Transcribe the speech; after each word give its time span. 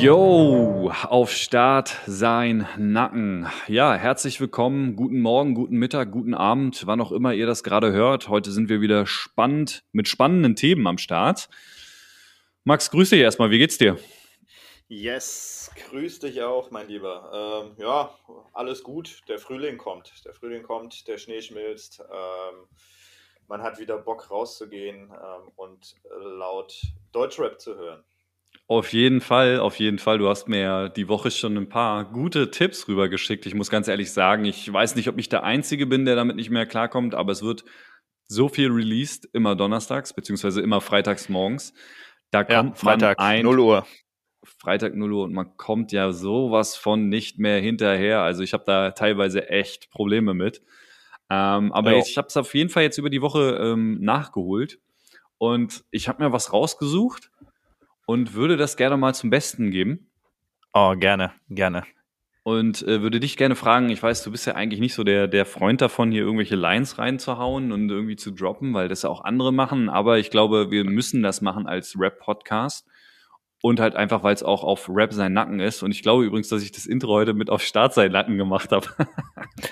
Yo, 0.00 0.92
auf 1.08 1.32
Start 1.32 1.96
sein 2.06 2.68
Nacken. 2.78 3.48
Ja, 3.66 3.94
herzlich 3.94 4.40
willkommen, 4.40 4.94
guten 4.94 5.20
Morgen, 5.20 5.54
guten 5.54 5.76
Mittag, 5.76 6.12
guten 6.12 6.34
Abend, 6.34 6.86
wann 6.86 7.00
auch 7.00 7.10
immer 7.10 7.34
ihr 7.34 7.46
das 7.46 7.64
gerade 7.64 7.90
hört. 7.90 8.28
Heute 8.28 8.52
sind 8.52 8.68
wir 8.68 8.80
wieder 8.80 9.06
spannend 9.06 9.82
mit 9.90 10.06
spannenden 10.06 10.54
Themen 10.54 10.86
am 10.86 10.98
Start. 10.98 11.48
Max, 12.62 12.92
grüße 12.92 13.16
dich 13.16 13.24
erstmal, 13.24 13.50
wie 13.50 13.58
geht's 13.58 13.76
dir? 13.76 13.98
Yes, 14.86 15.72
grüß 15.90 16.20
dich 16.20 16.42
auch, 16.42 16.70
mein 16.70 16.86
Lieber. 16.86 17.66
Ähm, 17.76 17.82
ja, 17.84 18.14
alles 18.52 18.84
gut. 18.84 19.22
Der 19.28 19.38
Frühling 19.38 19.78
kommt. 19.78 20.24
Der 20.24 20.32
Frühling 20.32 20.62
kommt, 20.62 21.08
der 21.08 21.18
Schnee 21.18 21.42
schmilzt. 21.42 22.00
Ähm, 22.00 22.68
man 23.48 23.62
hat 23.62 23.80
wieder 23.80 23.98
Bock 23.98 24.30
rauszugehen 24.30 25.10
ähm, 25.10 25.52
und 25.56 25.96
laut 26.20 26.82
Deutschrap 27.12 27.60
zu 27.60 27.76
hören. 27.76 28.04
Auf 28.70 28.92
jeden 28.92 29.22
Fall, 29.22 29.60
auf 29.60 29.78
jeden 29.78 29.98
Fall. 29.98 30.18
Du 30.18 30.28
hast 30.28 30.46
mir 30.46 30.60
ja 30.60 30.88
die 30.90 31.08
Woche 31.08 31.30
schon 31.30 31.56
ein 31.56 31.70
paar 31.70 32.04
gute 32.04 32.50
Tipps 32.50 32.86
rübergeschickt. 32.86 33.46
Ich 33.46 33.54
muss 33.54 33.70
ganz 33.70 33.88
ehrlich 33.88 34.12
sagen, 34.12 34.44
ich 34.44 34.70
weiß 34.70 34.94
nicht, 34.94 35.08
ob 35.08 35.18
ich 35.18 35.30
der 35.30 35.42
Einzige 35.42 35.86
bin, 35.86 36.04
der 36.04 36.16
damit 36.16 36.36
nicht 36.36 36.50
mehr 36.50 36.66
klarkommt, 36.66 37.14
aber 37.14 37.32
es 37.32 37.42
wird 37.42 37.64
so 38.26 38.50
viel 38.50 38.70
released, 38.70 39.26
immer 39.32 39.56
donnerstags, 39.56 40.12
beziehungsweise 40.12 40.60
immer 40.60 40.82
freitags 40.82 41.30
morgens. 41.30 41.72
Da 42.30 42.44
kommt 42.44 42.76
Freitag, 42.76 43.18
ein, 43.18 43.42
0 43.42 43.58
Uhr. 43.58 43.86
Freitag 44.44 44.94
0 44.94 45.12
Uhr 45.14 45.24
und 45.24 45.32
man 45.32 45.56
kommt 45.56 45.90
ja 45.90 46.12
sowas 46.12 46.76
von 46.76 47.08
nicht 47.08 47.38
mehr 47.38 47.62
hinterher. 47.62 48.20
Also 48.20 48.42
ich 48.42 48.52
habe 48.52 48.64
da 48.66 48.90
teilweise 48.90 49.48
echt 49.48 49.90
Probleme 49.90 50.34
mit. 50.34 50.60
Ähm, 51.30 51.72
aber 51.72 51.92
Ja. 51.92 51.96
jetzt, 51.96 52.10
ich 52.10 52.18
habe 52.18 52.28
es 52.28 52.36
auf 52.36 52.54
jeden 52.54 52.68
Fall 52.68 52.82
jetzt 52.82 52.98
über 52.98 53.08
die 53.08 53.22
Woche 53.22 53.58
ähm, 53.62 53.98
nachgeholt 54.02 54.78
und 55.38 55.84
ich 55.90 56.06
habe 56.06 56.22
mir 56.22 56.32
was 56.32 56.52
rausgesucht 56.52 57.30
und 58.08 58.32
würde 58.32 58.56
das 58.56 58.78
gerne 58.78 58.96
mal 58.96 59.14
zum 59.14 59.28
Besten 59.28 59.70
geben 59.70 60.08
Oh, 60.72 60.94
gerne, 60.96 61.32
gerne. 61.50 61.84
und 62.42 62.82
äh, 62.88 63.02
würde 63.02 63.20
dich 63.20 63.36
gerne 63.36 63.54
fragen, 63.54 63.90
ich 63.90 64.02
weiß, 64.02 64.22
du 64.22 64.30
bist 64.30 64.46
ja 64.46 64.54
eigentlich 64.54 64.80
nicht 64.80 64.94
so 64.94 65.04
der, 65.04 65.28
der 65.28 65.44
Freund 65.44 65.82
davon, 65.82 66.10
hier 66.10 66.22
irgendwelche 66.22 66.56
Lines 66.56 66.96
reinzuhauen 66.96 67.70
und 67.70 67.90
irgendwie 67.90 68.16
zu 68.16 68.30
droppen, 68.30 68.72
weil 68.72 68.88
das 68.88 69.02
ja 69.02 69.10
auch 69.10 69.24
andere 69.24 69.52
machen, 69.52 69.90
aber 69.90 70.18
ich 70.18 70.30
glaube, 70.30 70.70
wir 70.70 70.84
müssen 70.84 71.22
das 71.22 71.42
machen 71.42 71.66
als 71.66 71.96
Rap-Podcast 71.98 72.86
und 73.60 73.78
halt 73.78 73.94
einfach, 73.94 74.22
weil 74.22 74.34
es 74.34 74.42
auch 74.42 74.64
auf 74.64 74.88
Rap 74.88 75.12
sein 75.12 75.34
Nacken 75.34 75.60
ist 75.60 75.82
und 75.82 75.90
ich 75.90 76.02
glaube 76.02 76.24
übrigens, 76.24 76.48
dass 76.48 76.62
ich 76.62 76.72
das 76.72 76.86
Intro 76.86 77.12
heute 77.12 77.34
mit 77.34 77.50
auf 77.50 77.60
Start 77.60 77.92
sein 77.92 78.12
Nacken 78.12 78.38
gemacht 78.38 78.72
habe. 78.72 78.86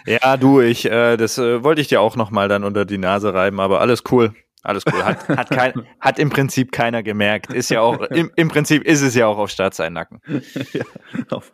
Ja, 0.05 0.37
du, 0.37 0.61
ich, 0.61 0.85
äh, 0.85 1.17
das 1.17 1.39
äh, 1.39 1.63
wollte 1.63 1.81
ich 1.81 1.87
dir 1.89 2.01
auch 2.01 2.17
nochmal 2.17 2.49
dann 2.49 2.65
unter 2.65 2.85
die 2.85 2.99
Nase 2.99 3.33
reiben, 3.33 3.61
aber 3.61 3.81
alles 3.81 4.03
cool. 4.11 4.35
Alles 4.67 4.83
cool. 4.93 5.05
Hat, 5.05 5.29
hat, 5.29 5.49
kein, 5.51 5.87
hat 6.01 6.19
im 6.19 6.29
Prinzip 6.29 6.73
keiner 6.73 7.05
gemerkt. 7.05 7.53
Ist 7.53 7.71
ja 7.71 7.83
auch, 7.83 8.01
im, 8.01 8.33
im 8.35 8.49
Prinzip 8.49 8.83
ist 8.83 9.01
es 9.01 9.15
ja 9.15 9.29
auch 9.29 9.39
auf 9.39 9.49
Start 9.49 9.75
sein 9.75 9.93
Nacken. 9.93 10.21
ja, 10.73 10.85
auf, 11.31 11.53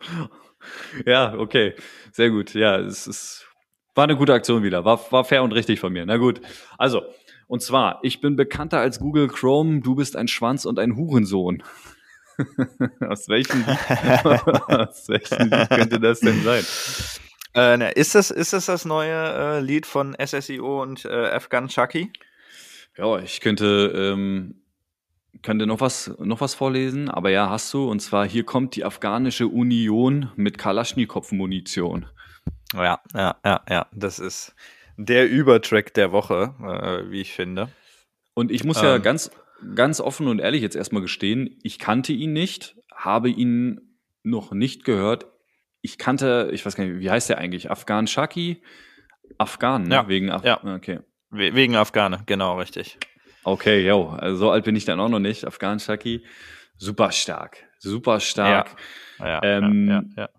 ja, 1.05 1.35
okay, 1.37 1.75
sehr 2.11 2.31
gut. 2.31 2.55
Ja, 2.55 2.79
es 2.79 3.05
ist, 3.05 3.45
war 3.93 4.05
eine 4.05 4.17
gute 4.17 4.33
Aktion 4.33 4.63
wieder. 4.63 4.83
War, 4.83 4.99
war 5.11 5.25
fair 5.25 5.43
und 5.43 5.51
richtig 5.51 5.79
von 5.79 5.93
mir. 5.93 6.07
Na 6.07 6.17
gut. 6.17 6.41
Also, 6.79 7.03
und 7.45 7.61
zwar, 7.61 7.99
ich 8.01 8.19
bin 8.19 8.35
bekannter 8.35 8.79
als 8.79 8.99
Google 8.99 9.27
Chrome, 9.27 9.81
du 9.81 9.93
bist 9.93 10.15
ein 10.15 10.27
Schwanz 10.27 10.65
und 10.65 10.79
ein 10.79 10.95
Hurensohn. 10.95 11.61
aus 13.07 13.29
welchem, 13.29 13.63
aus 14.69 15.07
welchem 15.07 15.49
Lied 15.51 15.69
könnte 15.69 15.99
das 15.99 16.19
denn 16.19 16.41
sein? 16.41 16.65
Äh, 17.55 17.93
ist, 17.93 18.15
das, 18.15 18.31
ist 18.31 18.53
das 18.53 18.65
das 18.65 18.85
neue 18.85 19.13
äh, 19.13 19.59
Lied 19.59 19.85
von 19.85 20.15
SSIO 20.19 20.81
und 20.81 21.05
äh, 21.05 21.27
Afghan 21.27 21.67
Chucky? 21.67 22.11
Ja, 22.97 23.19
ich 23.19 23.41
könnte, 23.41 23.91
ähm, 23.95 24.55
könnte 25.41 25.65
noch 25.65 25.81
was, 25.81 26.13
noch 26.19 26.41
was 26.41 26.53
vorlesen, 26.53 27.09
aber 27.09 27.29
ja, 27.31 27.49
hast 27.49 27.73
du. 27.73 27.89
Und 27.89 27.99
zwar, 28.01 28.27
hier 28.27 28.43
kommt 28.43 28.75
die 28.75 28.85
afghanische 28.85 29.47
Union 29.47 30.29
mit 30.35 30.57
Kalaschnikow-Munition. 30.57 32.05
Ja, 32.73 33.01
ja, 33.13 33.35
ja, 33.43 33.61
ja. 33.69 33.87
Das 33.91 34.19
ist 34.19 34.55
der 34.97 35.29
Übertrack 35.29 35.93
der 35.93 36.11
Woche, 36.11 36.53
äh, 36.61 37.11
wie 37.11 37.21
ich 37.21 37.33
finde. 37.33 37.69
Und 38.33 38.51
ich 38.51 38.63
muss 38.63 38.81
ja 38.81 38.95
Ähm. 38.95 39.01
ganz, 39.01 39.31
ganz 39.75 39.99
offen 39.99 40.27
und 40.27 40.39
ehrlich 40.39 40.61
jetzt 40.61 40.75
erstmal 40.75 41.01
gestehen, 41.01 41.57
ich 41.63 41.79
kannte 41.79 42.13
ihn 42.13 42.33
nicht, 42.33 42.75
habe 42.93 43.29
ihn 43.29 43.81
noch 44.23 44.51
nicht 44.51 44.85
gehört. 44.85 45.27
Ich 45.81 45.97
kannte, 45.97 46.49
ich 46.53 46.65
weiß 46.65 46.75
gar 46.75 46.85
nicht, 46.85 46.99
wie 46.99 47.09
heißt 47.09 47.29
der 47.29 47.37
eigentlich? 47.39 47.69
Afghan 47.69 48.07
Shaki? 48.07 48.61
Afghan, 49.37 49.83
ne? 49.83 49.95
Ja, 49.95 50.07
Wegen 50.07 50.29
Af 50.29 50.43
ja. 50.43 50.63
Okay. 50.63 50.99
We 51.33 51.53
wegen 51.55 51.75
Afghane, 51.75 52.19
genau, 52.25 52.57
richtig. 52.57 52.97
Okay, 53.43 53.85
yo, 53.85 54.09
also 54.09 54.37
so 54.37 54.51
alt 54.51 54.63
bin 54.63 54.75
ich 54.75 54.85
dann 54.85 54.99
auch 54.99 55.09
noch 55.09 55.19
nicht. 55.19 55.45
Afghan 55.45 55.79
Shaki. 55.79 56.23
Super 56.77 57.11
stark. 57.11 57.57
Super 57.79 58.19
stark. 58.19 58.75
Ja, 59.19 59.41
Ähm, 59.43 59.87
ja, 59.89 60.03
ja. 60.15 60.29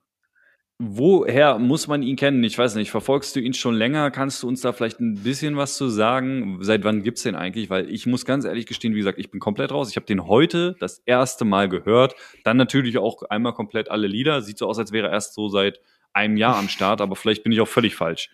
Woher 0.78 1.58
muss 1.58 1.86
man 1.86 2.02
ihn 2.02 2.16
kennen? 2.16 2.42
Ich 2.42 2.58
weiß 2.58 2.74
nicht, 2.74 2.90
verfolgst 2.90 3.36
du 3.36 3.40
ihn 3.40 3.54
schon 3.54 3.76
länger? 3.76 4.10
Kannst 4.10 4.42
du 4.42 4.48
uns 4.48 4.60
da 4.60 4.72
vielleicht 4.72 4.98
ein 5.00 5.22
bisschen 5.22 5.56
was 5.56 5.76
zu 5.76 5.88
sagen? 5.88 6.58
Seit 6.62 6.82
wann 6.82 7.04
gibt's 7.04 7.22
den 7.22 7.36
eigentlich? 7.36 7.70
Weil 7.70 7.88
ich 7.88 8.06
muss 8.06 8.24
ganz 8.24 8.44
ehrlich 8.44 8.66
gestehen, 8.66 8.92
wie 8.94 8.98
gesagt, 8.98 9.18
ich 9.18 9.30
bin 9.30 9.38
komplett 9.38 9.70
raus. 9.70 9.90
Ich 9.90 9.96
habe 9.96 10.06
den 10.06 10.26
heute 10.26 10.74
das 10.80 10.98
erste 11.06 11.44
Mal 11.44 11.68
gehört. 11.68 12.16
Dann 12.42 12.56
natürlich 12.56 12.98
auch 12.98 13.22
einmal 13.30 13.52
komplett 13.52 13.88
alle 13.88 14.08
Lieder. 14.08 14.42
Sieht 14.42 14.58
so 14.58 14.66
aus, 14.66 14.78
als 14.78 14.90
wäre 14.90 15.06
er 15.06 15.12
erst 15.12 15.34
so 15.34 15.48
seit 15.48 15.80
einem 16.12 16.36
Jahr 16.36 16.56
am 16.56 16.68
Start, 16.68 17.00
aber 17.00 17.14
vielleicht 17.14 17.44
bin 17.44 17.52
ich 17.52 17.60
auch 17.60 17.68
völlig 17.68 17.94
falsch. 17.94 18.30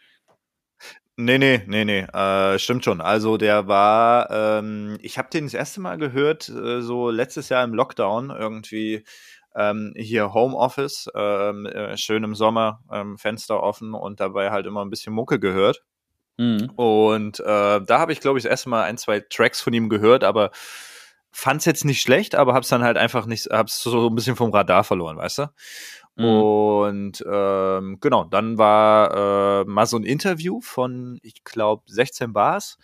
Nee, 1.22 1.36
nee, 1.36 1.62
nee, 1.66 1.84
nee, 1.84 2.00
äh, 2.00 2.58
stimmt 2.58 2.82
schon. 2.82 3.02
Also 3.02 3.36
der 3.36 3.68
war, 3.68 4.30
ähm, 4.30 4.96
ich 5.02 5.18
habe 5.18 5.28
den 5.28 5.44
das 5.44 5.52
erste 5.52 5.80
Mal 5.82 5.98
gehört, 5.98 6.48
äh, 6.48 6.80
so 6.80 7.10
letztes 7.10 7.50
Jahr 7.50 7.62
im 7.62 7.74
Lockdown 7.74 8.30
irgendwie 8.30 9.04
ähm, 9.54 9.92
hier 9.96 10.32
Homeoffice, 10.32 11.10
ähm, 11.14 11.66
äh, 11.66 11.96
schön 11.98 12.24
im 12.24 12.34
Sommer, 12.34 12.80
ähm, 12.90 13.18
Fenster 13.18 13.62
offen 13.62 13.92
und 13.92 14.18
dabei 14.20 14.50
halt 14.50 14.64
immer 14.64 14.82
ein 14.82 14.88
bisschen 14.88 15.12
Mucke 15.12 15.38
gehört. 15.38 15.82
Mhm. 16.38 16.70
Und 16.76 17.40
äh, 17.40 17.44
da 17.82 17.98
habe 17.98 18.12
ich, 18.12 18.20
glaube 18.20 18.38
ich, 18.38 18.44
das 18.44 18.50
erste 18.50 18.70
Mal 18.70 18.84
ein, 18.84 18.96
zwei 18.96 19.20
Tracks 19.20 19.60
von 19.60 19.74
ihm 19.74 19.90
gehört, 19.90 20.24
aber 20.24 20.50
fand's 21.32 21.66
jetzt 21.66 21.84
nicht 21.84 22.00
schlecht, 22.00 22.34
aber 22.34 22.54
hab's 22.54 22.68
dann 22.68 22.82
halt 22.82 22.96
einfach 22.96 23.26
nicht, 23.26 23.46
hab's 23.50 23.82
so 23.82 24.08
ein 24.08 24.14
bisschen 24.14 24.36
vom 24.36 24.52
Radar 24.52 24.84
verloren, 24.84 25.18
weißt 25.18 25.38
du? 25.38 25.46
Mhm. 26.20 26.42
Und 26.42 27.24
ähm, 27.30 27.98
genau, 28.00 28.24
dann 28.24 28.58
war 28.58 29.62
äh, 29.62 29.64
mal 29.64 29.86
so 29.86 29.96
ein 29.96 30.04
Interview 30.04 30.60
von, 30.60 31.18
ich 31.22 31.44
glaube, 31.44 31.82
16 31.86 32.32
Bars. 32.32 32.78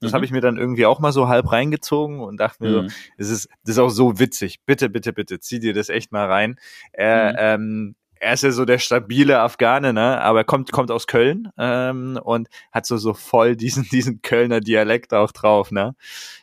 Das 0.00 0.12
Mhm. 0.12 0.14
habe 0.16 0.24
ich 0.24 0.30
mir 0.30 0.40
dann 0.40 0.56
irgendwie 0.58 0.86
auch 0.86 1.00
mal 1.00 1.12
so 1.12 1.28
halb 1.28 1.50
reingezogen 1.52 2.20
und 2.20 2.38
dachte 2.38 2.62
mir 2.64 2.70
Mhm. 2.82 2.88
so, 2.88 2.94
es 3.18 3.30
ist, 3.30 3.48
das 3.64 3.72
ist 3.76 3.78
auch 3.78 3.90
so 3.90 4.18
witzig. 4.18 4.60
Bitte, 4.66 4.88
bitte, 4.88 5.12
bitte, 5.12 5.40
zieh 5.40 5.58
dir 5.60 5.74
das 5.74 5.88
echt 5.88 6.12
mal 6.12 6.26
rein. 6.26 6.58
Er, 6.92 7.32
Mhm. 7.32 7.36
ähm, 7.38 7.94
er 8.20 8.32
ist 8.34 8.42
ja 8.42 8.50
so 8.50 8.64
der 8.64 8.78
stabile 8.78 9.38
Afghane, 9.40 9.92
ne? 9.92 10.20
Aber 10.20 10.40
er 10.40 10.44
kommt, 10.44 10.72
kommt 10.72 10.90
aus 10.90 11.06
Köln 11.06 11.50
ähm, 11.56 12.18
und 12.22 12.48
hat 12.72 12.84
so, 12.86 12.96
so 12.96 13.14
voll 13.14 13.54
diesen, 13.56 13.84
diesen 13.92 14.22
Kölner 14.22 14.60
Dialekt 14.60 15.14
auch 15.14 15.30
drauf, 15.32 15.70
ne? 15.70 15.94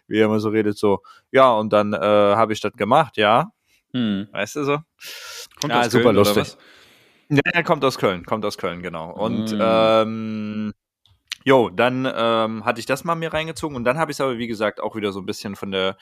Wie 0.07 0.19
er 0.19 0.25
immer 0.25 0.39
so 0.39 0.49
redet, 0.49 0.77
so, 0.77 1.01
ja, 1.31 1.51
und 1.51 1.73
dann 1.73 1.93
äh, 1.93 1.97
habe 1.99 2.53
ich 2.53 2.61
das 2.61 2.73
gemacht, 2.73 3.17
ja. 3.17 3.51
Mhm. 3.95 4.27
Weißt 4.33 4.57
du 4.57 4.65
so? 4.65 4.79
Kommt 5.61 5.71
Ja, 5.73 5.79
aus 5.79 5.91
super 5.91 6.03
Köln, 6.03 6.15
lustig. 6.17 6.57
Ja, 7.29 7.39
er 7.45 7.63
kommt 7.63 7.83
aus 7.85 7.97
Köln, 7.97 8.25
kommt 8.25 8.43
aus 8.43 8.57
Köln, 8.57 8.81
genau. 8.81 9.09
Und 9.11 9.53
Mm. 9.53 9.61
ähm, 9.61 10.73
jo, 11.45 11.69
dann 11.69 12.05
ähm, 12.13 12.65
hatte 12.65 12.81
ich 12.81 12.85
das 12.85 13.05
mal 13.05 13.15
mir 13.15 13.31
reingezogen 13.33 13.77
und 13.77 13.85
dann 13.85 13.97
habe 13.97 14.11
ich 14.11 14.17
es 14.17 14.21
aber, 14.21 14.37
wie 14.37 14.47
gesagt, 14.47 14.81
auch 14.81 14.97
wieder 14.97 15.13
so 15.13 15.21
ein 15.21 15.25
bisschen 15.25 15.55
von 15.55 15.71
der 15.71 15.95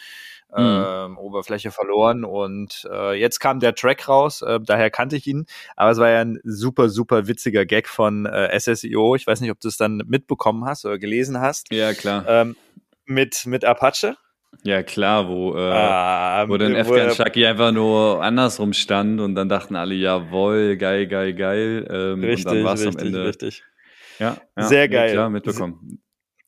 Mm. 0.49 0.59
ähm, 0.59 1.17
Oberfläche 1.19 1.69
verloren. 1.71 2.25
Und 2.25 2.87
äh, 2.91 3.13
jetzt 3.13 3.39
kam 3.39 3.59
der 3.59 3.75
Track 3.75 4.07
raus, 4.07 4.41
äh, 4.41 4.59
daher 4.59 4.89
kannte 4.89 5.15
ich 5.15 5.27
ihn, 5.27 5.45
aber 5.75 5.91
es 5.91 5.99
war 5.99 6.09
ja 6.09 6.21
ein 6.21 6.39
super, 6.43 6.89
super 6.89 7.27
witziger 7.27 7.65
Gag 7.65 7.87
von 7.87 8.25
äh, 8.25 8.59
SSIO. 8.59 9.15
Ich 9.15 9.27
weiß 9.27 9.39
nicht, 9.41 9.51
ob 9.51 9.59
du 9.59 9.67
es 9.67 9.77
dann 9.77 9.97
mitbekommen 10.07 10.65
hast 10.65 10.83
oder 10.85 10.97
gelesen 10.97 11.39
hast. 11.39 11.71
Ja, 11.71 11.93
klar. 11.93 12.25
Ähm, 12.27 12.55
mit, 13.05 13.45
mit 13.45 13.63
Apache. 13.65 14.17
Ja, 14.63 14.83
klar, 14.83 15.27
wo, 15.27 15.55
äh, 15.55 15.59
Ah, 15.59 16.45
wo 16.47 16.57
dann 16.57 16.75
Afghan 16.75 17.09
Shaki 17.11 17.45
einfach 17.45 17.71
nur 17.71 18.23
andersrum 18.23 18.73
stand 18.73 19.19
und 19.19 19.35
dann 19.35 19.49
dachten 19.49 19.75
alle, 19.75 19.95
jawohl, 19.95 20.77
geil, 20.77 21.07
geil, 21.07 21.33
geil. 21.33 21.87
Ähm, 21.89 22.13
und 22.13 22.21
dann 22.21 22.29
Richtig, 22.29 22.63
war's 22.63 22.81
am 22.81 22.87
richtig, 22.87 23.05
Ende. 23.05 23.25
richtig. 23.25 23.63
Ja, 24.19 24.37
ja, 24.55 24.63
Sehr 24.63 24.81
ja, 24.81 24.87
geil. 24.87 25.11
Klar, 25.13 25.29
mitbekommen. 25.29 25.99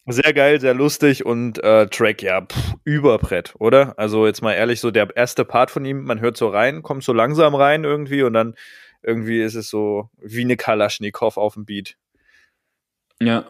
Sehr 0.07 0.33
geil, 0.33 0.61
sehr 0.61 0.75
lustig 0.75 1.25
und 1.25 1.63
äh, 1.63 1.87
Track, 1.87 2.21
ja, 2.21 2.41
pff, 2.45 2.75
Überbrett, 2.83 3.55
oder? 3.57 3.97
Also 3.97 4.27
jetzt 4.27 4.43
mal 4.43 4.53
ehrlich, 4.53 4.79
so 4.79 4.91
der 4.91 5.09
erste 5.15 5.45
Part 5.45 5.71
von 5.71 5.83
ihm, 5.83 6.03
man 6.03 6.19
hört 6.19 6.37
so 6.37 6.47
rein, 6.47 6.83
kommt 6.83 7.03
so 7.03 7.11
langsam 7.11 7.55
rein 7.55 7.83
irgendwie 7.83 8.21
und 8.21 8.33
dann 8.33 8.53
irgendwie 9.01 9.41
ist 9.41 9.55
es 9.55 9.67
so 9.69 10.09
wie 10.19 10.41
eine 10.41 10.57
Kalaschnikow 10.57 11.37
auf 11.37 11.55
dem 11.55 11.65
Beat. 11.65 11.95
Ja. 13.19 13.45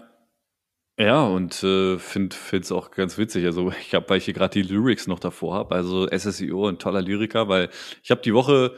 Ja, 0.97 1.25
und 1.25 1.61
äh, 1.63 1.99
finde 1.99 2.37
es 2.51 2.71
auch 2.71 2.91
ganz 2.91 3.17
witzig. 3.17 3.45
Also 3.45 3.71
ich 3.81 3.93
habe, 3.93 4.09
weil 4.09 4.17
ich 4.19 4.25
hier 4.25 4.33
gerade 4.33 4.53
die 4.53 4.67
Lyrics 4.67 5.07
noch 5.07 5.19
davor 5.19 5.53
habe, 5.55 5.75
also 5.75 6.07
SSIO, 6.07 6.67
ein 6.69 6.79
toller 6.79 7.01
Lyriker, 7.01 7.49
weil 7.49 7.69
ich 8.01 8.11
habe 8.11 8.21
die 8.21 8.33
Woche, 8.33 8.75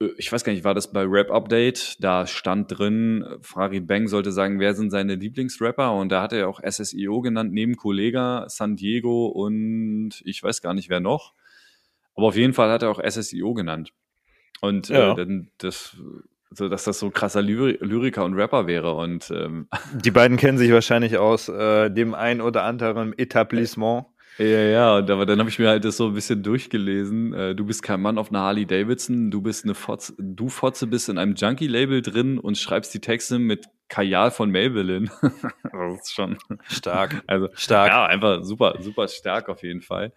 äh, 0.00 0.08
ich 0.18 0.30
weiß 0.30 0.44
gar 0.44 0.52
nicht, 0.52 0.64
war 0.64 0.74
das 0.74 0.92
bei 0.92 1.02
Rap 1.02 1.30
Update, 1.30 1.96
da 2.04 2.26
stand 2.26 2.78
drin, 2.78 3.24
Farid 3.40 3.86
Bang 3.86 4.06
sollte 4.08 4.32
sagen, 4.32 4.60
wer 4.60 4.74
sind 4.74 4.90
seine 4.90 5.14
Lieblingsrapper 5.14 5.94
und 5.94 6.10
da 6.10 6.20
hat 6.22 6.34
er 6.34 6.48
auch 6.48 6.60
SSIO 6.62 7.22
genannt, 7.22 7.52
neben 7.54 7.76
Kollega, 7.76 8.44
San 8.48 8.76
Diego 8.76 9.26
und 9.28 10.20
ich 10.26 10.42
weiß 10.42 10.60
gar 10.60 10.74
nicht, 10.74 10.90
wer 10.90 11.00
noch. 11.00 11.32
Aber 12.14 12.26
auf 12.28 12.36
jeden 12.36 12.52
Fall 12.52 12.70
hat 12.70 12.82
er 12.82 12.90
auch 12.90 13.00
SSIO 13.02 13.54
genannt. 13.54 13.92
Und 14.60 14.88
Ja. 14.88 15.12
äh, 15.12 15.16
dann 15.16 15.50
das, 15.58 15.96
so 16.50 16.68
dass 16.68 16.84
das 16.84 16.98
so 16.98 17.06
ein 17.06 17.12
krasser 17.12 17.42
Lyri 17.42 17.78
Lyriker 17.80 18.24
und 18.24 18.34
Rapper 18.34 18.66
wäre. 18.66 18.94
Und 18.94 19.30
ähm, 19.30 19.68
Die 20.04 20.10
beiden 20.10 20.36
kennen 20.36 20.58
sich 20.58 20.72
wahrscheinlich 20.72 21.18
aus 21.18 21.48
äh, 21.48 21.90
dem 21.90 22.14
ein 22.14 22.40
oder 22.40 22.64
anderen 22.64 23.16
Etablissement. 23.18 24.06
ja, 24.38 24.46
ja, 24.46 24.96
und 24.96 25.10
aber 25.10 25.26
dann 25.26 25.38
habe 25.38 25.48
ich 25.48 25.58
mir 25.58 25.68
halt 25.68 25.84
das 25.84 25.96
so 25.96 26.08
ein 26.08 26.14
bisschen 26.14 26.42
durchgelesen. 26.42 27.32
Äh, 27.32 27.54
du 27.54 27.64
bist 27.64 27.82
kein 27.82 28.00
Mann 28.00 28.18
auf 28.18 28.30
einer 28.30 28.40
Harley 28.40 28.66
Davidson, 28.66 29.30
du 29.30 29.40
bist 29.40 29.64
eine 29.64 29.74
Fotze, 29.74 30.14
du 30.18 30.48
Fotze 30.48 30.86
bist 30.86 31.08
in 31.08 31.18
einem 31.18 31.34
Junkie-Label 31.34 32.02
drin 32.02 32.38
und 32.38 32.58
schreibst 32.58 32.94
die 32.94 33.00
Texte 33.00 33.38
mit 33.38 33.66
Kajal 33.88 34.30
von 34.30 34.50
Maybelline. 34.50 35.10
das 35.62 36.00
ist 36.00 36.12
schon. 36.14 36.38
Stark. 36.68 37.22
Also 37.26 37.48
Stark. 37.54 37.88
Ja, 37.88 38.06
einfach 38.06 38.42
super, 38.42 38.76
super 38.80 39.08
stark 39.08 39.48
auf 39.48 39.62
jeden 39.62 39.82
Fall. 39.82 40.12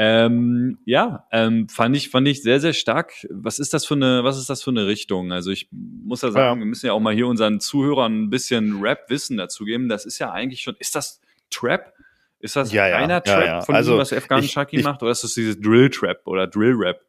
Ähm, 0.00 0.78
ja, 0.84 1.26
ähm, 1.32 1.68
fand 1.68 1.96
ich, 1.96 2.08
fand 2.10 2.28
ich 2.28 2.42
sehr, 2.42 2.60
sehr 2.60 2.72
stark. 2.72 3.12
Was 3.30 3.58
ist 3.58 3.74
das 3.74 3.84
für 3.84 3.94
eine, 3.94 4.22
was 4.22 4.38
ist 4.38 4.48
das 4.48 4.62
für 4.62 4.70
eine 4.70 4.86
Richtung? 4.86 5.32
Also 5.32 5.50
ich 5.50 5.68
muss 5.72 6.22
ja 6.22 6.30
sagen, 6.30 6.58
Ja. 6.60 6.64
wir 6.64 6.66
müssen 6.66 6.86
ja 6.86 6.92
auch 6.92 7.00
mal 7.00 7.14
hier 7.14 7.26
unseren 7.26 7.58
Zuhörern 7.60 8.22
ein 8.24 8.30
bisschen 8.30 8.80
Rap-Wissen 8.80 9.36
dazu 9.36 9.64
geben. 9.64 9.88
Das 9.88 10.04
ist 10.06 10.18
ja 10.18 10.30
eigentlich 10.30 10.60
schon, 10.62 10.76
ist 10.78 10.94
das 10.94 11.20
Trap? 11.50 11.92
Ist 12.40 12.54
das 12.54 12.72
Ja, 12.72 12.84
reiner 12.86 13.14
ja, 13.14 13.20
Trap 13.20 13.46
ja. 13.46 13.60
von 13.62 13.74
Also, 13.74 13.92
dem, 13.94 13.98
was 13.98 14.12
Afghan 14.12 14.44
ich- 14.44 14.52
Shaki 14.52 14.76
ich- 14.78 14.84
macht? 14.84 15.02
Oder 15.02 15.10
ist 15.10 15.24
das 15.24 15.34
dieses 15.34 15.60
Drill-Trap 15.60 16.20
oder 16.26 16.46
Drill-Rap? 16.46 17.00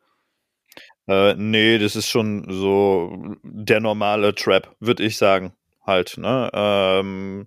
Äh, 1.08 1.36
nee, 1.36 1.78
das 1.78 1.96
ist 1.96 2.08
schon 2.08 2.46
so 2.50 3.36
der 3.44 3.80
normale 3.80 4.34
Trap, 4.34 4.76
würde 4.80 5.04
ich 5.04 5.18
sagen. 5.18 5.54
Halt, 5.90 6.18
ne? 6.18 6.50
Ähm, 6.54 7.46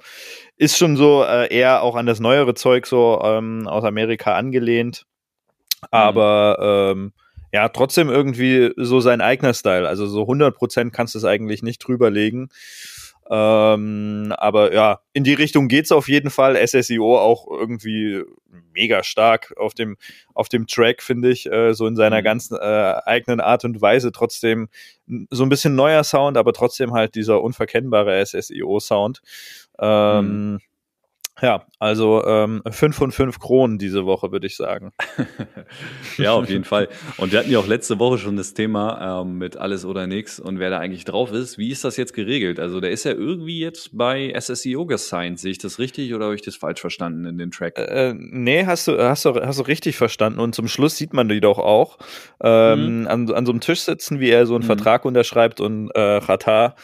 ist 0.58 0.76
schon 0.76 0.96
so 0.96 1.24
äh, 1.24 1.52
eher 1.54 1.82
auch 1.82 1.96
an 1.96 2.06
das 2.06 2.20
neuere 2.20 2.54
Zeug 2.54 2.86
so 2.86 3.22
ähm, 3.24 3.66
aus 3.66 3.84
Amerika 3.84 4.34
angelehnt. 4.36 5.06
Aber 5.90 6.92
ähm, 6.94 7.12
ja, 7.52 7.68
trotzdem 7.68 8.08
irgendwie 8.08 8.72
so 8.76 9.00
sein 9.00 9.20
eigener 9.20 9.54
Style. 9.54 9.88
Also 9.88 10.06
so 10.06 10.22
100% 10.22 10.90
kannst 10.90 11.14
du 11.14 11.18
es 11.18 11.24
eigentlich 11.24 11.62
nicht 11.62 11.78
drüberlegen. 11.78 12.50
Ähm, 13.30 14.32
aber 14.36 14.72
ja, 14.74 15.00
in 15.12 15.24
die 15.24 15.34
Richtung 15.34 15.68
geht's 15.68 15.92
auf 15.92 16.08
jeden 16.08 16.30
Fall. 16.30 16.56
SSIO 16.56 17.18
auch 17.18 17.46
irgendwie 17.48 18.22
mega 18.72 19.02
stark 19.02 19.54
auf 19.56 19.74
dem, 19.74 19.96
auf 20.34 20.48
dem 20.48 20.66
Track, 20.66 21.02
finde 21.02 21.30
ich, 21.30 21.50
äh, 21.50 21.72
so 21.74 21.86
in 21.86 21.96
seiner 21.96 22.20
Mhm. 22.20 22.24
ganzen 22.24 22.56
äh, 22.56 22.94
eigenen 23.04 23.40
Art 23.40 23.64
und 23.64 23.80
Weise. 23.80 24.12
Trotzdem 24.12 24.68
so 25.30 25.42
ein 25.44 25.48
bisschen 25.48 25.74
neuer 25.74 26.04
Sound, 26.04 26.36
aber 26.36 26.52
trotzdem 26.52 26.92
halt 26.92 27.14
dieser 27.14 27.42
unverkennbare 27.42 28.20
SSIO-Sound. 28.24 29.22
Ähm, 29.78 30.60
Ja, 31.40 31.66
also 31.78 32.22
ähm, 32.26 32.62
5 32.70 32.94
von 32.94 33.10
5 33.10 33.38
Kronen 33.38 33.78
diese 33.78 34.04
Woche, 34.04 34.30
würde 34.32 34.46
ich 34.46 34.54
sagen. 34.54 34.92
ja, 36.18 36.32
auf 36.34 36.48
jeden 36.48 36.64
Fall. 36.64 36.88
Und 37.16 37.32
wir 37.32 37.38
hatten 37.38 37.50
ja 37.50 37.58
auch 37.58 37.66
letzte 37.66 37.98
Woche 37.98 38.18
schon 38.18 38.36
das 38.36 38.52
Thema 38.52 39.22
ähm, 39.22 39.38
mit 39.38 39.56
alles 39.56 39.86
oder 39.86 40.06
nix 40.06 40.38
und 40.38 40.58
wer 40.58 40.68
da 40.68 40.78
eigentlich 40.78 41.04
drauf 41.06 41.32
ist. 41.32 41.56
Wie 41.56 41.70
ist 41.70 41.84
das 41.84 41.96
jetzt 41.96 42.12
geregelt? 42.12 42.60
Also 42.60 42.80
der 42.80 42.90
ist 42.90 43.04
ja 43.04 43.12
irgendwie 43.12 43.58
jetzt 43.60 43.96
bei 43.96 44.32
SSEO 44.38 44.84
gesigned. 44.84 45.38
Sehe 45.40 45.52
ich 45.52 45.58
das 45.58 45.78
richtig 45.78 46.12
oder 46.14 46.26
habe 46.26 46.34
ich 46.34 46.42
das 46.42 46.54
falsch 46.54 46.80
verstanden 46.82 47.24
in 47.24 47.38
den 47.38 47.50
Track? 47.50 47.78
Äh, 47.78 48.14
nee, 48.14 48.66
hast 48.66 48.86
du, 48.88 48.98
hast, 48.98 49.24
du, 49.24 49.34
hast 49.34 49.58
du 49.58 49.62
richtig 49.62 49.96
verstanden. 49.96 50.38
Und 50.38 50.54
zum 50.54 50.68
Schluss 50.68 50.96
sieht 50.96 51.14
man 51.14 51.30
die 51.30 51.40
doch 51.40 51.58
auch 51.58 51.96
ähm, 52.44 53.06
an, 53.08 53.32
an 53.32 53.46
so 53.46 53.52
einem 53.52 53.60
Tisch 53.60 53.80
sitzen, 53.80 54.20
wie 54.20 54.28
er 54.28 54.44
so 54.46 54.54
einen 54.54 54.62
Mhm. 54.62 54.66
Vertrag 54.66 55.04
unterschreibt 55.06 55.60
und 55.60 55.90
äh, 55.94 56.00
Rata, 56.00 56.76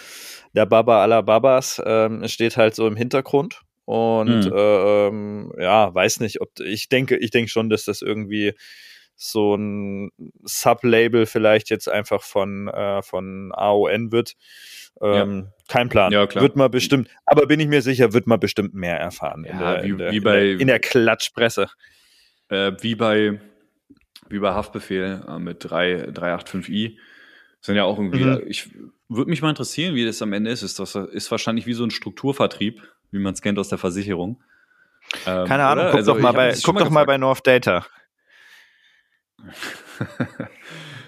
der 0.54 0.64
Baba 0.66 1.02
aller 1.02 1.22
Babas, 1.22 1.80
ähm, 1.84 2.26
steht 2.26 2.56
halt 2.56 2.74
so 2.74 2.86
im 2.86 2.96
Hintergrund. 2.96 3.60
Und 3.88 4.44
Mhm. 4.44 4.52
äh, 4.52 5.06
ähm, 5.08 5.52
ja, 5.58 5.94
weiß 5.94 6.20
nicht, 6.20 6.42
ob 6.42 6.50
ich 6.60 6.90
denke, 6.90 7.16
ich 7.16 7.30
denke 7.30 7.50
schon, 7.50 7.70
dass 7.70 7.86
das 7.86 8.02
irgendwie 8.02 8.52
so 9.16 9.54
ein 9.54 10.10
Sublabel 10.42 11.24
vielleicht 11.24 11.70
jetzt 11.70 11.88
einfach 11.88 12.22
von, 12.22 12.68
äh, 12.68 13.00
von 13.00 13.50
AON 13.54 14.12
wird. 14.12 14.34
Ähm, 15.00 15.48
Kein 15.68 15.88
Plan. 15.88 16.12
Ja, 16.12 16.26
klar. 16.26 16.42
Wird 16.42 16.54
man 16.54 16.70
bestimmt, 16.70 17.08
aber 17.24 17.46
bin 17.46 17.60
ich 17.60 17.68
mir 17.68 17.80
sicher, 17.80 18.12
wird 18.12 18.26
man 18.26 18.38
bestimmt 18.38 18.74
mehr 18.74 18.98
erfahren 19.00 19.44
in, 19.44 19.58
Ja, 19.58 19.76
der, 19.76 19.82
wie- 19.84 19.88
in, 19.88 19.96
der, 19.98 20.10
wie 20.12 20.16
in, 20.18 20.22
bei- 20.22 20.40
der, 20.40 20.60
in 20.60 20.66
der 20.66 20.80
Klatschpresse. 20.80 21.68
Äh, 22.50 22.72
wie 22.82 22.94
bei 22.94 23.40
wie 24.28 24.38
bei 24.40 24.50
Haftbefehl 24.52 25.24
äh, 25.26 25.38
mit 25.38 25.64
3, 25.64 26.10
385i. 26.10 26.98
Sind 27.62 27.76
ja 27.76 27.84
auch 27.84 27.98
irgendwie, 27.98 28.22
Mhm. 28.24 28.42
ich 28.46 28.68
würde 29.08 29.30
mich 29.30 29.40
mal 29.40 29.48
interessieren, 29.48 29.94
wie 29.94 30.04
das 30.04 30.20
am 30.20 30.34
Ende 30.34 30.50
ist. 30.50 30.62
Ist 30.62 30.78
das 30.78 30.94
ist 30.94 31.30
wahrscheinlich 31.30 31.64
wie 31.66 31.72
so 31.72 31.84
ein 31.84 31.90
Strukturvertrieb, 31.90 32.82
wie 33.10 33.18
man 33.18 33.34
es 33.34 33.42
kennt 33.42 33.58
aus 33.58 33.68
der 33.68 33.78
Versicherung. 33.78 34.42
Ähm, 35.26 35.46
Keine 35.46 35.64
Ahnung, 35.64 35.84
oder? 35.84 35.90
guck 35.90 35.98
Also, 35.98 36.14
doch 36.14 36.20
mal 36.20 36.32
bei, 36.32 36.54
guck 36.62 36.78
doch 36.78 36.90
mal 36.90 37.06
bei 37.06 37.18
North 37.18 37.46
Data. 37.46 37.86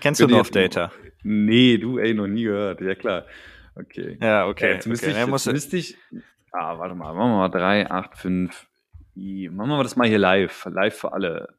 Kennst 0.00 0.20
du 0.20 0.26
Bin 0.26 0.36
North 0.36 0.54
Data? 0.54 0.90
Nee, 1.22 1.76
du, 1.78 1.98
ey, 1.98 2.14
noch 2.14 2.26
nie 2.26 2.44
gehört. 2.44 2.80
Ja, 2.80 2.94
klar. 2.94 3.26
Okay. 3.74 4.16
Ja, 4.20 4.26
Ja, 4.26 4.46
okay. 4.46 4.72
jetzt 4.72 4.86
müsste 4.86 5.10
okay. 5.10 5.22
ich, 5.22 5.26
jetzt 5.26 5.46
müsste 5.46 5.76
ich, 5.76 5.98
ah, 6.52 6.78
warte 6.78 6.94
mal, 6.94 7.12
machen 7.12 7.32
wir 7.32 7.36
mal 7.36 7.48
3, 7.48 7.90
8, 7.90 8.16
5, 8.16 8.66
I. 9.16 9.48
Machen 9.50 9.70
wir 9.70 9.82
das 9.82 9.96
mal 9.96 10.08
hier 10.08 10.18
live. 10.18 10.64
Live 10.66 10.98
für 10.98 11.12
alle. 11.12 11.54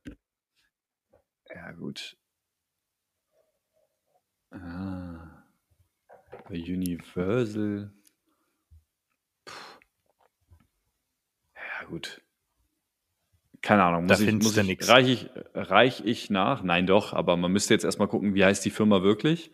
Ja, 1.54 1.72
gut. 1.74 2.18
Ah. 4.52 5.44
Bei 6.50 6.56
Universal. 6.56 7.92
Puh. 9.46 9.54
Ja, 11.56 11.81
gut. 11.92 12.22
Keine 13.62 13.84
Ahnung, 13.84 14.08
Da 14.08 14.16
muss 14.16 14.22
ich, 14.22 14.28
findest 14.28 14.58
muss 14.58 14.68
ich, 14.68 14.90
reich 14.90 15.08
ich, 15.08 15.30
reich 15.54 16.02
ich 16.04 16.30
nach? 16.32 16.64
Nein, 16.64 16.88
doch, 16.88 17.14
aber 17.14 17.38
man 17.38 17.52
müsste 17.52 17.76
jetzt 17.76 17.84
erstmal 17.84 18.08
gucken, 18.08 18.34
wie 18.34 18.44
heißt 18.44 18.66
die 18.66 18.72
Firma 18.72 19.04
wirklich? 19.04 19.52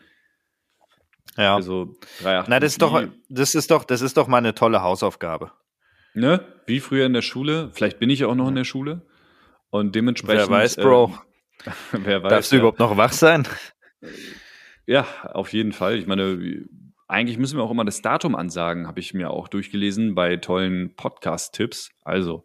ja. 1.36 1.56
Also 1.56 1.96
3, 2.22 2.40
8, 2.40 2.50
Na, 2.50 2.60
das 2.60 2.74
ist 2.74 2.82
doch, 2.82 3.04
das 3.30 3.56
ist 3.56 3.70
doch, 3.70 3.84
das 3.84 4.02
ist 4.02 4.16
doch 4.18 4.28
mal 4.28 4.38
eine 4.38 4.56
tolle 4.56 4.82
Hausaufgabe. 4.82 5.52
Ne? 6.14 6.42
Wie 6.66 6.80
früher 6.80 7.06
in 7.06 7.14
der 7.14 7.22
Schule. 7.22 7.70
Vielleicht 7.74 8.00
bin 8.00 8.10
ich 8.10 8.20
ja 8.20 8.28
auch 8.28 8.36
noch 8.36 8.48
in 8.48 8.56
der 8.56 8.64
Schule. 8.64 9.06
Und 9.70 9.94
dementsprechend. 9.94 10.50
Wer 10.50 10.50
weiß, 10.50 10.78
Bro. 10.78 11.14
Äh, 11.66 11.72
wer 11.92 12.24
weiß. 12.24 12.30
Darfst 12.30 12.52
du 12.52 12.56
ja. 12.56 12.60
überhaupt 12.62 12.80
noch 12.80 12.98
wach 12.98 13.14
sein? 13.14 13.48
Ja, 14.86 15.06
auf 15.26 15.54
jeden 15.54 15.74
Fall. 15.74 15.98
Ich 15.98 16.08
meine, 16.08 16.66
eigentlich 17.08 17.38
müssen 17.38 17.58
wir 17.58 17.64
auch 17.64 17.72
immer 17.72 17.86
das 17.86 18.02
Datum 18.02 18.36
ansagen, 18.36 18.88
habe 18.88 19.00
ich 19.00 19.14
mir 19.14 19.30
auch 19.32 19.48
durchgelesen 19.48 20.16
bei 20.16 20.36
tollen 20.38 20.96
Podcast-Tipps. 20.96 21.92
Also, 22.04 22.44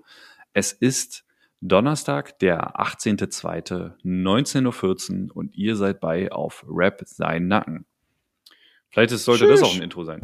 es 0.53 0.73
ist 0.73 1.25
Donnerstag, 1.61 2.39
der 2.41 2.77
18.02.19.14 2.81 5.29
Uhr 5.29 5.37
und 5.37 5.55
ihr 5.57 5.77
seid 5.77 6.01
bei 6.01 6.31
auf 6.33 6.65
Rap 6.69 7.03
sein 7.07 7.47
Nacken. 7.49 7.87
Vielleicht 8.91 9.11
sollte 9.11 9.47
das 9.47 9.61
Tschüss. 9.61 9.71
auch 9.71 9.77
ein 9.77 9.83
Intro 9.83 10.05
sein. 10.05 10.23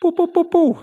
Puh, 0.00 0.12
puh, 0.12 0.26
puh, 0.26 0.44
puh. 0.44 0.78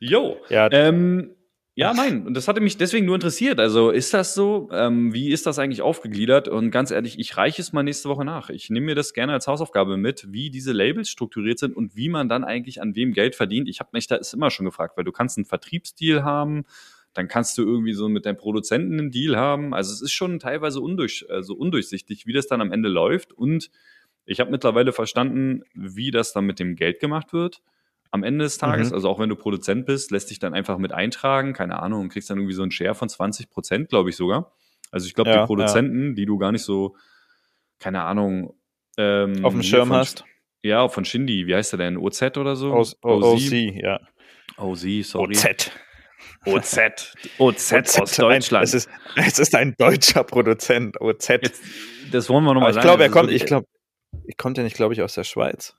Jo. 0.00 0.38
Ja, 0.48 0.68
Ähm, 0.72 1.33
ja, 1.76 1.92
nein, 1.92 2.24
und 2.24 2.34
das 2.34 2.46
hatte 2.46 2.60
mich 2.60 2.76
deswegen 2.76 3.04
nur 3.04 3.16
interessiert. 3.16 3.58
Also 3.58 3.90
ist 3.90 4.14
das 4.14 4.32
so? 4.34 4.68
Ähm, 4.70 5.12
wie 5.12 5.30
ist 5.30 5.44
das 5.44 5.58
eigentlich 5.58 5.82
aufgegliedert? 5.82 6.46
Und 6.46 6.70
ganz 6.70 6.92
ehrlich, 6.92 7.18
ich 7.18 7.36
reiche 7.36 7.60
es 7.60 7.72
mal 7.72 7.82
nächste 7.82 8.08
Woche 8.08 8.24
nach. 8.24 8.48
Ich 8.48 8.70
nehme 8.70 8.86
mir 8.86 8.94
das 8.94 9.12
gerne 9.12 9.32
als 9.32 9.48
Hausaufgabe 9.48 9.96
mit, 9.96 10.32
wie 10.32 10.50
diese 10.50 10.70
Labels 10.70 11.08
strukturiert 11.08 11.58
sind 11.58 11.74
und 11.76 11.96
wie 11.96 12.08
man 12.08 12.28
dann 12.28 12.44
eigentlich 12.44 12.80
an 12.80 12.94
wem 12.94 13.12
Geld 13.12 13.34
verdient. 13.34 13.68
Ich 13.68 13.80
habe 13.80 13.90
mich 13.92 14.06
da 14.06 14.14
ist 14.14 14.32
immer 14.34 14.52
schon 14.52 14.66
gefragt, 14.66 14.96
weil 14.96 15.02
du 15.02 15.10
kannst 15.10 15.36
einen 15.36 15.46
Vertriebsdeal 15.46 16.22
haben, 16.22 16.64
dann 17.12 17.26
kannst 17.26 17.58
du 17.58 17.62
irgendwie 17.62 17.94
so 17.94 18.08
mit 18.08 18.24
deinem 18.24 18.36
Produzenten 18.36 19.00
einen 19.00 19.10
Deal 19.10 19.36
haben. 19.36 19.74
Also 19.74 19.92
es 19.92 20.00
ist 20.00 20.12
schon 20.12 20.38
teilweise 20.38 20.80
undurch, 20.80 21.26
also 21.28 21.54
undurchsichtig, 21.54 22.24
wie 22.24 22.32
das 22.32 22.46
dann 22.46 22.60
am 22.60 22.70
Ende 22.70 22.88
läuft. 22.88 23.32
Und 23.32 23.72
ich 24.26 24.38
habe 24.38 24.52
mittlerweile 24.52 24.92
verstanden, 24.92 25.64
wie 25.74 26.12
das 26.12 26.32
dann 26.32 26.46
mit 26.46 26.60
dem 26.60 26.76
Geld 26.76 27.00
gemacht 27.00 27.32
wird 27.32 27.62
am 28.14 28.22
Ende 28.22 28.44
des 28.44 28.58
Tages, 28.58 28.90
Mhm. 28.90 28.94
also 28.94 29.08
auch 29.08 29.18
wenn 29.18 29.28
du 29.28 29.34
Produzent 29.34 29.86
bist, 29.86 30.12
lässt 30.12 30.30
dich 30.30 30.38
dann 30.38 30.54
einfach 30.54 30.78
mit 30.78 30.92
eintragen, 30.92 31.52
keine 31.52 31.82
Ahnung, 31.82 32.02
und 32.02 32.08
kriegst 32.10 32.30
dann 32.30 32.38
irgendwie 32.38 32.54
so 32.54 32.62
einen 32.62 32.70
Share 32.70 32.94
von 32.94 33.08
20 33.08 33.50
Prozent, 33.50 33.88
glaube 33.88 34.10
ich 34.10 34.16
sogar. 34.16 34.52
Also 34.92 35.06
ich 35.08 35.14
glaube, 35.14 35.30
Ja, 35.30 35.40
die 35.42 35.46
Produzenten, 35.46 36.14
die 36.14 36.24
du 36.24 36.38
gar 36.38 36.52
nicht 36.52 36.62
so, 36.62 36.94
keine 37.80 38.02
Ahnung, 38.04 38.54
ähm, 38.96 39.44
auf 39.44 39.52
dem 39.52 39.64
Schirm 39.64 39.88
von, 39.88 39.96
hast. 39.96 40.24
Ja, 40.62 40.88
von 40.88 41.04
Shindy, 41.04 41.48
wie 41.48 41.56
heißt 41.56 41.72
der 41.72 41.78
denn? 41.78 41.96
OZ 41.98 42.22
oder 42.38 42.54
so? 42.54 42.72
Aus, 42.72 42.96
OC, 43.02 43.50
ja. 43.82 43.98
OZ, 44.58 44.86
sorry. 45.02 45.34
OZ. 45.36 45.72
OZ. 46.46 47.12
OZ 47.38 47.98
aus 48.00 48.16
Deutschland. 48.16 48.64
Es 48.64 48.74
ist, 48.74 48.88
es 49.16 49.38
ist 49.40 49.54
ein 49.56 49.74
deutscher 49.76 50.22
Produzent, 50.22 51.00
OZ. 51.00 51.28
Jetzt, 51.42 51.62
das 52.12 52.28
wollen 52.28 52.44
wir 52.44 52.54
nochmal 52.54 52.70
Aber 52.70 52.70
ich 52.70 52.74
sagen. 52.76 52.86
glaube, 52.86 53.02
er 53.02 53.10
kommt, 53.10 53.30
ich 53.32 53.44
glaube, 53.44 53.66
ich 54.26 54.36
kommt 54.36 54.56
ja 54.56 54.62
nicht, 54.62 54.76
glaube 54.76 54.94
ich, 54.94 55.02
aus 55.02 55.14
der 55.14 55.24
Schweiz. 55.24 55.74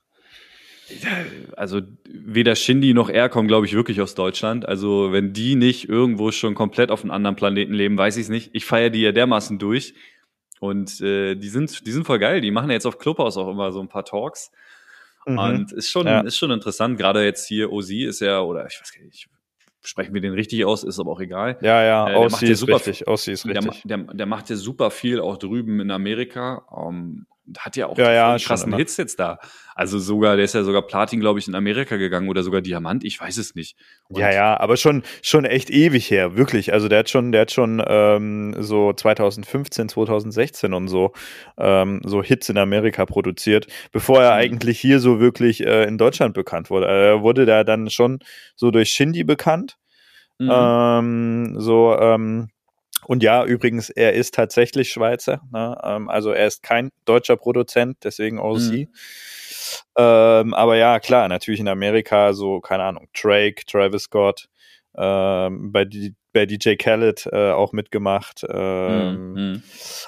Also 1.56 1.80
weder 2.08 2.54
Shindy 2.54 2.94
noch 2.94 3.08
er 3.08 3.28
kommen, 3.28 3.48
glaube 3.48 3.66
ich, 3.66 3.74
wirklich 3.74 4.00
aus 4.00 4.14
Deutschland. 4.14 4.66
Also 4.68 5.12
wenn 5.12 5.32
die 5.32 5.56
nicht 5.56 5.88
irgendwo 5.88 6.30
schon 6.30 6.54
komplett 6.54 6.90
auf 6.90 7.02
einem 7.02 7.10
anderen 7.10 7.36
Planeten 7.36 7.74
leben, 7.74 7.98
weiß 7.98 8.16
ich 8.16 8.24
es 8.24 8.28
nicht. 8.28 8.50
Ich 8.52 8.64
feiere 8.64 8.90
die 8.90 9.00
ja 9.02 9.12
dermaßen 9.12 9.58
durch. 9.58 9.94
Und 10.60 11.00
äh, 11.00 11.34
die 11.34 11.48
sind, 11.48 11.86
die 11.86 11.92
sind 11.92 12.06
voll 12.06 12.18
geil. 12.18 12.40
Die 12.40 12.50
machen 12.50 12.68
ja 12.70 12.74
jetzt 12.74 12.86
auf 12.86 12.98
Clubhouse 12.98 13.36
auch 13.36 13.50
immer 13.50 13.72
so 13.72 13.80
ein 13.80 13.88
paar 13.88 14.04
Talks. 14.04 14.50
Mhm. 15.26 15.38
Und 15.38 15.72
ist 15.72 15.90
schon, 15.90 16.06
Ja. 16.06 16.20
ist 16.20 16.36
schon 16.38 16.50
interessant. 16.50 16.98
Gerade 16.98 17.24
jetzt 17.24 17.46
hier 17.46 17.72
OZ 17.72 17.90
ist 17.90 18.20
ja, 18.20 18.40
oder 18.40 18.66
ich 18.66 18.80
weiß 18.80 18.92
gar 18.94 19.04
nicht, 19.04 19.28
sprechen 19.82 20.14
wir 20.14 20.20
den 20.20 20.32
richtig 20.34 20.64
aus, 20.64 20.82
ist 20.84 20.98
aber 20.98 21.10
auch 21.12 21.20
egal. 21.20 21.58
Ja, 21.62 21.82
ja, 21.84 22.08
Äh, 22.08 22.12
der 22.12 22.20
macht 22.22 22.32
Aussie 22.34 22.46
ja 22.46 22.52
ist 22.52 22.60
super 22.60 22.74
richtig. 22.76 23.08
Aussie 23.08 23.32
ist 23.32 23.44
Der, 23.44 23.56
richtig. 23.56 23.82
der, 23.84 23.98
der 23.98 24.26
macht 24.26 24.50
ja 24.50 24.56
super 24.56 24.90
viel 24.90 25.20
auch 25.20 25.36
drüben 25.36 25.80
in 25.80 25.90
Amerika. 25.90 26.64
Ähm, 26.74 27.26
hat 27.58 27.76
ja 27.76 27.86
auch 27.86 27.96
Ja, 27.98 28.12
ja, 28.12 28.36
krassen. 28.38 28.74
Hits 28.76 28.96
jetzt 28.96 29.18
da. 29.18 29.38
Also 29.74 29.98
sogar, 29.98 30.36
der 30.36 30.46
ist 30.46 30.54
ja 30.54 30.62
sogar 30.64 30.82
Platin, 30.82 31.20
glaube 31.20 31.38
ich, 31.38 31.48
in 31.48 31.54
Amerika 31.54 31.96
gegangen 31.96 32.28
oder 32.30 32.42
sogar 32.42 32.62
Diamant, 32.62 33.04
ich 33.04 33.20
weiß 33.20 33.36
es 33.36 33.54
nicht. 33.54 33.76
Und 34.08 34.18
Ja, 34.20 34.32
ja, 34.32 34.58
aber 34.58 34.76
schon, 34.78 35.02
schon 35.22 35.44
echt 35.44 35.68
ewig 35.68 36.10
her, 36.10 36.34
wirklich. 36.36 36.72
Also 36.72 36.88
der 36.88 37.00
hat 37.00 37.10
schon, 37.10 37.30
der 37.30 37.42
hat 37.42 37.52
schon 37.52 37.82
ähm, 37.86 38.54
so 38.58 38.92
2015, 38.94 39.90
2016 39.90 40.72
und 40.72 40.88
so, 40.88 41.12
ähm, 41.58 42.00
so 42.04 42.22
Hits 42.22 42.48
in 42.48 42.56
Amerika 42.56 43.04
produziert, 43.04 43.66
bevor 43.92 44.22
er 44.22 44.30
Mhm. 44.32 44.36
eigentlich 44.40 44.80
hier 44.80 44.98
so 44.98 45.20
wirklich 45.20 45.62
äh, 45.66 45.84
in 45.84 45.98
Deutschland 45.98 46.32
bekannt 46.34 46.70
wurde. 46.70 46.86
Er 46.86 47.20
wurde 47.22 47.44
da 47.44 47.62
dann 47.62 47.90
schon 47.90 48.20
so 48.54 48.70
durch 48.70 48.88
Shindy 48.88 49.24
bekannt. 49.24 49.76
Mhm. 50.38 50.50
Ähm, 50.52 51.54
so, 51.58 51.96
ähm, 51.98 52.48
und 53.06 53.22
ja, 53.22 53.44
übrigens, 53.44 53.90
er 53.90 54.14
ist 54.14 54.34
tatsächlich 54.34 54.90
Schweizer. 54.90 55.40
Ne? 55.52 55.78
Ähm, 55.82 56.08
also 56.08 56.30
er 56.32 56.46
ist 56.46 56.62
kein 56.62 56.90
deutscher 57.04 57.36
Produzent, 57.36 57.98
deswegen 58.04 58.38
OC. 58.38 58.88
Ähm, 59.96 60.54
aber 60.54 60.76
ja, 60.76 61.00
klar, 61.00 61.28
natürlich 61.28 61.60
in 61.60 61.68
Amerika 61.68 62.32
so, 62.32 62.60
keine 62.60 62.84
Ahnung, 62.84 63.08
Drake, 63.20 63.64
Travis 63.66 64.04
Scott, 64.04 64.48
ähm, 64.96 65.72
bei, 65.72 65.84
D 65.84 66.12
bei 66.32 66.44
DJ 66.44 66.74
Khaled 66.74 67.26
äh, 67.32 67.50
auch 67.52 67.72
mitgemacht. 67.72 68.44
Ähm, 68.48 69.32
Mhm. 69.32 69.62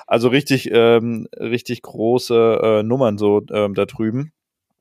Also 0.06 0.28
richtig, 0.28 0.70
ähm, 0.72 1.26
richtig 1.38 1.82
große 1.82 2.60
äh, 2.62 2.82
Nummern 2.82 3.16
so 3.18 3.42
ähm, 3.50 3.74
da 3.74 3.86
drüben. 3.86 4.32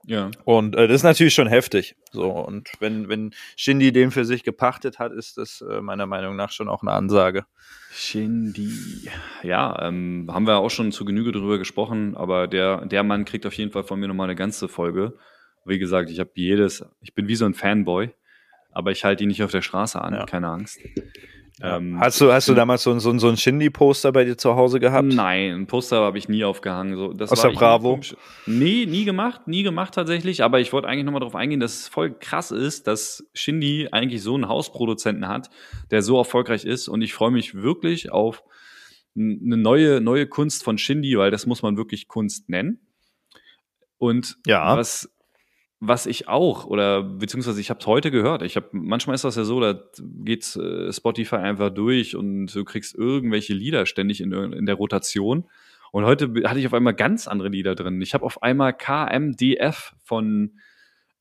Ja. 0.08 0.32
Und 0.46 0.74
äh, 0.76 0.88
das 0.88 0.96
ist 0.96 1.04
natürlich 1.04 1.34
schon 1.34 1.48
heftig. 1.48 1.98
So, 2.14 2.32
und 2.32 2.70
wenn, 2.80 3.10
wenn 3.10 3.34
Shindy 3.58 3.92
den 3.92 4.10
für 4.12 4.24
sich 4.24 4.44
gepachtet 4.44 5.00
hat, 5.00 5.12
ist 5.12 5.38
das 5.38 5.62
äh, 5.70 5.82
meiner 5.82 6.06
Meinung 6.06 6.38
nach 6.38 6.50
schon 6.52 6.70
auch 6.70 6.82
eine 6.82 6.92
Ansage. 6.94 7.46
Shindy. 7.92 9.10
Ja, 9.44 9.86
ähm, 9.86 10.30
haben 10.32 10.48
wir 10.48 10.58
auch 10.58 10.70
schon 10.70 10.94
zu 10.94 11.04
Genüge 11.04 11.34
drüber 11.34 11.58
gesprochen, 11.58 12.16
aber 12.16 12.48
der, 12.48 12.86
der 12.86 13.04
Mann 13.04 13.26
kriegt 13.26 13.46
auf 13.46 13.54
jeden 13.54 13.72
Fall 13.72 13.84
von 13.84 14.00
mir 14.00 14.08
nochmal 14.08 14.28
eine 14.28 14.36
ganze 14.36 14.70
Folge. 14.70 15.14
Wie 15.66 15.78
gesagt, 15.78 16.10
ich 16.10 16.20
habe 16.22 16.32
jedes, 16.36 16.86
ich 17.02 17.14
bin 17.14 17.28
wie 17.28 17.36
so 17.36 17.44
ein 17.46 17.54
Fanboy, 17.54 18.10
aber 18.72 18.92
ich 18.92 19.04
halte 19.04 19.24
ihn 19.24 19.28
nicht 19.28 19.44
auf 19.44 19.52
der 19.52 19.62
Straße 19.62 20.02
an, 20.02 20.14
Ja. 20.14 20.26
keine 20.26 20.48
Angst. 20.48 20.80
Ähm, 21.62 22.00
hast 22.00 22.22
du, 22.22 22.32
hast 22.32 22.48
du 22.48 22.54
damals 22.54 22.84
so, 22.84 22.92
ein- 22.92 23.00
so, 23.00 23.18
so 23.18 23.28
ein 23.30 23.36
Shindy-Poster 23.38 24.12
bei 24.12 24.24
dir 24.26 24.38
zu 24.38 24.56
Hause 24.56 24.80
gehabt? 24.80 25.08
Nein, 25.12 25.54
ein 25.54 25.66
Poster 25.68 26.02
habe 26.02 26.18
ich 26.20 26.30
nie 26.30 26.44
aufgehangen. 26.44 26.96
So, 26.96 27.14
das 27.14 27.32
Aus 27.32 27.44
war 27.44 27.50
der 27.50 27.58
Bravo? 27.58 28.00
Nee, 28.46 28.86
nie 28.86 29.06
gemacht, 29.06 29.48
nie 29.48 29.64
gemacht 29.64 29.96
tatsächlich. 29.96 30.44
Aber 30.44 30.60
ich 30.60 30.72
wollte 30.72 30.88
eigentlich 30.88 31.06
nochmal 31.06 31.22
darauf 31.22 31.36
eingehen, 31.36 31.60
dass 31.60 31.80
es 31.80 31.88
voll 31.88 32.14
krass 32.14 32.52
ist, 32.52 32.86
dass 32.86 33.26
Shindy 33.34 33.88
eigentlich 33.92 34.22
so 34.22 34.36
einen 34.36 34.48
Hausproduzenten 34.48 35.28
hat, 35.28 35.50
der 35.90 36.04
so 36.04 36.18
erfolgreich 36.18 36.64
ist. 36.64 36.88
Und 36.90 37.02
ich 37.02 37.14
freue 37.16 37.32
mich 37.32 37.56
wirklich 37.56 38.12
auf 38.12 38.44
eine 39.16 39.58
neue, 39.58 40.00
neue 40.00 40.28
Kunst 40.28 40.64
von 40.64 40.78
Shindy, 40.78 41.18
weil 41.18 41.32
das 41.32 41.48
muss 41.48 41.64
man 41.64 41.76
wirklich 41.76 42.08
Kunst 42.08 42.50
nennen. 42.50 42.82
Und 43.98 44.38
Ja. 44.46 44.78
was, 44.78 45.10
was 45.80 46.06
ich 46.08 46.28
auch, 46.28 46.66
oder 46.66 47.04
beziehungsweise 47.04 47.62
ich 47.62 47.70
habe 47.70 47.80
es 47.80 47.86
heute 47.86 48.10
gehört, 48.10 48.42
ich 48.42 48.56
habe 48.56 48.68
manchmal 48.72 49.14
ist 49.14 49.24
das 49.24 49.36
ja 49.36 49.44
so, 49.44 49.60
da 49.60 49.80
geht 50.24 50.56
äh, 50.56 50.92
Spotify 50.92 51.36
einfach 51.36 51.70
durch 51.70 52.16
und 52.16 52.48
du 52.48 52.64
kriegst 52.64 52.96
irgendwelche 52.96 53.54
Lieder 53.54 53.86
ständig 53.86 54.22
in, 54.22 54.32
in 54.32 54.66
der 54.66 54.76
Rotation. 54.76 55.46
Und 55.92 56.06
heute 56.06 56.32
hatte 56.46 56.60
ich 56.60 56.66
auf 56.68 56.74
einmal 56.74 56.94
ganz 56.96 57.28
andere 57.28 57.50
Lieder 57.50 57.76
drin. 57.76 58.02
Ich 58.02 58.14
habe 58.14 58.26
auf 58.26 58.42
einmal 58.44 58.74
KMDF 58.74 59.94
von, 60.04 60.58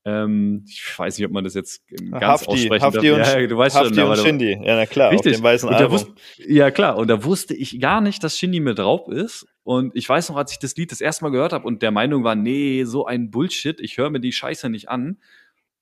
ähm, 0.05 0.65
ich 0.67 0.97
weiß 0.97 1.17
nicht, 1.17 1.25
ob 1.25 1.31
man 1.31 1.43
das 1.43 1.53
jetzt 1.53 1.83
ganz 2.11 2.23
Hafti, 2.23 2.47
aussprechen 2.47 2.83
Hafti 2.83 3.07
darf. 3.09 3.33
und, 3.33 3.41
ja, 3.41 3.47
du 3.47 3.57
weißt 3.57 3.75
Hafti 3.75 3.93
schon, 3.93 3.99
aber 4.03 4.11
und 4.11 4.17
du- 4.17 4.23
Shindy. 4.23 4.51
Ja, 4.63 4.75
na 4.75 4.85
klar, 4.85 5.11
Richtig. 5.11 5.33
auf 5.35 5.39
dem 5.39 5.43
weißen 5.43 5.69
Album. 5.69 5.91
wusste, 5.91 6.11
ja, 6.47 6.71
klar. 6.71 6.97
Und 6.97 7.07
da 7.09 7.23
wusste 7.23 7.53
ich 7.53 7.79
gar 7.79 8.01
nicht, 8.01 8.23
dass 8.23 8.37
Shindy 8.37 8.59
mit 8.59 8.79
drauf 8.79 9.07
ist. 9.07 9.45
Und 9.67 9.97
ich 9.97 10.07
weiß 10.07 10.29
noch, 10.29 10.37
als 10.37 10.53
ich 10.53 10.59
das 10.59 10.77
Lied 10.77 10.93
das 10.93 11.01
erste 11.01 11.25
Mal 11.25 11.29
gehört 11.31 11.51
habe 11.51 11.67
und 11.67 11.81
der 11.81 11.91
Meinung 11.91 12.23
war, 12.23 12.35
nee, 12.35 12.85
so 12.85 13.05
ein 13.05 13.31
Bullshit, 13.31 13.81
ich 13.81 13.97
höre 13.97 14.09
mir 14.09 14.21
die 14.21 14.31
Scheiße 14.31 14.69
nicht 14.69 14.87
an. 14.87 15.17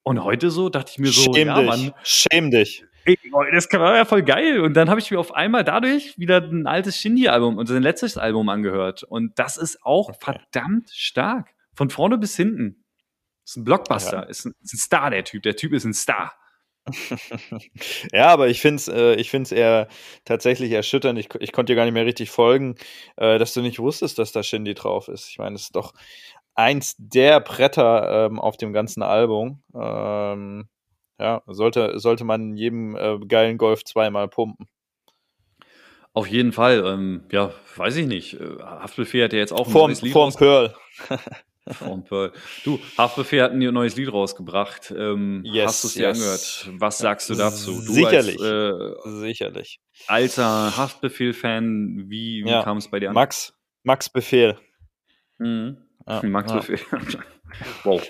Und 0.01 0.24
heute 0.24 0.50
so 0.50 0.70
dachte 0.70 0.92
ich 0.92 0.98
mir 0.98 1.10
so, 1.12 1.32
Schäm 1.36 1.50
ja, 1.50 1.60
dich. 1.60 1.68
Mann, 1.68 1.94
Schäm 2.01 2.50
dich. 2.50 2.84
ey, 3.06 3.15
das 3.54 3.72
war 3.74 3.96
ja 3.96 4.06
voll 4.06 4.24
geil. 4.24 4.62
Und 4.62 4.74
dann 4.74 4.89
habe 4.89 5.00
ich 5.00 5.12
mir 5.12 5.20
auf 5.20 5.36
einmal 5.36 5.63
dadurch 5.63 6.18
wieder 6.18 6.38
ein 6.42 6.65
altes 6.65 6.98
Shindy-Album 6.98 7.60
und 7.60 7.68
sein 7.68 7.84
letztes 7.84 8.18
Album 8.18 8.50
angehört. 8.50 9.04
Und 9.04 9.38
das 9.38 9.56
ist 9.56 9.86
auch 9.86 10.10
Okay. 10.10 10.18
verdammt 10.20 10.89
stark. 10.89 11.54
Von 11.75 11.92
vorne 11.92 12.18
bis 12.18 12.36
hinten. 12.36 12.84
Ist 13.46 13.58
ein 13.58 13.65
Blockbuster. 13.65 14.24
Ja. 14.24 14.24
Ist, 14.24 14.46
ein, 14.46 14.54
ist 14.63 14.74
ein 14.74 14.77
Star, 14.80 15.12
der 15.12 15.24
Typ. 15.25 15.44
Der 15.44 15.56
Typ 15.58 15.74
ist 15.74 15.86
ein 15.86 15.94
Star. 15.94 16.34
Ja, 18.12 18.27
aber 18.27 18.48
ich 18.48 18.62
finde 18.62 18.75
es 18.75 18.88
äh, 18.88 19.15
ich 19.15 19.30
find's 19.30 19.51
eher 19.51 19.88
tatsächlich 20.24 20.72
erschütternd. 20.72 21.18
Ich, 21.20 21.30
ich 21.39 21.51
konnte 21.51 21.74
dir 21.74 21.75
gar 21.75 21.86
nicht 21.86 21.94
mehr 21.94 22.06
richtig 22.06 22.30
folgen, 22.30 22.75
äh, 23.18 23.38
dass 23.39 23.54
du 23.54 23.62
nicht 23.62 23.80
wusstest, 23.80 24.20
dass 24.20 24.32
da 24.32 24.44
Shindy 24.44 24.74
drauf 24.74 25.08
ist. 25.08 25.30
Ich 25.30 25.38
meine, 25.38 25.56
es 25.56 25.63
ist 25.63 25.75
doch 25.75 25.94
eins 26.56 26.96
der 26.98 27.39
Bretter 27.39 28.27
ähm, 28.27 28.39
auf 28.39 28.58
dem 28.58 28.74
ganzen 28.74 29.04
Album. 29.04 29.63
Ähm, 29.75 30.70
ja, 31.20 31.42
sollte, 31.48 32.00
sollte 32.00 32.24
man 32.24 32.56
jedem 32.58 32.96
äh, 32.96 33.20
geilen 33.25 33.58
Golf 33.58 33.84
zweimal 33.84 34.27
pumpen. 34.27 34.68
Auf 36.13 36.27
jeden 36.27 36.54
Fall. 36.54 36.84
Ähm, 36.86 37.25
ja, 37.32 37.51
weiß 37.75 37.98
ich 37.98 38.08
nicht. 38.08 38.39
Äh, 38.39 38.58
Haftbefehl 38.62 39.25
hat 39.25 39.34
ja 39.34 39.39
jetzt 39.39 39.51
auch 39.51 39.68
ein 39.68 39.72
Vorm, 39.72 39.96
vorm 39.96 40.34
Pearl. 40.34 40.75
Vorm 41.72 42.04
Pearl. 42.04 42.32
Du, 42.64 42.80
Haftbefehl 42.98 43.42
hat 43.42 43.52
ein 43.52 43.58
neues 43.60 43.96
Lied 43.96 44.12
rausgebracht. 44.14 44.94
Ähm, 44.96 45.42
Yes, 45.46 45.68
hast 45.68 45.84
du 45.84 45.88
es 45.88 45.94
dir 45.96 46.08
yes. 46.08 46.18
angehört? 46.18 46.82
Was 46.82 46.98
sagst 47.00 47.30
du 47.30 47.34
dazu? 47.36 47.72
Du 47.74 47.92
Sicherlich. 47.94 48.40
Als, 48.40 49.06
äh, 49.06 49.20
Sicherlich. 49.20 49.80
alter 50.08 50.78
Haftbefehl-Fan, 50.78 52.06
wie, 52.08 52.44
wie 52.46 52.50
Ja. 52.50 52.64
kam 52.64 52.78
es 52.78 52.90
bei 52.90 53.00
dir 53.00 53.10
an? 53.10 53.16
Max, 53.16 53.54
Max 53.84 54.10
Befehl. 54.10 54.58
Mhm. 55.40 55.78
Ja, 56.08 56.22
Max 56.24 56.52
ja. 56.52 56.58
Befehl. 56.58 56.80
wow. 57.84 58.02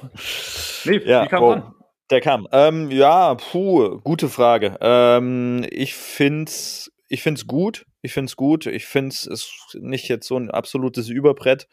Nee, 0.86 0.98
Ja, 1.06 1.24
wie 1.24 1.28
kam 1.30 1.44
oh, 1.44 1.52
an? 1.52 1.74
Der 2.12 2.22
kam. 2.22 2.48
Ähm, 2.52 2.92
ja, 2.92 3.36
puh, 3.36 4.00
gute 4.04 4.30
Frage. 4.30 4.78
Ähm, 4.82 5.66
ich 5.72 5.96
find's, 5.96 6.92
ich 7.08 7.24
find's 7.24 7.48
gut. 7.48 7.86
Ich 8.06 8.14
find's 8.14 8.36
gut. 8.36 8.66
Ich 8.68 8.86
find's 8.86 9.26
ist 9.26 9.52
nicht 9.80 10.08
jetzt 10.08 10.28
so 10.28 10.38
ein 10.38 10.52
absolutes 10.52 11.10
Überbrett 11.10 11.68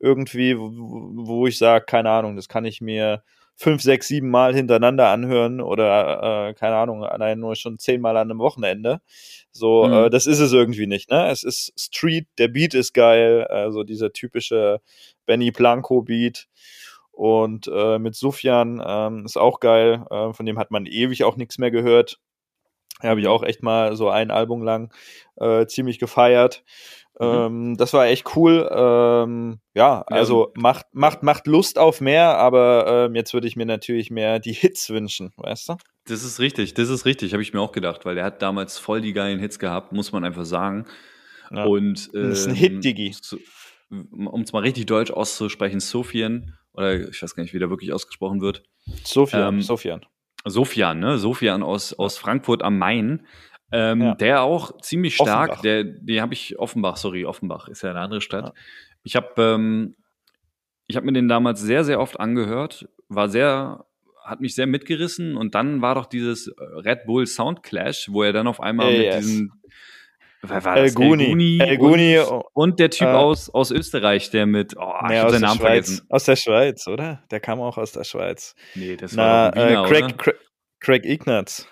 irgendwie, 0.00 0.58
wo, 0.58 0.70
wo 0.72 1.46
ich 1.46 1.58
sage, 1.58 1.84
keine 1.86 2.10
Ahnung, 2.10 2.36
das 2.36 2.48
kann 2.48 2.64
ich 2.64 2.80
mir 2.80 3.22
fünf, 3.56 3.82
sechs, 3.82 4.06
sieben 4.08 4.30
Mal 4.30 4.54
hintereinander 4.54 5.08
anhören 5.08 5.60
oder 5.60 6.48
äh, 6.50 6.54
keine 6.54 6.76
Ahnung, 6.76 7.04
allein 7.04 7.40
nur 7.40 7.56
schon 7.56 7.78
zehnmal 7.78 8.16
an 8.16 8.30
einem 8.30 8.38
Wochenende. 8.38 9.00
So, 9.50 9.84
Mhm. 9.86 9.92
äh, 9.94 10.10
das 10.10 10.26
ist 10.26 10.38
es 10.38 10.52
irgendwie 10.52 10.86
nicht. 10.86 11.10
Ne, 11.10 11.28
es 11.30 11.42
ist 11.42 11.72
Street, 11.76 12.28
der 12.38 12.48
Beat 12.48 12.74
ist 12.74 12.92
geil, 12.94 13.44
also 13.48 13.82
dieser 13.82 14.12
typische 14.12 14.80
Benny 15.26 15.50
Blanco 15.50 16.02
Beat. 16.02 16.46
Und 17.10 17.68
äh, 17.72 17.98
mit 17.98 18.14
Sufjan 18.14 18.80
ähm, 18.86 19.24
ist 19.24 19.36
auch 19.36 19.58
geil. 19.58 20.04
Äh, 20.10 20.32
von 20.32 20.46
dem 20.46 20.56
hat 20.58 20.70
man 20.70 20.86
ewig 20.86 21.24
auch 21.24 21.36
nichts 21.36 21.58
mehr 21.58 21.72
gehört. 21.72 22.20
Da 23.00 23.08
habe 23.08 23.20
ich 23.20 23.26
auch 23.28 23.42
echt 23.42 23.62
mal 23.62 23.96
so 23.96 24.08
ein 24.10 24.30
Album 24.30 24.62
lang 24.62 24.92
äh, 25.36 25.66
ziemlich 25.66 25.98
gefeiert. 25.98 26.64
Mhm. 27.20 27.26
Ähm, 27.26 27.76
das 27.76 27.92
war 27.92 28.06
echt 28.06 28.36
cool. 28.36 28.68
Ähm, 28.72 29.58
ja, 29.74 30.02
also 30.06 30.52
macht, 30.54 30.86
macht, 30.92 31.22
macht 31.22 31.46
Lust 31.46 31.78
auf 31.78 32.00
mehr, 32.00 32.36
aber 32.38 33.06
ähm, 33.06 33.14
jetzt 33.16 33.34
würde 33.34 33.48
ich 33.48 33.56
mir 33.56 33.66
natürlich 33.66 34.10
mehr 34.10 34.38
die 34.38 34.52
Hits 34.52 34.88
wünschen, 34.90 35.32
weißt 35.36 35.70
du? 35.70 35.76
Das 36.06 36.22
ist 36.24 36.38
richtig, 36.40 36.74
das 36.74 36.88
ist 36.88 37.04
richtig, 37.04 37.32
habe 37.32 37.42
ich 37.42 37.52
mir 37.52 37.60
auch 37.60 37.72
gedacht, 37.72 38.04
weil 38.06 38.14
der 38.14 38.24
hat 38.24 38.40
damals 38.40 38.78
voll 38.78 39.00
die 39.00 39.12
geilen 39.12 39.40
Hits 39.40 39.58
gehabt, 39.58 39.92
muss 39.92 40.12
man 40.12 40.24
einfach 40.24 40.44
sagen. 40.44 40.86
Ja. 41.50 41.64
Und 41.64 42.08
Das 42.14 42.40
ist 42.40 42.44
ein 42.46 42.50
ähm, 42.50 42.56
Hit, 42.56 42.84
Digi. 42.84 43.14
so- 43.20 43.38
Um 43.90 44.42
es 44.42 44.52
mal 44.52 44.60
richtig 44.62 44.86
deutsch 44.86 45.10
auszusprechen, 45.10 45.80
Sofian, 45.80 46.56
oder 46.72 47.08
ich 47.08 47.22
weiß 47.22 47.34
gar 47.34 47.42
nicht, 47.42 47.52
wie 47.54 47.58
der 47.58 47.70
wirklich 47.70 47.92
ausgesprochen 47.92 48.40
wird. 48.40 48.62
Sofian, 49.04 49.54
Ähm, 49.56 49.62
Sofian. 49.62 50.04
Sofian, 50.50 50.98
ne? 51.00 51.18
Sofian 51.18 51.62
aus, 51.62 51.92
aus 51.92 52.18
Frankfurt 52.18 52.62
am 52.62 52.78
Main. 52.78 53.26
Ähm, 53.70 54.00
Ja. 54.02 54.14
Der 54.14 54.42
auch 54.42 54.80
ziemlich 54.80 55.14
stark. 55.16 55.50
Offenbach. 55.50 55.62
Der, 55.62 55.84
den 55.84 56.20
habe 56.22 56.32
ich 56.34 56.58
Offenbach, 56.58 56.96
sorry, 56.96 57.24
Offenbach 57.26 57.68
ist 57.68 57.82
ja 57.82 57.90
eine 57.90 58.00
andere 58.00 58.20
Stadt. 58.20 58.46
Ja. 58.46 58.52
Ich 59.02 59.14
habe 59.16 59.28
ähm, 59.42 59.94
ich 60.86 60.96
habe 60.96 61.04
mir 61.04 61.12
den 61.12 61.28
damals 61.28 61.60
sehr, 61.60 61.84
sehr 61.84 62.00
oft 62.00 62.18
angehört, 62.18 62.88
war 63.08 63.28
sehr, 63.28 63.84
hat 64.24 64.40
mich 64.40 64.54
sehr 64.54 64.66
mitgerissen 64.66 65.36
und 65.36 65.54
dann 65.54 65.82
war 65.82 65.94
doch 65.94 66.06
dieses 66.06 66.48
äh, 66.48 66.52
Red 66.76 67.04
Bull 67.04 67.26
Sound 67.26 67.62
Clash, 67.62 68.08
wo 68.10 68.22
er 68.22 68.32
dann 68.32 68.46
auf 68.46 68.60
einmal 68.60 68.90
Yes. 68.92 69.14
mit 69.16 69.24
diesen 69.24 69.52
Wer 70.42 70.64
war 70.64 70.76
El 70.76 70.84
das? 70.84 70.94
Guni. 70.94 71.58
El 71.60 71.72
und, 71.72 71.78
Guni, 71.78 72.18
und 72.54 72.78
der 72.78 72.90
Typ 72.90 73.08
äh, 73.08 73.10
aus, 73.12 73.50
aus 73.50 73.70
Österreich, 73.72 74.30
der 74.30 74.46
mit, 74.46 74.76
oh, 74.76 74.92
ich 75.02 75.08
Nee, 75.08 75.18
hab 75.18 75.30
seinen 75.30 75.40
der 75.40 75.48
Namen 75.48 75.60
Schweiz. 75.60 75.86
vergessen. 75.86 76.06
Aus 76.10 76.24
der 76.24 76.36
Schweiz, 76.36 76.86
oder? 76.86 77.24
Der 77.30 77.40
kam 77.40 77.60
auch 77.60 77.76
aus 77.76 77.92
der 77.92 78.04
Schweiz. 78.04 78.54
Nee, 78.74 78.96
das 78.96 79.14
Na, 79.14 79.22
war 79.22 79.54
ein 79.54 79.58
äh, 79.58 79.70
Wiener, 79.70 79.84
Craig? 79.88 80.18
Craig, 80.18 80.36
Craig 80.80 81.04
Ignatz. 81.06 81.66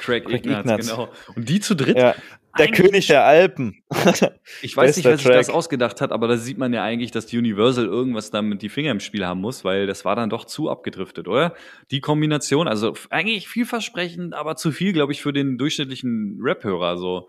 Craig, 0.00 0.24
Craig 0.24 0.44
Ignatz, 0.44 0.60
Ignatz. 0.64 0.90
genau. 0.90 1.08
Und 1.36 1.48
die 1.48 1.60
zu 1.60 1.74
dritt, 1.76 1.96
Ja, 1.96 2.14
der 2.58 2.66
Eigentlich- 2.66 2.80
König 2.84 3.06
der 3.06 3.24
Alpen. 3.24 3.84
ich 4.62 4.76
weiß 4.76 4.96
nicht, 4.96 5.06
wer 5.06 5.16
sich 5.16 5.26
das 5.28 5.48
ausgedacht 5.50 6.00
hat, 6.00 6.10
aber 6.10 6.26
da 6.26 6.36
sieht 6.36 6.58
man 6.58 6.72
ja 6.72 6.82
eigentlich, 6.82 7.12
dass 7.12 7.32
Universal 7.32 7.84
irgendwas 7.86 8.32
damit 8.32 8.60
die 8.62 8.68
Finger 8.68 8.90
im 8.90 8.98
Spiel 9.00 9.24
haben 9.24 9.40
muss, 9.40 9.64
weil 9.64 9.86
das 9.86 10.04
war 10.04 10.16
dann 10.16 10.30
doch 10.30 10.44
zu 10.44 10.68
abgedriftet, 10.68 11.28
oder? 11.28 11.54
Die 11.92 12.00
Kombination, 12.00 12.66
also 12.66 12.94
eigentlich 13.10 13.46
vielversprechend, 13.48 14.34
aber 14.34 14.56
zu 14.56 14.72
viel, 14.72 14.92
glaube 14.92 15.12
ich, 15.12 15.22
für 15.22 15.32
den 15.32 15.58
durchschnittlichen 15.58 16.40
Rap-Hörer, 16.42 16.98
so. 16.98 17.28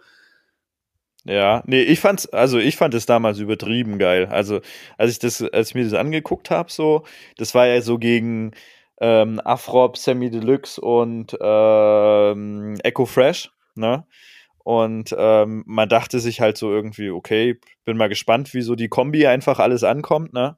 Ja, 1.25 1.62
nee, 1.68 1.82
ich 1.84 2.00
fand's, 2.00 2.28
also 2.30 2.58
ich 2.58 2.78
fand 2.78 2.94
es 2.96 3.06
damals 3.06 3.38
übertrieben 3.40 4.00
geil. 4.00 4.25
Also, 4.25 4.62
als 4.98 5.12
ich 5.12 5.20
das, 5.20 5.42
als 5.42 5.70
ich 5.70 5.75
mir 5.75 5.84
das 5.84 5.94
angeguckt 5.94 6.50
habe, 6.50 6.72
so, 6.72 7.04
das 7.38 7.54
war 7.54 7.68
ja 7.68 7.82
so 7.82 8.00
gegen 8.00 8.51
ähm, 9.00 9.40
Afrop, 9.44 9.98
Sammy 9.98 10.32
Deluxe 10.32 10.82
und 10.82 11.38
ähm, 11.42 12.78
Echo 12.84 13.06
Fresh, 13.06 13.51
ne? 13.75 14.06
Und 14.63 15.16
ähm, 15.18 15.63
man 15.66 15.90
dachte 15.90 16.20
sich 16.20 16.40
halt 16.40 16.56
so 16.58 16.72
irgendwie, 16.72 17.10
okay, 17.10 17.60
bin 17.84 17.98
mal 17.98 18.10
gespannt, 18.10 18.54
wie 18.54 18.62
so 18.62 18.75
die 18.75 18.90
Kombi 18.90 19.25
einfach 19.25 19.58
alles 19.60 19.84
ankommt, 19.84 20.34
ne? 20.34 20.56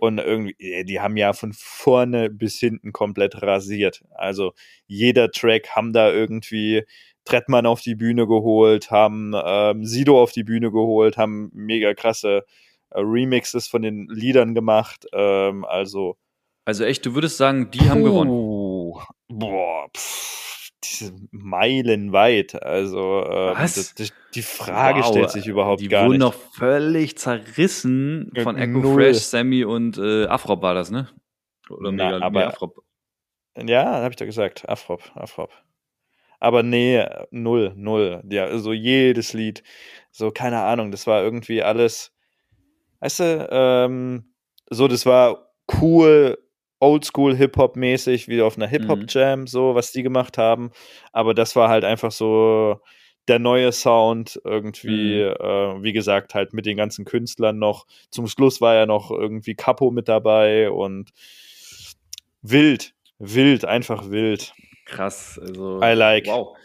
Und 0.00 0.18
irgendwie, 0.18 0.56
äh, 0.58 0.84
die 0.84 1.00
haben 1.00 1.16
ja 1.16 1.32
von 1.32 1.52
vorne 1.54 2.28
bis 2.30 2.58
hinten 2.58 2.92
komplett 2.92 3.40
rasiert. 3.42 4.02
Also 4.14 4.52
jeder 4.88 5.30
Track 5.30 5.70
haben 5.76 5.92
da 5.92 6.10
irgendwie 6.10 6.84
Trettmann 7.26 7.66
auf 7.66 7.80
die 7.82 7.94
Bühne 7.94 8.26
geholt, 8.26 8.90
haben 8.90 9.32
ähm, 9.44 9.84
Sido 9.84 10.20
auf 10.22 10.32
die 10.32 10.44
Bühne 10.44 10.70
geholt, 10.70 11.16
haben 11.18 11.50
mega 11.52 11.92
krasse 11.92 12.44
äh, 12.90 13.00
Remixes 13.00 13.68
von 13.68 13.82
den 13.82 14.08
Liedern 14.08 14.54
gemacht. 14.54 15.06
Ähm, 15.12 15.64
also 15.66 16.16
Also 16.64 16.84
echt, 16.84 17.04
du 17.04 17.14
würdest 17.14 17.36
sagen, 17.36 17.70
die 17.70 17.90
haben 17.90 18.02
gewonnen. 18.04 18.30
Puh, 18.30 19.00
Boah, 19.28 19.88
pff, 19.96 20.70
diese 20.84 21.12
meilenweit. 21.32 22.62
Also 22.62 23.24
ähm, 23.28 23.54
das, 23.58 23.94
das, 23.94 24.12
die 24.34 24.42
Frage 24.42 25.00
Wow, 25.00 25.06
stellt 25.08 25.30
sich 25.30 25.46
überhaupt 25.48 25.80
die 25.80 25.88
gar 25.88 26.04
wurden 26.04 26.12
nicht. 26.12 26.20
noch 26.20 26.34
völlig 26.34 27.18
zerrissen 27.18 28.30
Ja, 28.34 28.42
von 28.44 28.56
Echo 28.56 28.78
null. 28.78 28.94
Fresh, 28.94 29.18
Sammy 29.18 29.64
und 29.64 29.98
äh, 29.98 30.26
Afrop 30.26 30.62
war 30.62 30.74
das, 30.74 30.90
ne? 30.90 31.08
Oder 31.70 31.90
Na, 31.92 32.12
Mega, 32.12 32.24
aber- 32.24 32.40
nee, 32.40 32.46
Afrop. 32.46 32.76
Ja, 33.58 33.84
habe 34.02 34.10
ich 34.10 34.16
doch 34.16 34.26
gesagt. 34.26 34.68
Afrop, 34.68 35.02
Afrop. 35.14 35.50
Aber 36.40 36.62
nee, 36.62 37.04
null, 37.30 37.72
null. 37.76 38.22
Ja, 38.28 38.58
so 38.58 38.72
jedes 38.72 39.32
Lied. 39.32 39.62
So, 40.10 40.30
keine 40.30 40.60
Ahnung, 40.62 40.90
das 40.90 41.06
war 41.06 41.22
irgendwie 41.22 41.62
alles. 41.62 42.12
Weißt 43.00 43.20
du, 43.20 43.48
ähm, 43.50 44.32
so, 44.70 44.88
das 44.88 45.06
war 45.06 45.52
cool, 45.80 46.38
oldschool 46.80 47.36
Hip-Hop-mäßig, 47.36 48.28
wie 48.28 48.40
auf 48.42 48.56
einer 48.56 48.66
Hip-Hop-Jam, 48.66 49.46
so, 49.46 49.74
was 49.74 49.92
die 49.92 50.02
gemacht 50.02 50.38
haben. 50.38 50.70
Aber 51.12 51.34
das 51.34 51.56
war 51.56 51.68
halt 51.68 51.84
einfach 51.84 52.12
so 52.12 52.80
der 53.28 53.38
neue 53.38 53.72
Sound, 53.72 54.40
irgendwie, 54.44 55.20
äh, 55.20 55.82
wie 55.82 55.92
gesagt, 55.92 56.34
halt 56.34 56.52
mit 56.52 56.64
den 56.64 56.76
ganzen 56.76 57.04
Künstlern 57.04 57.58
noch. 57.58 57.86
Zum 58.10 58.28
Schluss 58.28 58.60
war 58.60 58.74
ja 58.74 58.86
noch 58.86 59.10
irgendwie 59.10 59.54
Capo 59.54 59.90
mit 59.90 60.08
dabei 60.08 60.70
und 60.70 61.10
wild, 62.42 62.94
wild, 63.18 63.64
einfach 63.64 64.10
wild. 64.10 64.52
Krass, 64.86 65.38
also. 65.38 65.80
I 65.82 65.92
like. 65.94 66.26
Wow. 66.26 66.56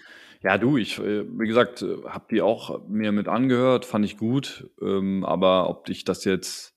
Ja, 0.44 0.58
du, 0.58 0.78
ich, 0.78 0.98
äh, 1.00 1.24
wie 1.40 1.48
gesagt, 1.48 1.82
äh, 1.82 1.98
hab 2.06 2.30
die 2.30 2.42
auch 2.42 2.82
mir 2.88 3.12
mit 3.12 3.28
angehört, 3.28 3.86
fand 3.86 4.06
ich 4.06 4.18
gut. 4.18 4.70
Ähm, 4.82 5.24
aber 5.26 5.70
ob 5.70 5.88
ich 5.90 6.04
das 6.04 6.24
jetzt, 6.26 6.74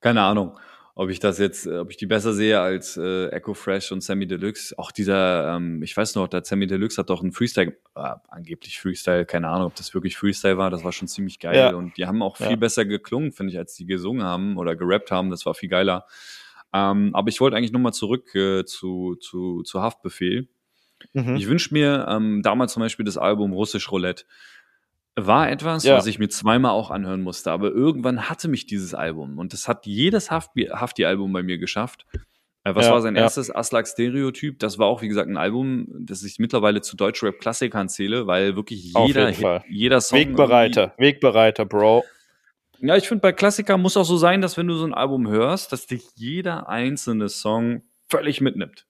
keine 0.00 0.22
Ahnung, 0.22 0.56
ob 0.94 1.10
ich 1.10 1.18
das 1.20 1.38
jetzt, 1.38 1.66
äh, 1.66 1.78
ob 1.78 1.90
ich 1.90 1.96
die 1.96 2.06
besser 2.06 2.32
sehe 2.32 2.60
als 2.60 2.96
äh, 2.96 3.28
Echo 3.28 3.54
Fresh 3.54 3.90
und 3.92 4.02
Sammy 4.02 4.26
Deluxe. 4.28 4.76
Auch 4.78 4.92
dieser, 4.92 5.56
ähm, 5.56 5.82
ich 5.82 5.96
weiß 5.96 6.14
noch, 6.16 6.28
der 6.28 6.44
Sammy 6.44 6.66
Deluxe 6.68 6.98
hat 6.98 7.10
doch 7.10 7.22
einen 7.22 7.32
Freestyle, 7.32 7.76
äh, 7.96 8.14
angeblich 8.28 8.80
Freestyle, 8.80 9.24
keine 9.24 9.48
Ahnung, 9.48 9.66
ob 9.68 9.74
das 9.76 9.94
wirklich 9.94 10.16
Freestyle 10.16 10.58
war, 10.58 10.70
das 10.70 10.84
war 10.84 10.92
schon 10.92 11.08
ziemlich 11.08 11.38
geil. 11.40 11.56
Ja. 11.56 11.74
Und 11.74 11.96
die 11.96 12.06
haben 12.06 12.22
auch 12.22 12.36
viel 12.36 12.50
Ja. 12.50 12.56
besser 12.56 12.84
geklungen, 12.84 13.32
finde 13.32 13.52
ich, 13.52 13.58
als 13.58 13.74
die 13.74 13.86
gesungen 13.86 14.24
haben 14.24 14.56
oder 14.58 14.76
gerappt 14.76 15.10
haben. 15.10 15.30
Das 15.30 15.44
war 15.46 15.54
viel 15.54 15.68
geiler. 15.68 16.06
Ähm, 16.72 17.10
aber 17.14 17.28
ich 17.28 17.40
wollte 17.40 17.56
eigentlich 17.56 17.72
nochmal 17.72 17.94
zurück 17.94 18.32
äh, 18.36 18.64
zu, 18.64 19.16
zu, 19.16 19.62
zu 19.62 19.80
Haftbefehl. 19.82 20.48
Mhm. 21.12 21.36
Ich 21.36 21.46
wünsche 21.48 21.72
mir 21.74 22.06
ähm, 22.08 22.42
damals 22.42 22.72
zum 22.72 22.80
Beispiel 22.82 23.04
das 23.04 23.18
Album 23.18 23.52
Russisch 23.52 23.90
Roulette. 23.90 24.24
War 25.16 25.50
etwas, 25.50 25.84
Ja. 25.84 25.96
was 25.96 26.06
ich 26.06 26.18
mir 26.20 26.28
zweimal 26.28 26.70
auch 26.70 26.90
anhören 26.90 27.22
musste, 27.22 27.50
aber 27.50 27.70
irgendwann 27.70 28.28
hatte 28.30 28.46
mich 28.48 28.66
dieses 28.66 28.94
Album 28.94 29.38
und 29.38 29.52
das 29.52 29.66
hat 29.66 29.84
jedes 29.86 30.30
Hafti- 30.30 30.70
Hafti-Album 30.70 31.32
bei 31.32 31.42
mir 31.42 31.58
geschafft. 31.58 32.06
Äh, 32.64 32.74
was 32.76 32.86
Ja, 32.86 32.92
war 32.92 33.02
sein 33.02 33.16
ja. 33.16 33.22
erstes 33.22 33.50
Aslak-Stereotyp? 33.54 34.58
Das 34.60 34.78
war 34.78 34.86
auch, 34.86 35.02
wie 35.02 35.08
gesagt, 35.08 35.28
ein 35.28 35.36
Album, 35.36 35.88
das 36.06 36.22
ich 36.22 36.38
mittlerweile 36.38 36.82
zu 36.82 36.96
Deutschrap-Klassikern 36.96 37.88
zähle, 37.88 38.26
weil 38.28 38.54
wirklich 38.54 38.92
jeder, 38.94 39.32
Fall. 39.34 39.64
jeder 39.68 40.00
Song. 40.00 40.18
Wegbereiter, 40.18 40.94
Wegbereiter, 40.98 41.64
Bro. 41.64 42.04
Ja, 42.80 42.96
ich 42.96 43.08
finde, 43.08 43.22
bei 43.22 43.32
Klassikern 43.32 43.80
muss 43.82 43.96
auch 43.96 44.04
so 44.04 44.16
sein, 44.16 44.40
dass 44.40 44.56
wenn 44.56 44.68
du 44.68 44.74
so 44.74 44.84
ein 44.84 44.94
Album 44.94 45.28
hörst, 45.28 45.72
dass 45.72 45.86
dich 45.88 46.04
jeder 46.14 46.68
einzelne 46.68 47.28
Song 47.28 47.82
völlig 48.08 48.40
mitnimmt. 48.40 48.86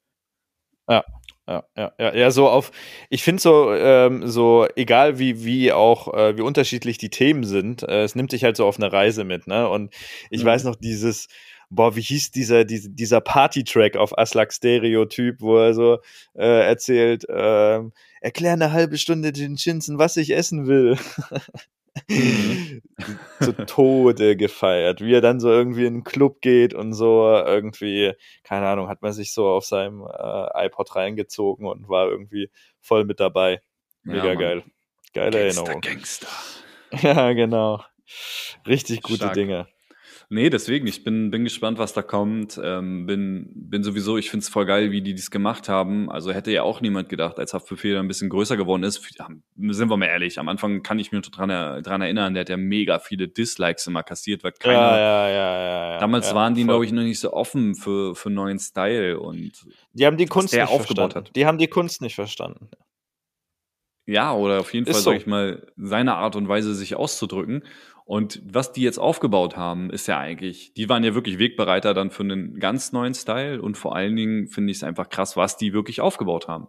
Ja, 0.91 1.05
ja, 1.49 1.93
ja, 1.99 2.15
ja, 2.15 2.31
so 2.31 2.49
auf, 2.49 2.73
ich 3.09 3.23
finde 3.23 3.41
so, 3.43 3.73
ähm, 3.75 4.27
so, 4.29 4.67
egal 4.77 5.19
wie, 5.19 5.45
wie 5.45 5.73
auch, 5.73 6.13
äh, 6.15 6.37
wie 6.37 6.43
unterschiedlich 6.43 6.99
die 6.99 7.09
Themen 7.11 7.45
sind, 7.45 7.83
äh, 7.85 8.03
es 8.03 8.15
nimmt 8.15 8.33
dich 8.33 8.45
halt 8.45 8.57
so 8.57 8.67
auf 8.67 8.77
eine 8.79 8.93
Reise 8.93 9.25
mit, 9.25 9.47
ne? 9.47 9.69
Und 9.69 9.95
ich 10.31 10.43
Mhm. 10.43 10.47
weiß 10.47 10.65
noch 10.65 10.77
dieses, 10.77 11.29
boah, 11.71 11.97
wie 11.97 12.03
hieß 12.03 12.33
dieser, 12.33 12.65
diese, 12.65 12.91
dieser 12.91 13.21
Party-Track 13.23 13.97
auf 13.97 14.17
Aslak 14.19 14.53
Stereotyp, 14.53 15.41
wo 15.41 15.57
er 15.59 15.75
so 15.75 15.99
äh, 16.35 16.67
erzählt, 16.67 17.25
ähm, 17.31 17.93
erklär 18.21 18.53
eine 18.53 18.73
halbe 18.73 18.99
Stunde 18.99 19.33
den 19.33 19.57
Chinsen, 19.57 19.99
was 19.99 20.17
ich 20.19 20.31
essen 20.35 20.67
will. 20.67 20.99
Mhm. 22.09 22.83
zu 23.41 23.53
Tode 23.67 24.37
gefeiert, 24.37 25.01
wie 25.01 25.15
er 25.15 25.21
dann 25.21 25.41
so 25.41 25.51
irgendwie 25.51 25.87
in 25.87 25.95
einen 25.95 26.05
Club 26.05 26.41
geht 26.41 26.75
und 26.75 26.93
so 26.93 27.29
irgendwie, 27.29 28.13
keine 28.43 28.67
Ahnung, 28.67 28.89
hat 28.89 29.03
man 29.03 29.13
sich 29.13 29.33
so 29.33 29.49
auf 29.49 29.65
seinem 29.65 30.03
äh, 30.03 30.67
iPod 30.67 30.95
reingezogen 30.97 31.67
und 31.67 31.89
war 31.89 32.09
irgendwie 32.09 32.51
voll 32.81 33.05
mit 33.05 33.21
dabei. 33.21 33.61
Mega 34.03 34.29
Ja, 34.29 34.35
geil. 34.35 34.65
Geile 35.15 35.31
Gangster, 35.31 35.63
Erinnerung. 35.63 35.81
Gangster. 35.81 36.29
Ja, 37.03 37.33
genau. 37.35 37.83
Richtig 38.67 39.03
gute 39.03 39.17
Stark. 39.17 39.35
Dinge. 39.35 39.69
Nee, 40.31 40.51
deswegen, 40.51 40.87
ich 40.87 41.05
bin, 41.05 41.31
bin 41.31 41.45
gespannt, 41.45 41.79
was 41.79 41.95
da 41.95 42.03
kommt. 42.03 42.61
Ähm, 42.63 43.07
bin, 43.07 43.51
bin 43.55 43.83
sowieso, 43.83 44.19
ich 44.19 44.29
find's 44.31 44.51
voll 44.51 44.67
geil, 44.67 44.91
wie 44.91 45.01
die 45.01 45.15
dies 45.15 45.31
gemacht 45.31 45.71
haben. 45.71 46.11
Also 46.11 46.33
hätte 46.33 46.51
ja 46.51 46.65
auch 46.65 46.83
niemand 46.83 47.09
gedacht, 47.09 47.39
als 47.39 47.55
Haftbefehl 47.55 47.97
ein 47.97 48.09
bisschen 48.09 48.29
größer 48.29 48.59
geworden 48.59 48.83
ist. 48.83 49.03
Sind 49.57 49.89
wir 49.89 49.97
mal 49.97 50.05
ehrlich, 50.05 50.39
am 50.39 50.51
Anfang 50.51 50.83
kann 50.83 50.99
ich 50.99 51.13
mich 51.13 51.23
noch 51.23 51.31
dran, 51.31 51.83
dran 51.83 52.03
erinnern, 52.03 52.35
der 52.35 52.43
hat 52.43 52.51
ja 52.51 52.59
mega 52.59 52.99
viele 52.99 53.27
Dislikes 53.27 53.87
immer 53.87 54.03
kassiert, 54.03 54.45
weil 54.45 54.53
keiner. 54.53 54.75
Ja, 54.75 54.99
ja, 54.99 55.29
ja, 55.31 55.61
ja, 55.63 55.91
ja. 55.93 55.99
Damals 55.99 56.29
ja, 56.29 56.35
waren 56.35 56.55
die, 56.55 56.65
glaube 56.65 56.85
ich, 56.85 56.93
noch 56.93 57.03
nicht 57.05 57.21
so 57.21 57.33
offen 57.33 57.75
für, 57.75 58.15
für 58.15 58.29
neuen 58.29 58.59
Style 58.59 59.19
und 59.19 59.53
Die 59.95 60.05
haben 60.05 60.19
die 60.19 60.27
Kunst 60.27 60.53
nicht 60.53 60.63
aufgebaut 60.63 61.13
verstanden. 61.13 61.29
hat. 61.29 61.37
Die 61.37 61.47
haben 61.47 61.57
die 61.57 61.69
Kunst 61.69 62.03
nicht 62.03 62.17
verstanden. 62.17 62.69
Ja, 64.05 64.35
oder 64.35 64.61
auf 64.61 64.73
jeden 64.73 64.87
Ist 64.87 64.93
Fall, 64.93 65.03
so. 65.03 65.11
sag 65.11 65.21
ich 65.21 65.27
mal, 65.27 65.67
seine 65.77 66.15
Art 66.17 66.37
und 66.37 66.49
Weise, 66.49 66.75
sich 66.75 66.97
auszudrücken. 66.97 67.63
Und 68.09 68.41
was 68.43 68.73
die 68.73 68.81
jetzt 68.81 68.97
aufgebaut 68.97 69.59
haben, 69.59 69.91
ist 69.91 70.09
ja 70.09 70.19
eigentlich, 70.19 70.73
die 70.73 70.89
waren 70.89 71.05
ja 71.05 71.15
wirklich 71.15 71.39
Wegbereiter 71.39 71.93
dann 71.93 72.11
für 72.11 72.23
einen 72.23 72.59
ganz 72.59 72.91
neuen 72.91 73.13
Style 73.13 73.61
und 73.61 73.77
vor 73.77 73.95
allen 73.95 74.17
Dingen 74.17 74.49
finde 74.49 74.71
ich 74.71 74.79
es 74.79 74.83
einfach 74.83 75.11
krass, 75.11 75.37
was 75.37 75.59
die 75.59 75.75
wirklich 75.75 76.01
aufgebaut 76.01 76.49
haben. 76.49 76.69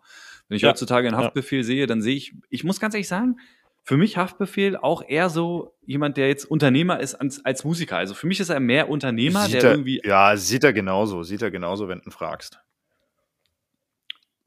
Wenn 0.49 0.57
ich 0.57 0.63
Ja, 0.63 0.71
heutzutage 0.71 1.07
einen 1.07 1.17
ja. 1.17 1.23
Haftbefehl 1.23 1.63
sehe, 1.63 1.87
dann 1.87 2.01
sehe 2.01 2.17
ich, 2.17 2.35
ich 2.49 2.65
muss 2.65 2.81
ganz 2.81 2.93
ehrlich 2.93 3.07
sagen, 3.07 3.37
für 3.85 3.95
mich 3.95 4.17
Haftbefehl 4.17 4.75
auch 4.75 5.01
eher 5.01 5.29
so 5.29 5.77
jemand, 5.85 6.17
der 6.17 6.27
jetzt 6.27 6.43
Unternehmer 6.43 6.99
ist 6.99 7.15
als, 7.15 7.45
als 7.45 7.63
Musiker. 7.63 7.95
Also 7.95 8.15
für 8.15 8.27
mich 8.27 8.41
ist 8.41 8.49
er 8.49 8.59
mehr 8.59 8.89
Unternehmer, 8.89 9.45
Sieht 9.45 9.53
der 9.53 9.63
er, 9.63 9.71
irgendwie, 9.71 10.01
ja, 10.03 10.35
sieht 10.35 10.65
er 10.65 10.73
genauso. 10.73 11.23
Sieht 11.23 11.41
er 11.41 11.51
genauso, 11.51 11.87
wenn 11.87 11.99
du 11.99 12.09
ihn 12.09 12.11
fragst. 12.11 12.59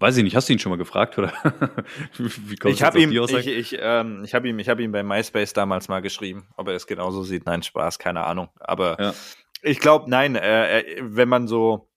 Weiß 0.02 0.16
ich 0.18 0.24
nicht, 0.24 0.36
hast 0.36 0.48
du 0.48 0.52
ihn 0.52 0.58
schon 0.58 0.70
mal 0.70 0.76
gefragt 0.76 1.16
oder? 1.18 1.32
Wie 2.18 2.56
kommst 2.56 2.76
Ich 2.76 2.82
habe 2.82 3.00
ihm, 3.00 3.10
ich, 3.12 3.46
ich, 3.46 3.76
ähm, 3.80 4.22
ich 4.24 4.34
habe 4.34 4.48
ihm, 4.48 4.58
ich 4.58 4.68
habe 4.68 4.82
ihm 4.82 4.92
bei 4.92 5.02
MySpace 5.02 5.52
damals 5.54 5.88
mal 5.88 6.00
geschrieben, 6.02 6.48
ob 6.56 6.68
er 6.68 6.74
es 6.74 6.86
genauso 6.86 7.22
sieht. 7.22 7.46
Nein, 7.46 7.62
Spaß, 7.62 7.98
keine 7.98 8.24
Ahnung. 8.26 8.48
Aber 8.60 9.00
Ja. 9.00 9.14
ich 9.62 9.78
glaube, 9.80 10.10
nein, 10.10 10.36
äh, 10.36 10.80
äh, 10.80 11.00
wenn 11.02 11.28
man 11.28 11.48
so 11.48 11.88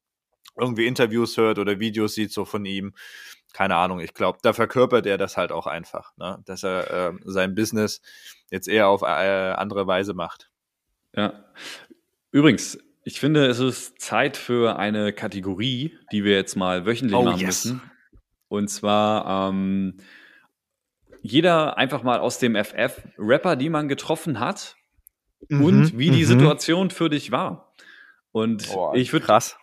irgendwie 0.58 0.86
Interviews 0.88 1.36
hört 1.36 1.60
oder 1.60 1.80
Videos 1.80 2.14
sieht 2.14 2.32
so 2.32 2.46
von 2.46 2.64
ihm, 2.64 2.94
keine 3.54 3.76
Ahnung. 3.76 4.00
Ich 4.00 4.14
glaube, 4.14 4.40
da 4.42 4.54
verkörpert 4.54 5.06
er 5.06 5.18
das 5.18 5.36
halt 5.38 5.52
auch 5.52 5.68
einfach, 5.68 6.16
ne? 6.18 6.42
dass 6.46 6.64
er 6.64 6.92
äh, 6.92 7.14
sein 7.24 7.56
Business 7.56 8.02
jetzt 8.52 8.68
eher 8.68 8.88
auf 8.88 9.02
äh, 9.02 9.06
andere 9.06 9.88
Weise 9.88 10.14
macht. 10.14 10.50
Ja. 11.16 11.46
Übrigens, 12.32 12.78
ich 13.04 13.20
finde, 13.20 13.46
es 13.46 13.60
ist 13.60 14.02
Zeit 14.02 14.36
für 14.36 14.78
eine 14.78 15.14
Kategorie, 15.14 15.98
die 16.12 16.24
wir 16.24 16.36
jetzt 16.36 16.56
mal 16.56 16.86
wöchentlich 16.86 17.16
Oh, 17.18 17.24
machen 17.24 17.40
yes. 17.40 17.66
müssen. 17.66 17.82
Und 18.48 18.70
zwar, 18.70 19.50
ähm, 19.50 19.98
jeder 21.22 21.78
einfach 21.78 22.04
mal 22.04 22.20
aus 22.20 22.40
dem 22.40 22.56
FF 22.56 23.02
Rapper, 23.18 23.56
die 23.56 23.70
man 23.70 23.88
getroffen 23.88 24.40
hat 24.40 24.76
Mhm, 25.50 25.64
und 25.64 25.98
wie 25.98 26.10
die 26.10 26.24
mhm. 26.24 26.28
Situation 26.28 26.90
für 26.90 27.10
dich 27.10 27.32
war. 27.32 27.74
Und 28.32 28.68
Boah, 28.68 28.96
ich 28.96 29.14
würde 29.14 29.26
krass. 29.26 29.58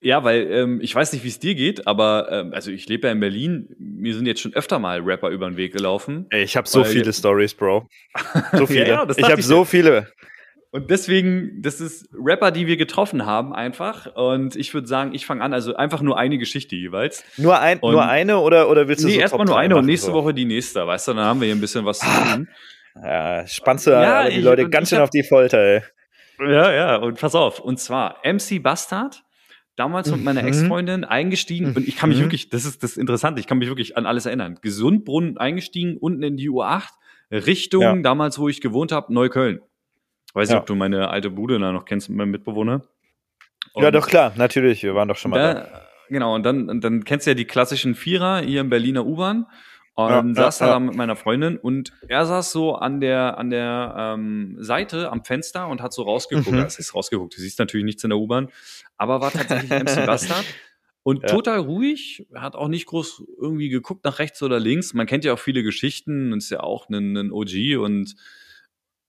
Ja, 0.00 0.22
weil 0.22 0.50
ähm, 0.50 0.80
ich 0.82 0.94
weiß 0.94 1.14
nicht, 1.14 1.24
wie 1.24 1.28
es 1.28 1.38
dir 1.38 1.54
geht, 1.54 1.86
aber 1.86 2.28
ähm, 2.30 2.52
also 2.52 2.70
ich 2.70 2.86
lebe 2.88 3.06
ja 3.06 3.12
in 3.12 3.20
Berlin. 3.20 3.74
Mir 3.78 4.14
sind 4.14 4.26
jetzt 4.26 4.40
schon 4.40 4.52
öfter 4.52 4.78
mal 4.78 5.00
Rapper 5.00 5.30
über 5.30 5.48
den 5.48 5.56
Weg 5.56 5.72
gelaufen. 5.72 6.26
Ey, 6.28 6.42
ich 6.42 6.56
habe 6.58 6.68
so 6.68 6.84
viele 6.84 7.10
Stories, 7.12 7.54
Bro. 7.54 7.88
So 8.52 8.66
viele. 8.66 8.88
ja, 8.88 9.06
das 9.06 9.16
ich 9.16 9.24
habe 9.24 9.40
so 9.40 9.64
viele. 9.64 10.12
Und 10.74 10.90
deswegen, 10.90 11.62
das 11.62 11.80
ist 11.80 12.08
Rapper, 12.12 12.50
die 12.50 12.66
wir 12.66 12.76
getroffen 12.76 13.24
haben, 13.24 13.54
einfach. 13.54 14.12
Und 14.16 14.56
ich 14.56 14.74
würde 14.74 14.88
sagen, 14.88 15.14
ich 15.14 15.24
fange 15.24 15.40
an, 15.44 15.52
also 15.52 15.76
einfach 15.76 16.02
nur 16.02 16.18
eine 16.18 16.36
Geschichte 16.36 16.74
jeweils. 16.74 17.22
Nur, 17.36 17.60
ein, 17.60 17.78
Und- 17.78 17.92
nur 17.92 18.04
eine 18.04 18.38
oder, 18.40 18.68
oder 18.68 18.88
willst 18.88 19.04
du 19.04 19.06
Nee, 19.06 19.14
so 19.14 19.20
erstmal 19.20 19.46
nur 19.46 19.56
eine 19.56 19.76
und 19.76 19.86
nächste 19.86 20.08
so? 20.08 20.14
Woche 20.14 20.34
die 20.34 20.44
nächste, 20.44 20.84
weißt 20.84 21.06
du, 21.06 21.12
dann 21.14 21.26
haben 21.26 21.40
wir 21.40 21.46
hier 21.46 21.54
ein 21.54 21.60
bisschen 21.60 21.84
was 21.84 22.00
zu 22.00 22.06
tun. 22.06 22.48
Ja, 23.00 23.46
spannst 23.46 23.86
du 23.86 23.92
Ja, 23.92 24.28
die 24.28 24.38
ich- 24.38 24.44
Leute 24.44 24.68
ganz 24.68 24.88
schön 24.88 24.98
hab- 24.98 25.04
auf 25.04 25.10
die 25.10 25.22
Folter, 25.22 25.58
ey. 25.58 25.82
Ja, 26.40 26.72
ja, 26.72 26.96
und 26.96 27.20
pass 27.20 27.36
auf. 27.36 27.60
Und 27.60 27.78
zwar 27.78 28.16
MC 28.24 28.58
Bastard, 28.60 29.22
damals 29.76 30.10
mit 30.10 30.24
meiner 30.24 30.42
Mhm. 30.42 30.48
Ex-Freundin 30.48 31.04
eingestiegen. 31.04 31.72
Und 31.76 31.86
ich 31.86 31.96
kann 31.96 32.08
mich 32.08 32.18
Mhm. 32.18 32.22
wirklich, 32.24 32.48
das 32.48 32.64
ist 32.64 32.82
das 32.82 32.96
Interessante, 32.96 33.38
ich 33.38 33.46
kann 33.46 33.58
mich 33.58 33.68
wirklich 33.68 33.96
an 33.96 34.06
alles 34.06 34.26
erinnern. 34.26 34.58
Gesundbrunnen 34.60 35.38
eingestiegen, 35.38 35.96
unten 35.98 36.24
in 36.24 36.36
die 36.36 36.50
U8, 36.50 36.88
Richtung, 37.30 37.82
Ja. 37.82 37.94
damals, 37.96 38.40
wo 38.40 38.48
ich 38.48 38.60
gewohnt 38.60 38.90
habe, 38.90 39.14
Neukölln. 39.14 39.60
Weiß 40.34 40.48
nicht, 40.48 40.54
Ja. 40.54 40.60
ob 40.60 40.66
du 40.66 40.74
meine 40.74 41.08
alte 41.08 41.30
Bude 41.30 41.58
da 41.58 41.72
noch 41.72 41.84
kennst 41.86 42.08
mit 42.10 42.18
meinem 42.18 42.30
Mitbewohner. 42.32 42.82
Ja, 43.76 43.86
Und 43.88 43.94
doch, 43.94 44.06
klar, 44.06 44.32
natürlich. 44.36 44.82
Wir 44.82 44.94
waren 44.94 45.08
doch 45.08 45.16
schon 45.16 45.30
mal 45.30 45.38
da. 45.38 45.54
da, 45.54 45.82
genau, 46.08 46.34
und 46.34 46.42
dann, 46.44 46.80
dann 46.80 47.04
kennst 47.04 47.26
du 47.26 47.30
ja 47.30 47.34
die 47.34 47.44
klassischen 47.46 47.94
Vierer 47.94 48.40
hier 48.40 48.60
im 48.60 48.68
Berliner 48.68 49.06
U-Bahn. 49.06 49.46
Und 49.96 50.34
Ja, 50.36 50.42
saß 50.44 50.58
ja, 50.58 50.66
da, 50.66 50.72
ja. 50.72 50.80
mit 50.80 50.96
meiner 50.96 51.14
Freundin 51.14 51.56
und 51.56 51.92
er 52.08 52.26
saß 52.26 52.50
so 52.50 52.74
an 52.74 53.00
der, 53.00 53.38
an 53.38 53.50
der 53.50 53.94
ähm, 53.96 54.56
Seite 54.58 55.12
am 55.12 55.24
Fenster 55.24 55.68
und 55.68 55.80
hat 55.80 55.92
so 55.92 56.02
rausgeguckt. 56.02 56.50
Mhm. 56.50 56.62
Das 56.62 56.80
ist 56.80 56.96
rausgeguckt, 56.96 57.36
du 57.36 57.40
siehst 57.40 57.60
natürlich 57.60 57.84
nichts 57.84 58.02
in 58.02 58.10
der 58.10 58.18
U-Bahn, 58.18 58.48
aber 58.96 59.20
war 59.20 59.30
tatsächlich 59.30 59.70
MC 59.70 60.04
Bastard. 60.06 60.44
Und 61.04 61.22
Ja. 61.22 61.28
total 61.28 61.58
ruhig, 61.60 62.26
hat 62.34 62.56
auch 62.56 62.66
nicht 62.66 62.86
groß 62.86 63.22
irgendwie 63.40 63.68
geguckt 63.68 64.04
nach 64.04 64.18
rechts 64.18 64.42
oder 64.42 64.58
links. 64.58 64.94
Man 64.94 65.06
kennt 65.06 65.24
ja 65.24 65.32
auch 65.32 65.38
viele 65.38 65.62
Geschichten 65.62 66.32
und 66.32 66.38
ist 66.38 66.50
ja 66.50 66.58
auch 66.60 66.88
ein, 66.88 67.16
ein 67.16 67.30
OG 67.30 67.76
und 67.78 68.16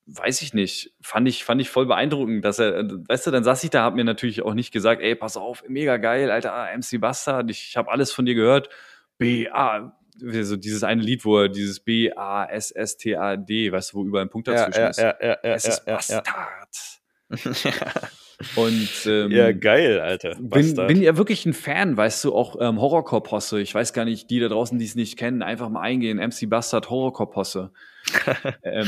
weiß 0.07 0.41
ich 0.41 0.53
nicht, 0.53 0.93
fand 1.01 1.27
ich, 1.27 1.43
fand 1.43 1.61
ich 1.61 1.69
voll 1.69 1.85
beeindruckend, 1.87 2.45
dass 2.45 2.59
er, 2.59 2.83
weißt 3.07 3.27
du, 3.27 3.31
dann 3.31 3.43
saß 3.43 3.63
ich 3.63 3.71
da, 3.71 3.83
hab 3.83 3.95
mir 3.95 4.03
natürlich 4.03 4.43
auch 4.43 4.53
nicht 4.53 4.71
gesagt, 4.71 5.01
ey, 5.01 5.15
pass 5.15 5.35
auf, 5.37 5.63
mega 5.67 5.97
geil, 5.97 6.29
Alter, 6.29 6.67
MC 6.77 6.99
Bastard, 7.01 7.49
ich 7.49 7.75
habe 7.75 7.91
alles 7.91 8.11
von 8.11 8.25
dir 8.25 8.35
gehört. 8.35 8.69
B, 9.17 9.49
A, 9.49 9.97
so 10.19 10.55
dieses 10.55 10.83
eine 10.83 11.01
Lied, 11.01 11.25
wo 11.25 11.39
er 11.39 11.49
dieses 11.49 11.79
B, 11.79 12.11
A, 12.13 12.45
S, 12.45 12.71
S, 12.71 12.97
T, 12.97 13.15
A, 13.15 13.35
D, 13.35 13.71
weißt 13.71 13.93
du, 13.93 13.97
wo 13.97 14.05
überall 14.05 14.25
ein 14.25 14.29
Punkt 14.29 14.47
Ja, 14.47 14.53
dazwischen 14.53 14.81
ja, 14.81 14.87
ist. 14.89 14.99
ja, 14.99 15.15
ja, 15.21 15.37
ja, 15.43 15.53
es 15.53 15.65
ist 15.65 15.83
ja, 15.85 15.91
ja, 15.91 15.95
Bastard. 15.95 16.95
Und 18.55 18.89
ähm, 19.05 19.31
ja, 19.31 19.53
geil, 19.53 19.99
Alter. 20.01 20.35
bin, 20.39 20.75
bin 20.75 21.01
ja 21.01 21.17
wirklich 21.17 21.45
ein 21.45 21.53
Fan, 21.53 21.95
weißt 21.95 22.25
du, 22.25 22.35
auch 22.35 22.57
ähm, 22.59 22.79
Horrorcore-Posse. 22.79 23.61
Ich 23.61 23.73
weiß 23.73 23.93
gar 23.93 24.03
nicht, 24.05 24.29
die 24.29 24.39
da 24.39 24.49
draußen, 24.49 24.77
die 24.77 24.85
es 24.85 24.95
nicht 24.95 25.17
kennen, 25.17 25.41
einfach 25.41 25.69
mal 25.69 25.81
eingehen. 25.81 26.17
MC 26.17 26.49
Bastard 26.49 26.89
Horrorcore-Posse. 26.89 27.71
ähm, 28.63 28.87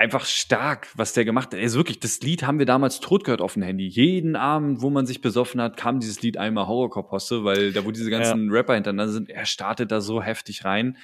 einfach 0.00 0.24
stark, 0.24 0.88
was 0.96 1.12
der 1.12 1.24
gemacht 1.26 1.52
hat. 1.52 1.60
Also 1.60 1.78
wirklich, 1.78 2.00
das 2.00 2.20
Lied 2.22 2.42
haben 2.46 2.58
wir 2.58 2.66
damals 2.66 3.00
tot 3.00 3.22
gehört 3.22 3.42
auf 3.42 3.52
dem 3.54 3.62
Handy. 3.62 3.86
Jeden 3.86 4.34
Abend, 4.34 4.80
wo 4.80 4.88
man 4.88 5.04
sich 5.06 5.20
besoffen 5.20 5.60
hat, 5.60 5.76
kam 5.76 6.00
dieses 6.00 6.22
Lied 6.22 6.38
einmal 6.38 6.66
Horrorcore-Posse, 6.66 7.44
weil 7.44 7.72
da, 7.72 7.84
wo 7.84 7.90
diese 7.90 8.10
ganzen 8.10 8.50
Rapper 8.50 8.74
hintereinander 8.74 9.12
sind, 9.12 9.28
er 9.28 9.44
startet 9.44 9.92
da 9.92 10.00
so 10.00 10.22
heftig 10.22 10.64
rein. 10.64 10.96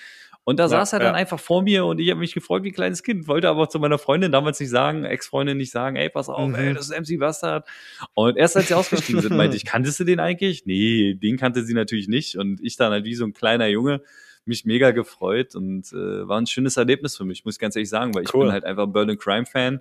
Und 0.44 0.59
da 0.61 0.64
Ja, 0.64 0.68
saß 0.68 0.94
er 0.94 1.00
dann 1.00 1.09
ja. 1.09 1.14
einfach 1.14 1.40
vor 1.40 1.62
mir 1.62 1.85
und 1.85 1.98
ich 1.98 2.09
habe 2.09 2.20
mich 2.20 2.32
gefreut 2.32 2.62
wie 2.62 2.68
ein 2.70 2.74
kleines 2.74 3.02
Kind, 3.02 3.26
wollte 3.28 3.48
aber 3.48 3.68
zu 3.68 3.80
meiner 3.80 3.98
Freundin 3.98 4.30
damals 4.32 4.61
nicht 4.61 4.70
sagen, 4.70 5.04
Ex-Freundin 5.04 5.56
nicht 5.59 5.72
sagen, 5.72 5.96
ey, 5.96 6.09
pass 6.09 6.28
auf, 6.28 6.48
Mhm. 6.48 6.54
ey, 6.54 6.72
das 6.72 6.88
ist 6.88 6.96
MC 6.98 7.18
Bastard. 7.18 7.66
Und 8.14 8.37
erst 8.38 8.56
als 8.56 8.68
sie 8.68 8.74
ausgestiegen 9.14 9.20
sind, 9.20 9.37
meinte 9.37 9.56
ich, 9.56 9.64
kanntest 9.64 9.98
du 10.00 10.04
den 10.04 10.20
eigentlich? 10.20 10.64
Nee, 10.64 11.14
den 11.14 11.37
kannte 11.37 11.64
sie 11.64 11.74
natürlich 11.74 12.06
nicht. 12.09 12.37
Und 12.37 12.61
ich 12.62 12.76
dann 12.76 12.92
halt 12.92 13.04
wie 13.04 13.14
so 13.16 13.24
ein 13.24 13.32
kleiner 13.35 13.66
Junge 13.66 14.02
mich 14.46 14.64
mega 14.64 14.90
gefreut 14.92 15.54
und 15.54 15.92
äh, 15.92 16.26
war 16.28 16.40
ein 16.40 16.46
schönes 16.46 16.76
Erlebnis 16.76 17.16
für 17.16 17.24
mich, 17.24 17.44
muss 17.44 17.54
ich 17.56 17.61
ganz 17.61 17.76
ehrlich 17.76 17.88
sagen, 17.90 18.14
weil 18.14 18.22
ich 18.24 18.35
Cool. 18.35 18.44
bin 18.44 18.52
halt 18.52 18.64
einfach 18.64 18.87
Berlin 18.87 19.18
Crime 19.18 19.46
Fan. 19.46 19.80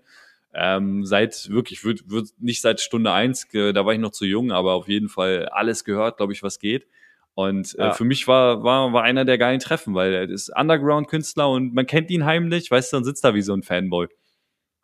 Ähm, 0.57 1.05
seit 1.05 1.49
wirklich, 1.49 1.83
wird, 1.83 2.09
wird 2.09 2.29
nicht 2.39 2.61
seit 2.61 2.79
Stunde 2.79 3.11
eins, 3.11 3.45
äh, 3.53 3.73
da 3.73 3.85
war 3.85 3.93
ich 3.93 3.99
noch 3.99 4.11
zu 4.11 4.25
jung, 4.25 4.51
aber 4.51 4.73
auf 4.73 4.87
jeden 4.87 5.09
Fall 5.09 5.49
alles 5.49 5.83
gehört, 5.83 6.17
glaube 6.17 6.31
ich, 6.33 6.43
was 6.43 6.59
geht. 6.59 6.87
Und 7.33 7.75
äh, 7.77 7.87
Ja. 7.87 7.91
für 7.91 8.05
mich 8.05 8.25
war, 8.29 8.63
war, 8.63 8.93
war 8.93 9.03
einer 9.03 9.25
der 9.25 9.37
geilen 9.37 9.59
Treffen, 9.59 9.93
weil 9.95 10.13
er 10.13 10.29
ist 10.29 10.49
Underground-Künstler 10.57 11.49
und 11.49 11.73
man 11.73 11.85
kennt 11.85 12.09
ihn 12.09 12.23
heimlich, 12.25 12.71
weißt 12.71 12.93
du, 12.93 12.97
und 12.97 13.03
sitzt 13.03 13.25
da 13.25 13.33
wie 13.33 13.41
so 13.41 13.53
ein 13.53 13.63
Fanboy. 13.63 14.07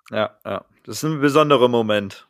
Ja, 0.09 0.37
ja. 0.45 0.65
Das 0.83 0.97
ist 0.97 1.03
ein 1.03 1.21
besonderer 1.21 1.69
Moment. 1.69 2.27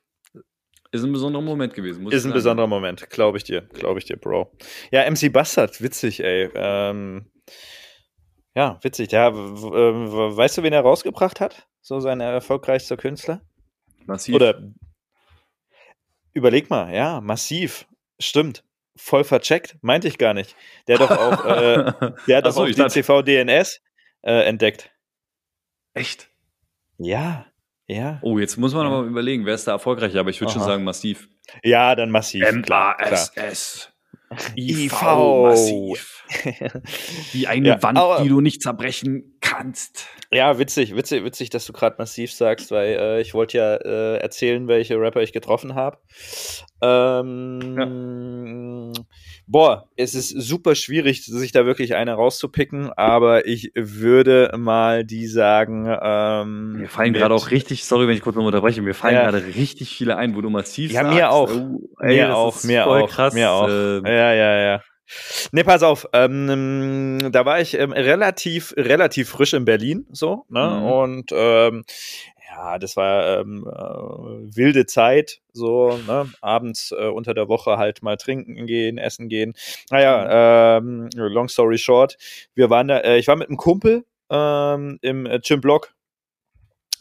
Ist 0.92 1.04
ein 1.04 1.12
besonderer 1.14 1.42
Moment 1.42 1.74
gewesen. 1.74 2.04
Muss 2.04 2.14
Ist 2.14 2.26
ein 2.26 2.34
besonderer 2.34 2.68
Moment, 2.68 3.10
glaube 3.10 3.38
ich 3.38 3.44
dir, 3.46 3.62
glaube 3.62 4.00
ich 4.00 4.06
dir, 4.06 4.18
Bro. 4.18 4.52
Ja, 4.92 5.10
MC 5.10 5.30
Bastard, 5.32 5.82
witzig, 5.82 6.22
ey. 6.22 6.50
Ähm, 6.54 7.32
ja, 8.56 8.78
witzig. 8.82 9.12
W- 9.12 9.18
w- 9.32 10.36
weißt 10.38 10.58
du, 10.58 10.64
wen 10.64 10.74
er 10.74 10.82
rausgebracht 10.82 11.40
hat? 11.40 11.68
So 11.82 12.00
sein 12.02 12.20
erfolgreichster 12.20 12.98
Künstler? 12.98 13.42
Massiv. 14.06 14.36
Oder 14.36 14.62
überleg 16.34 16.70
mal, 16.70 16.94
ja, 16.94 17.22
massiv. 17.22 17.88
Stimmt. 18.20 18.64
Voll 18.98 19.24
vercheckt, 19.24 19.78
meinte 19.82 20.10
ich 20.10 20.18
gar 20.18 20.34
nicht. 20.34 20.56
Der 20.88 21.00
hat 21.00 21.10
doch 21.10 21.18
auch, 21.18 21.46
äh, 21.46 22.12
der 22.28 22.38
hat 22.38 22.46
doch 22.46 22.52
so, 22.52 22.64
auch 22.64 22.66
die 22.66 22.74
dachte- 22.74 23.02
CV-DNS 23.02 23.82
äh, 24.24 24.44
entdeckt. 24.46 24.92
Echt? 25.94 26.30
Ja, 26.98 27.46
ja. 27.92 28.20
Oh, 28.22 28.40
jetzt 28.40 28.58
muss 28.58 28.74
man 28.74 28.86
Ja. 28.88 28.92
aber 28.94 29.06
überlegen, 29.08 29.46
wer 29.46 29.56
ist 29.56 29.68
da 29.68 29.72
erfolgreicher, 29.74 30.20
aber 30.20 30.30
ich 30.30 30.40
würde 30.42 30.54
schon 30.54 30.64
sagen 30.64 30.84
massiv. 30.84 31.28
Ja, 31.64 31.96
dann 31.96 32.10
massiv. 32.12 32.44
M-A-S-S. 32.46 33.92
IV. 34.56 34.86
IV. 34.86 35.02
Massiv. 35.02 36.24
Wie 37.34 37.48
eine 37.48 37.68
Ja, 37.68 37.84
Wand, 37.84 38.00
die 38.24 38.30
du 38.30 38.40
nicht 38.42 38.62
zerbrechen 38.62 39.31
kannst. 39.56 40.08
Ja, 40.32 40.58
witzig, 40.60 40.96
witzig, 40.96 41.24
witzig, 41.26 41.50
dass 41.50 41.66
du 41.66 41.74
gerade 41.74 41.96
massiv 42.00 42.32
sagst, 42.32 42.72
weil 42.72 42.98
äh, 43.00 43.22
ich 43.22 43.34
wollte 43.34 43.58
ja 43.58 43.76
äh, 43.76 44.18
erzählen, 44.18 44.68
welche 44.68 44.98
Rapper 45.00 45.22
ich 45.22 45.34
getroffen 45.34 45.76
habe. 45.76 45.98
Ähm, 46.82 47.78
Boah, 49.48 49.90
es 49.98 50.16
ist 50.16 50.30
super 50.30 50.76
schwierig, 50.76 51.26
sich 51.26 51.52
da 51.52 51.66
wirklich 51.66 51.96
eine 51.96 52.14
rauszupicken, 52.14 52.92
aber 52.94 53.46
ich 53.48 53.72
würde 53.76 54.52
mal 54.58 55.04
die 55.04 55.28
sagen. 55.28 55.86
Ähm, 56.02 56.74
Mir 56.78 56.88
fallen 56.90 57.12
gerade 57.14 57.36
auch 57.36 57.52
richtig, 57.52 57.84
sorry, 57.86 58.08
wenn 58.08 58.16
ich 58.16 58.22
kurz 58.22 58.36
noch 58.38 58.46
unterbreche, 58.46 58.82
mir 58.82 58.94
fallen 58.94 59.16
Ja. 59.16 59.30
gerade 59.30 59.46
richtig 59.46 59.90
viele 59.96 60.16
ein, 60.16 60.36
wo 60.36 60.42
du 60.42 60.50
massiv 60.50 60.92
Ja, 60.92 61.02
sagst. 61.04 61.16
mir 61.16 61.32
auch. 61.32 61.50
Oh, 61.52 61.82
mir 62.02 62.28
das 62.28 62.36
auch, 62.36 62.56
ist 62.56 62.64
mir 62.66 62.84
voll 62.84 63.02
auch, 63.04 63.10
krass. 63.10 63.34
mir 63.34 63.52
auch. 63.52 63.68
äh, 63.68 63.98
Ja, 64.06 64.34
ja, 64.34 64.56
ja. 64.62 64.82
Nee, 65.52 65.64
pass 65.64 65.84
auf, 65.84 66.08
ähm, 66.14 67.30
da 67.32 67.46
war 67.46 67.60
ich 67.62 67.78
ähm, 67.78 67.92
relativ, 67.92 68.74
relativ 68.78 69.30
frisch 69.30 69.54
in 69.54 69.66
Berlin, 69.66 70.06
so, 70.12 70.46
ne? 70.50 70.66
Mhm. 70.80 70.86
Und 70.86 71.32
ähm, 71.34 71.84
ja, 72.50 72.80
das 72.80 72.98
war 72.98 73.40
ähm, 73.40 73.66
äh, 73.68 74.56
wilde 74.56 74.86
Zeit, 74.86 75.42
so, 75.54 75.98
ne? 76.08 76.32
Abends 76.42 76.92
äh, 76.92 77.08
unter 77.08 77.34
der 77.34 77.48
Woche 77.48 77.78
halt 77.78 78.04
mal 78.04 78.18
trinken 78.18 78.66
gehen, 78.68 78.98
essen 78.98 79.30
gehen. 79.30 79.54
Naja, 79.90 80.78
ähm, 80.78 81.10
long 81.16 81.48
story 81.50 81.78
short, 81.78 82.18
wir 82.54 82.70
waren 82.70 82.88
da, 82.88 83.00
äh, 83.00 83.18
ich 83.18 83.28
war 83.28 83.36
mit 83.36 83.48
einem 83.50 83.58
Kumpel 83.58 84.06
ähm, 84.30 85.00
im 85.02 85.26
äh, 85.26 85.40
Jim 85.44 85.62
Block 85.62 85.94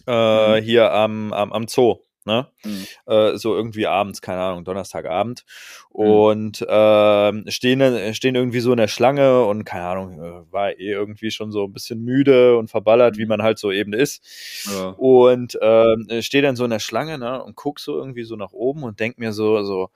äh, 0.06 0.60
Mhm. 0.60 0.64
hier 0.64 0.92
am, 0.92 1.32
am, 1.32 1.52
am 1.52 1.68
Zoo. 1.68 1.98
Ne? 2.24 2.46
Mhm. 2.64 2.87
Äh, 3.06 3.37
so 3.38 3.54
irgendwie 3.54 3.87
abends, 3.87 4.20
keine 4.20 4.40
Ahnung, 4.40 4.64
Donnerstagabend. 4.64 5.44
Mhm. 5.92 6.00
Und 6.00 6.66
ähm, 6.68 7.44
stehen, 7.48 8.14
stehen 8.14 8.35
irgendwie 8.35 8.61
so 8.61 8.72
in 8.72 8.76
der 8.76 8.88
Schlange 8.88 9.44
und 9.44 9.64
keine 9.64 9.85
Ahnung, 9.85 10.22
äh, 10.22 10.52
war 10.52 10.72
eh 10.72 10.90
irgendwie 10.92 11.30
schon 11.30 11.50
so 11.50 11.64
ein 11.64 11.72
bisschen 11.72 12.02
müde 12.02 12.56
und 12.56 12.68
verballert, 12.68 13.16
wie 13.16 13.26
man 13.26 13.42
halt 13.42 13.59
so 13.59 13.72
eben 13.72 13.92
ist. 13.92 14.22
Ja. 14.70 14.90
Und 14.90 15.59
ähm, 15.62 16.09
stehe 16.20 16.42
dann 16.42 16.56
so 16.56 16.64
in 16.64 16.70
der 16.70 16.78
Schlange 16.78 17.18
ne, 17.18 17.42
und 17.42 17.56
guck 17.56 17.80
so 17.80 17.96
irgendwie 17.96 18.24
so 18.24 18.37
nach 18.37 18.52
oben 18.52 18.83
und 18.83 19.00
denk 19.00 19.18
mir 19.18 19.33
so, 19.33 19.62
so, 19.62 19.90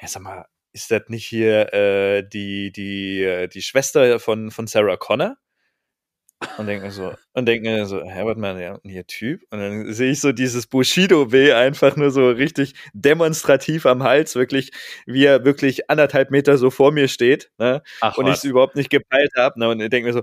ja, 0.00 0.08
sag 0.08 0.22
mal, 0.22 0.46
ist 0.72 0.90
das 0.90 1.02
nicht 1.08 1.26
hier 1.26 1.72
äh, 1.74 2.28
die, 2.28 2.72
die, 2.72 3.22
äh, 3.22 3.48
die 3.48 3.62
Schwester 3.62 4.18
von, 4.20 4.50
von 4.50 4.66
Sarah 4.66 4.96
Connor? 4.96 5.36
Und 6.56 6.66
denk 6.66 6.82
mir 6.82 6.92
so, 6.92 7.14
und 7.34 7.46
denk 7.46 7.62
mir 7.62 7.84
so, 7.86 7.96
warte 7.96 8.40
mal, 8.40 8.56
der 8.56 8.80
hier 8.84 9.06
Typ. 9.06 9.42
Und 9.50 9.58
dann 9.58 9.92
sehe 9.92 10.12
ich 10.12 10.20
so 10.20 10.30
dieses 10.30 10.68
Bushido-W 10.68 11.52
einfach 11.52 11.96
nur 11.96 12.12
so 12.12 12.30
richtig 12.30 12.74
demonstrativ 12.92 13.86
am 13.86 14.04
Hals, 14.04 14.36
wirklich, 14.36 14.70
wie 15.06 15.24
er 15.24 15.44
wirklich 15.44 15.90
anderthalb 15.90 16.30
Meter 16.30 16.56
so 16.56 16.70
vor 16.70 16.92
mir 16.92 17.08
steht, 17.08 17.50
ne? 17.58 17.82
Ach, 18.00 18.16
und 18.18 18.28
ich 18.28 18.34
es 18.34 18.44
überhaupt 18.44 18.76
nicht 18.76 18.90
gepeilt 18.90 19.32
habe. 19.36 19.58
Ne? 19.58 19.68
Und 19.68 19.80
ich 19.80 19.90
denke 19.90 20.12
mir 20.12 20.14
so, 20.14 20.22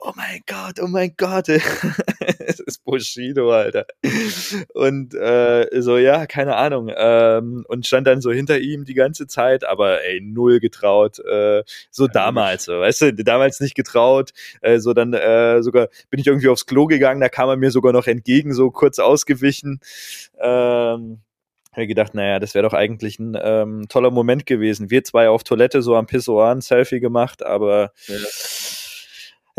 oh 0.00 0.12
mein 0.16 0.40
Gott, 0.46 0.80
oh 0.80 0.86
mein 0.86 1.14
Gott, 1.16 1.48
es 2.38 2.60
ist 2.60 2.84
Bushido, 2.84 3.52
Alter. 3.52 3.86
Und 4.74 5.14
äh, 5.14 5.68
so, 5.80 5.98
ja, 5.98 6.26
keine 6.26 6.56
Ahnung. 6.56 6.90
Ähm, 6.96 7.64
und 7.68 7.86
stand 7.86 8.06
dann 8.06 8.20
so 8.20 8.32
hinter 8.32 8.58
ihm 8.58 8.84
die 8.84 8.94
ganze 8.94 9.26
Zeit, 9.26 9.64
aber 9.64 10.02
ey, 10.04 10.20
null 10.20 10.60
getraut. 10.60 11.18
Äh, 11.20 11.62
so 11.90 12.06
ja, 12.06 12.12
damals, 12.12 12.64
so, 12.64 12.80
weißt 12.80 13.02
du, 13.02 13.14
damals 13.14 13.60
nicht 13.60 13.74
getraut. 13.74 14.30
Äh, 14.62 14.78
so 14.78 14.94
dann 14.94 15.12
äh, 15.12 15.62
sogar 15.62 15.88
bin 16.08 16.20
ich 16.20 16.26
irgendwie 16.26 16.48
aufs 16.48 16.66
Klo 16.66 16.86
gegangen, 16.86 17.20
da 17.20 17.28
kam 17.28 17.48
er 17.48 17.56
mir 17.56 17.70
sogar 17.70 17.92
noch 17.92 18.06
entgegen, 18.06 18.54
so 18.54 18.70
kurz 18.70 18.98
ausgewichen. 18.98 19.80
Ähm, 20.40 21.20
habe 21.72 21.86
gedacht, 21.86 22.14
naja, 22.14 22.40
das 22.40 22.54
wäre 22.54 22.64
doch 22.64 22.74
eigentlich 22.74 23.18
ein 23.20 23.38
ähm, 23.40 23.86
toller 23.88 24.10
Moment 24.10 24.44
gewesen. 24.44 24.90
Wir 24.90 25.04
zwei 25.04 25.28
auf 25.28 25.44
Toilette 25.44 25.82
so 25.82 25.94
am 25.94 26.06
Pissoir 26.06 26.50
ein 26.50 26.62
Selfie 26.62 26.98
gemacht, 26.98 27.44
aber 27.44 27.92
ja. 28.06 28.16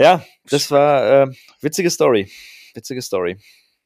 Ja, 0.02 0.26
das 0.50 0.72
war 0.72 1.28
äh, 1.28 1.32
witzige 1.62 1.92
Story. 1.92 2.28
Witzige 2.74 3.04
Story. 3.04 3.38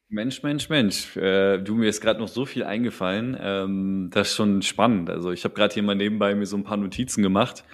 Mensch, 0.07 0.43
Mensch, 0.43 0.69
Mensch. 0.69 1.17
Äh, 1.17 1.57
du, 1.57 1.75
mir 1.75 1.89
ist 1.89 1.99
gerade 1.99 2.21
noch 2.21 2.29
so 2.29 2.45
viel 2.45 2.63
eingefallen. 2.63 3.37
Ähm, 3.37 4.09
das 4.13 4.29
ist 4.29 4.35
schon 4.37 4.61
spannend. 4.61 5.09
Also 5.09 5.33
ich 5.33 5.43
habe 5.43 5.55
gerade 5.55 5.73
hier 5.73 5.83
mal 5.83 5.93
nebenbei 5.93 6.33
mir 6.33 6.45
so 6.45 6.55
ein 6.55 6.63
paar 6.63 6.77
Notizen 6.77 7.21
gemacht. 7.21 7.65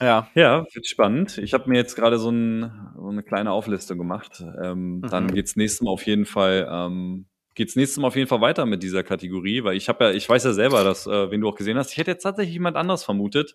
Ja. 0.00 0.30
Ja, 0.34 0.64
wird 0.72 0.86
spannend. 0.86 1.36
Ich 1.36 1.52
habe 1.52 1.68
mir 1.68 1.76
jetzt 1.76 1.94
gerade 1.94 2.18
so, 2.18 2.30
ein, 2.30 2.72
so, 2.96 3.10
eine 3.10 3.22
kleine 3.22 3.50
Auflistung 3.50 3.98
gemacht. 3.98 4.42
Ähm, 4.62 5.00
mhm. 5.00 5.08
Dann 5.10 5.34
geht's 5.34 5.54
nächstes 5.54 5.82
Mal 5.82 5.90
auf 5.90 6.06
jeden 6.06 6.24
Fall, 6.24 6.66
ähm, 6.72 7.26
geht's 7.54 7.76
nächstes 7.76 8.00
Mal 8.00 8.08
auf 8.08 8.16
jeden 8.16 8.28
Fall 8.28 8.40
weiter 8.40 8.64
mit 8.64 8.82
dieser 8.82 9.02
Kategorie, 9.02 9.62
weil 9.62 9.76
ich 9.76 9.90
habe 9.90 10.04
ja, 10.04 10.10
ich 10.12 10.26
weiß 10.26 10.42
ja 10.44 10.54
selber, 10.54 10.84
dass, 10.84 11.06
äh, 11.06 11.30
wenn 11.30 11.42
du 11.42 11.48
auch 11.50 11.56
gesehen 11.56 11.76
hast, 11.76 11.90
ich 11.90 11.98
hätte 11.98 12.12
jetzt 12.12 12.22
tatsächlich 12.22 12.54
jemand 12.54 12.78
anderes 12.78 13.04
vermutet 13.04 13.54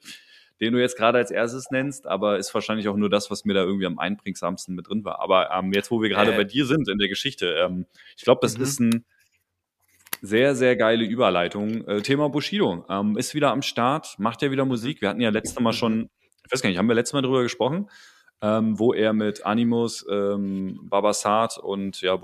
den 0.61 0.73
du 0.73 0.79
jetzt 0.79 0.97
gerade 0.97 1.17
als 1.17 1.31
erstes 1.31 1.71
nennst, 1.71 2.07
aber 2.07 2.37
ist 2.37 2.53
wahrscheinlich 2.53 2.87
auch 2.87 2.95
nur 2.95 3.09
das, 3.09 3.31
was 3.31 3.45
mir 3.45 3.53
da 3.53 3.63
irgendwie 3.63 3.85
am 3.85 3.99
einprägsamsten 3.99 4.75
mit 4.75 4.87
drin 4.87 5.03
war. 5.03 5.19
Aber 5.19 5.51
ähm, 5.51 5.73
jetzt, 5.73 5.91
wo 5.91 6.01
wir 6.01 6.09
gerade 6.09 6.33
äh. 6.33 6.37
bei 6.37 6.43
dir 6.43 6.65
sind 6.65 6.87
in 6.89 6.97
der 6.97 7.09
Geschichte, 7.09 7.55
ähm, 7.59 7.85
ich 8.17 8.23
glaube, 8.23 8.39
das 8.41 8.57
mhm. 8.57 8.63
ist 8.63 8.79
ein 8.79 9.05
sehr, 10.21 10.55
sehr 10.55 10.75
geile 10.77 11.03
Überleitung. 11.03 11.85
Äh, 11.85 12.01
Thema 12.01 12.29
Bushido 12.29 12.85
ähm, 12.89 13.17
ist 13.17 13.35
wieder 13.35 13.51
am 13.51 13.61
Start, 13.61 14.15
macht 14.19 14.41
ja 14.41 14.51
wieder 14.51 14.63
Musik. 14.63 15.01
Wir 15.01 15.09
hatten 15.09 15.21
ja 15.21 15.29
letztes 15.29 15.59
Mal 15.59 15.73
schon, 15.73 16.09
ich 16.45 16.51
weiß 16.51 16.61
gar 16.61 16.69
nicht, 16.69 16.77
haben 16.77 16.87
wir 16.87 16.95
letztes 16.95 17.13
Mal 17.13 17.21
drüber 17.21 17.43
gesprochen, 17.43 17.89
ähm, 18.41 18.79
wo 18.79 18.93
er 18.93 19.11
mit 19.11 19.45
Animus, 19.45 20.05
ähm, 20.09 20.79
Babasat 20.83 21.57
und 21.57 21.99
ja, 21.99 22.15
äh, 22.15 22.19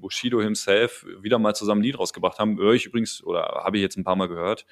Bushido 0.00 0.40
himself 0.40 1.06
wieder 1.20 1.38
mal 1.38 1.54
zusammen 1.54 1.82
ein 1.82 1.84
Lied 1.84 1.98
rausgebracht 1.98 2.40
haben. 2.40 2.58
Höre 2.58 2.74
ich 2.74 2.86
übrigens, 2.86 3.22
oder 3.22 3.62
habe 3.64 3.76
ich 3.76 3.82
jetzt 3.82 3.96
ein 3.96 4.04
paar 4.04 4.16
Mal 4.16 4.28
gehört 4.28 4.66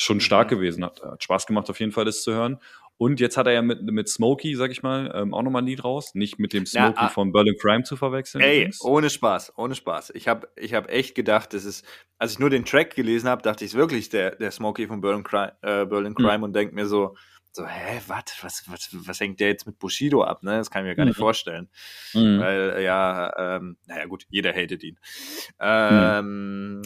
schon 0.00 0.20
stark 0.20 0.50
mhm. 0.50 0.56
gewesen. 0.56 0.84
Hat, 0.84 1.02
hat 1.02 1.22
Spaß 1.22 1.46
gemacht, 1.46 1.70
auf 1.70 1.80
jeden 1.80 1.92
Fall, 1.92 2.04
das 2.04 2.22
zu 2.22 2.32
hören. 2.32 2.58
Und 2.96 3.18
jetzt 3.18 3.36
hat 3.36 3.48
er 3.48 3.52
ja 3.52 3.62
mit, 3.62 3.82
mit 3.82 4.08
Smokey, 4.08 4.54
sag 4.54 4.70
ich 4.70 4.84
mal, 4.84 5.12
ähm, 5.14 5.34
auch 5.34 5.42
nochmal 5.42 5.62
ein 5.62 5.66
Lied 5.66 5.82
raus. 5.82 6.14
Nicht 6.14 6.38
mit 6.38 6.52
dem 6.52 6.64
Smokey 6.64 6.94
ja, 6.96 7.06
ah, 7.06 7.08
von 7.08 7.32
Berlin 7.32 7.56
Crime 7.60 7.82
zu 7.82 7.96
verwechseln. 7.96 8.42
Ey, 8.42 8.58
übrigens. 8.58 8.80
ohne 8.82 9.10
Spaß, 9.10 9.54
ohne 9.56 9.74
Spaß. 9.74 10.12
Ich 10.14 10.28
habe 10.28 10.48
ich 10.56 10.74
hab 10.74 10.88
echt 10.88 11.16
gedacht, 11.16 11.54
das 11.54 11.64
ist, 11.64 11.84
als 12.18 12.32
ich 12.32 12.38
nur 12.38 12.50
den 12.50 12.64
Track 12.64 12.94
gelesen 12.94 13.28
habe, 13.28 13.42
dachte 13.42 13.64
ich 13.64 13.74
wirklich 13.74 14.10
der, 14.10 14.36
der 14.36 14.52
Smokey 14.52 14.86
von 14.86 15.00
Berlin 15.00 15.24
Crime, 15.24 15.52
äh, 15.62 15.84
Berlin 15.86 16.14
Crime 16.14 16.38
mhm. 16.38 16.44
und 16.44 16.52
denke 16.54 16.74
mir 16.74 16.86
so, 16.86 17.16
so, 17.50 17.66
hä, 17.66 18.00
wat, 18.08 18.32
was, 18.42 18.64
was, 18.68 18.88
was 18.92 19.20
hängt 19.20 19.40
der 19.40 19.48
jetzt 19.48 19.66
mit 19.66 19.78
Bushido 19.78 20.22
ab? 20.22 20.42
Ne? 20.42 20.56
Das 20.56 20.70
kann 20.70 20.84
ich 20.84 20.90
mir 20.90 20.96
gar 20.96 21.04
mhm. 21.04 21.10
nicht 21.10 21.18
vorstellen. 21.18 21.68
Mhm. 22.12 22.40
Weil, 22.40 22.82
ja, 22.82 23.56
ähm, 23.56 23.76
naja, 23.86 24.06
gut, 24.06 24.24
jeder 24.28 24.52
hatet 24.52 24.82
ihn. 24.82 24.98
Mhm. 25.60 25.60
Ähm, 25.60 26.82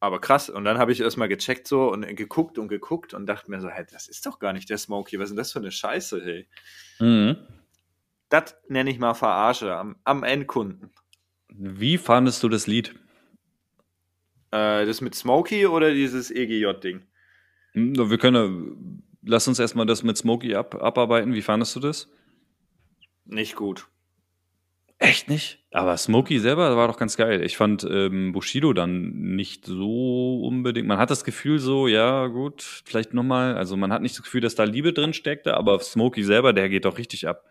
aber 0.00 0.20
krass. 0.20 0.50
Und 0.50 0.64
dann 0.64 0.78
habe 0.78 0.92
ich 0.92 1.00
erstmal 1.00 1.28
gecheckt 1.28 1.66
so 1.66 1.90
und 1.90 2.06
geguckt 2.16 2.58
und 2.58 2.68
geguckt 2.68 3.14
und 3.14 3.26
dachte 3.26 3.50
mir 3.50 3.60
so, 3.60 3.68
hey, 3.68 3.84
das 3.90 4.08
ist 4.08 4.26
doch 4.26 4.38
gar 4.38 4.52
nicht 4.52 4.68
der 4.68 4.78
Smokey. 4.78 5.18
Was 5.18 5.24
ist 5.24 5.30
denn 5.30 5.36
das 5.36 5.52
für 5.52 5.58
eine 5.58 5.70
Scheiße, 5.70 6.22
hey? 6.22 6.48
Mhm. 7.00 7.36
Das 8.28 8.56
nenne 8.68 8.90
ich 8.90 8.98
mal 8.98 9.14
Verarsche 9.14 9.74
am, 9.74 9.96
am 10.04 10.24
Endkunden. 10.24 10.90
Wie 11.48 11.96
fandest 11.96 12.42
du 12.42 12.48
das 12.48 12.66
Lied? 12.66 12.94
Äh, 14.50 14.84
das 14.84 15.00
mit 15.00 15.14
Smokey 15.14 15.66
oder 15.66 15.92
dieses 15.92 16.30
EGJ-Ding? 16.30 17.02
Hm, 17.72 18.10
wir 18.10 18.18
können, 18.18 19.02
lass 19.22 19.48
uns 19.48 19.58
erstmal 19.58 19.86
das 19.86 20.02
mit 20.02 20.16
Smokey 20.16 20.54
ab, 20.54 20.74
abarbeiten. 20.74 21.34
Wie 21.34 21.42
fandest 21.42 21.76
du 21.76 21.80
das? 21.80 22.10
Nicht 23.24 23.56
gut. 23.56 23.88
Echt 24.98 25.28
nicht? 25.28 25.62
Aber 25.72 25.96
Smokey 25.96 26.38
selber 26.38 26.74
war 26.76 26.88
doch 26.88 26.96
ganz 26.96 27.18
geil. 27.18 27.44
Ich 27.44 27.56
fand 27.58 27.86
ähm, 27.88 28.32
Bushido 28.32 28.72
dann 28.72 29.10
nicht 29.10 29.66
so 29.66 30.40
unbedingt. 30.42 30.88
Man 30.88 30.96
hat 30.96 31.10
das 31.10 31.22
Gefühl 31.22 31.58
so, 31.58 31.86
ja 31.86 32.28
gut, 32.28 32.62
vielleicht 32.62 33.12
nochmal. 33.12 33.56
Also 33.56 33.76
man 33.76 33.92
hat 33.92 34.00
nicht 34.00 34.16
das 34.16 34.22
Gefühl, 34.22 34.40
dass 34.40 34.54
da 34.54 34.64
Liebe 34.64 34.94
drin 34.94 35.12
steckte, 35.12 35.54
aber 35.54 35.80
Smokey 35.80 36.22
selber, 36.22 36.54
der 36.54 36.70
geht 36.70 36.86
doch 36.86 36.96
richtig 36.96 37.28
ab. 37.28 37.44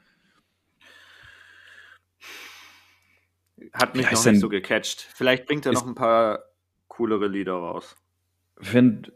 Hat 3.73 3.95
mich 3.95 4.09
noch 4.09 4.25
nicht 4.25 4.39
so 4.39 4.49
gecatcht. 4.49 5.01
Vielleicht 5.13 5.45
bringt 5.45 5.65
er 5.67 5.73
noch 5.73 5.85
ein 5.85 5.95
paar 5.95 6.39
coolere 6.87 7.27
Lieder 7.27 7.53
raus. 7.53 7.95
Find, 8.59 9.11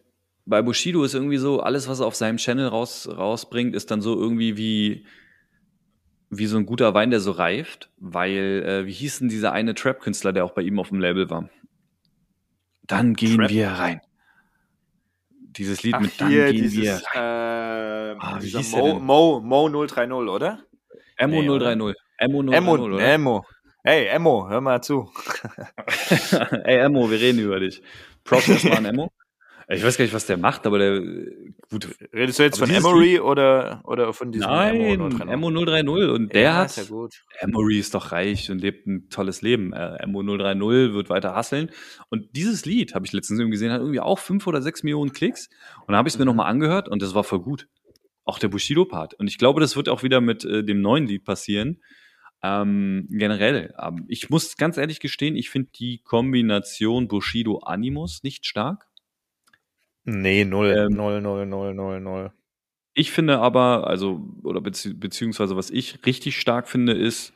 bei 0.46 0.62
Bushido 0.62 1.04
ist 1.04 1.16
irgendwie 1.16 1.38
so, 1.38 1.62
alles, 1.62 1.88
was 1.88 2.00
er 2.00 2.06
auf 2.06 2.16
seinem 2.16 2.38
Channel 2.38 2.68
raus, 2.68 3.08
rausbringt, 3.08 3.74
ist 3.74 3.90
dann 3.90 4.02
so 4.02 4.16
irgendwie 4.16 4.58
wie 4.58 5.06
wie 6.30 6.46
so 6.46 6.58
ein 6.58 6.66
guter 6.66 6.94
Wein, 6.94 7.10
der 7.10 7.20
so 7.20 7.32
reift, 7.32 7.90
weil, 7.98 8.64
äh, 8.66 8.86
wie 8.86 8.92
hieß 8.92 9.20
denn 9.20 9.30
dieser 9.30 9.52
eine 9.52 9.74
Trap-Künstler, 9.74 10.32
der 10.32 10.46
auch 10.46 10.52
bei 10.52 10.62
ihm 10.62 10.80
auf 10.80 10.90
dem 10.90 11.00
Label 11.00 11.30
war? 11.30 11.50
Dann 12.84 13.14
gehen 13.14 13.38
Trap? 13.38 13.50
wir 13.50 13.68
rein. 13.70 14.02
Dieses 15.32 15.84
Lied 15.84 15.96
Ach, 15.96 16.02
mit 16.02 16.20
Dann 16.22 16.30
gehen 16.30 16.54
dieses, 16.54 16.78
wir 16.78 17.02
rein. 17.14 18.16
Äh, 18.16 18.16
ah, 18.20 18.38
wie 18.42 18.50
hieß 18.50 18.72
Mo, 18.74 19.00
Mo, 19.00 19.40
Mo 19.42 19.88
030, 19.88 20.12
oder? 20.12 20.60
Emo 21.18 21.42
nee, 21.42 21.48
030. 21.48 21.96
Emo 22.18 22.44
030, 22.44 22.58
Emo, 22.58 22.76
oder? 22.76 23.14
Emo. 23.14 23.46
Hey, 23.84 24.08
Emo, 24.08 24.50
hör 24.50 24.62
mal 24.62 24.82
zu. 24.82 25.12
Ey, 26.64 26.80
Emo, 26.80 27.10
wir 27.10 27.20
reden 27.20 27.40
über 27.40 27.60
dich. 27.60 27.82
Props 28.24 28.50
erstmal 28.50 28.78
an 28.78 28.86
Emo. 28.86 29.12
Ich 29.72 29.84
weiß 29.84 29.98
gar 29.98 30.06
nicht, 30.06 30.16
was 30.16 30.26
der 30.26 30.38
macht, 30.38 30.66
aber 30.66 30.80
der 30.80 31.00
gut. 31.70 31.96
Redest 32.12 32.40
du 32.40 32.44
jetzt 32.44 32.58
von 32.58 32.72
Emory 32.72 33.20
oder 33.20 33.82
oder 33.84 34.14
von 34.14 34.32
diesem 34.32 34.50
Nein, 34.50 35.00
Emo 35.30 35.52
030 35.52 35.88
und 36.10 36.34
der 36.34 36.42
ja, 36.42 36.56
hat 36.56 36.76
ist 36.76 36.90
ja. 36.90 37.08
Emory 37.40 37.78
ist 37.78 37.94
doch 37.94 38.12
reich 38.12 38.50
und 38.50 38.60
lebt 38.60 38.88
ein 38.88 39.10
tolles 39.10 39.44
Leben. 39.44 39.72
Äh, 39.74 39.98
Emo 40.02 40.24
030 40.24 40.94
wird 40.94 41.12
weiter 41.12 41.36
hasseln 41.36 41.70
und 42.10 42.36
dieses 42.36 42.66
Lied 42.66 42.96
habe 42.96 43.06
ich 43.06 43.14
letztens 43.14 43.40
irgendwie 43.40 43.58
gesehen, 43.58 43.72
hat 43.72 43.82
irgendwie 43.82 44.00
auch 44.00 44.18
fünf 44.18 44.48
oder 44.48 44.64
sechs 44.64 44.82
Millionen 44.82 45.14
Klicks 45.14 45.50
und 45.86 45.92
da 45.92 46.00
habe 46.00 46.10
ich 46.10 46.16
es 46.16 46.18
mir 46.18 46.26
mhm. 46.26 46.30
nochmal 46.30 46.50
angehört 46.50 46.90
und 46.90 47.04
das 47.04 47.14
war 47.14 47.24
voll 47.24 47.42
gut. 47.42 47.68
Auch 48.26 48.40
der 48.40 48.48
Bushido 48.48 48.86
Part 48.86 49.14
und 49.20 49.28
ich 49.28 49.38
glaube, 49.38 49.62
das 49.62 49.76
wird 49.76 49.88
auch 49.88 50.02
wieder 50.02 50.20
mit 50.20 50.44
äh, 50.46 50.64
dem 50.64 50.82
neuen 50.82 51.06
Lied 51.06 51.26
passieren. 51.26 51.80
Ähm, 52.42 53.08
generell, 53.12 53.76
ähm, 53.80 54.06
ich 54.08 54.30
muss 54.30 54.56
ganz 54.56 54.78
ehrlich 54.78 55.00
gestehen, 55.00 55.36
ich 55.36 55.50
finde 55.50 55.70
die 55.78 56.00
Kombination 56.00 57.08
Bushido 57.08 57.60
Animus 57.60 58.24
nicht 58.24 58.48
stark. 58.48 58.89
Nee, 60.10 60.44
null, 60.44 60.72
ähm, 60.76 60.96
null, 60.96 61.22
null, 61.22 61.46
null, 61.46 61.74
null, 61.74 62.00
null. 62.00 62.32
Ich 62.94 63.12
finde 63.12 63.40
aber, 63.40 63.88
also, 63.88 64.22
oder 64.44 64.60
bezieh 64.60 64.94
beziehungsweise 64.94 65.56
was 65.56 65.70
ich 65.70 66.06
richtig 66.06 66.40
stark 66.40 66.68
finde, 66.68 66.94
ist 66.94 67.34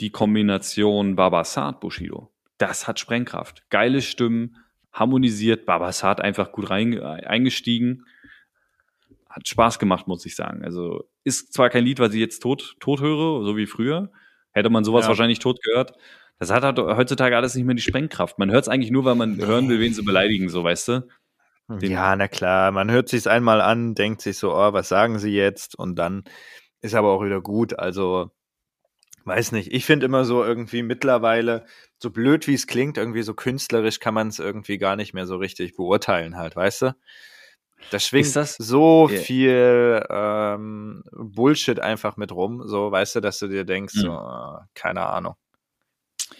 die 0.00 0.10
Kombination 0.10 1.16
Babasat 1.16 1.80
Bushido. 1.80 2.30
Das 2.58 2.86
hat 2.86 3.00
Sprengkraft. 3.00 3.68
Geile 3.70 4.00
Stimmen, 4.02 4.56
harmonisiert, 4.92 5.66
Babasat 5.66 6.20
einfach 6.20 6.52
gut 6.52 6.70
rein, 6.70 6.98
eingestiegen. 7.00 8.04
Hat 9.28 9.48
Spaß 9.48 9.78
gemacht, 9.78 10.06
muss 10.06 10.24
ich 10.24 10.36
sagen. 10.36 10.64
Also 10.64 11.04
ist 11.24 11.52
zwar 11.52 11.70
kein 11.70 11.84
Lied, 11.84 11.98
was 11.98 12.14
ich 12.14 12.20
jetzt 12.20 12.40
tot, 12.40 12.76
tot 12.78 13.00
höre, 13.00 13.44
so 13.44 13.56
wie 13.56 13.66
früher. 13.66 14.10
Hätte 14.52 14.70
man 14.70 14.84
sowas 14.84 15.04
ja. 15.04 15.08
wahrscheinlich 15.08 15.40
tot 15.40 15.60
gehört. 15.62 15.92
Das 16.38 16.52
hat 16.52 16.62
halt 16.62 16.78
heutzutage 16.78 17.36
alles 17.36 17.54
nicht 17.54 17.64
mehr 17.64 17.74
die 17.74 17.82
Sprengkraft. 17.82 18.38
Man 18.38 18.50
hört 18.50 18.62
es 18.62 18.68
eigentlich 18.68 18.90
nur, 18.90 19.04
weil 19.04 19.14
man 19.16 19.36
hören 19.38 19.68
will, 19.68 19.80
wen 19.80 19.92
sie 19.92 20.02
beleidigen, 20.02 20.48
so 20.48 20.62
weißt 20.62 20.88
du. 20.88 21.08
Den 21.68 21.90
ja, 21.90 22.14
na 22.14 22.28
klar, 22.28 22.70
man 22.70 22.90
hört 22.90 23.08
sich's 23.08 23.26
einmal 23.26 23.60
an, 23.60 23.94
denkt 23.94 24.22
sich 24.22 24.38
so, 24.38 24.54
oh, 24.54 24.72
was 24.72 24.88
sagen 24.88 25.18
sie 25.18 25.34
jetzt? 25.34 25.76
Und 25.76 25.96
dann 25.96 26.24
ist 26.80 26.94
aber 26.94 27.08
auch 27.08 27.24
wieder 27.24 27.40
gut. 27.40 27.78
Also, 27.78 28.30
weiß 29.24 29.52
nicht. 29.52 29.72
Ich 29.72 29.84
finde 29.84 30.06
immer 30.06 30.24
so 30.24 30.44
irgendwie 30.44 30.82
mittlerweile, 30.82 31.66
so 31.98 32.10
blöd 32.10 32.46
wie 32.46 32.54
es 32.54 32.68
klingt, 32.68 32.98
irgendwie 32.98 33.22
so 33.22 33.34
künstlerisch 33.34 33.98
kann 33.98 34.14
man 34.14 34.28
es 34.28 34.38
irgendwie 34.38 34.78
gar 34.78 34.94
nicht 34.94 35.12
mehr 35.12 35.26
so 35.26 35.36
richtig 35.36 35.74
beurteilen 35.74 36.36
halt, 36.36 36.54
weißt 36.54 36.82
du? 36.82 36.96
Da 37.90 37.98
schwingt 37.98 38.34
das? 38.34 38.56
so 38.56 39.08
yeah. 39.08 39.20
viel 39.20 40.06
ähm, 40.08 41.04
Bullshit 41.12 41.78
einfach 41.78 42.16
mit 42.16 42.32
rum, 42.32 42.66
so 42.66 42.90
weißt 42.90 43.16
du, 43.16 43.20
dass 43.20 43.38
du 43.38 43.48
dir 43.48 43.64
denkst, 43.64 43.94
mhm. 43.96 44.00
so, 44.00 44.58
keine 44.74 45.06
Ahnung. 45.06 45.34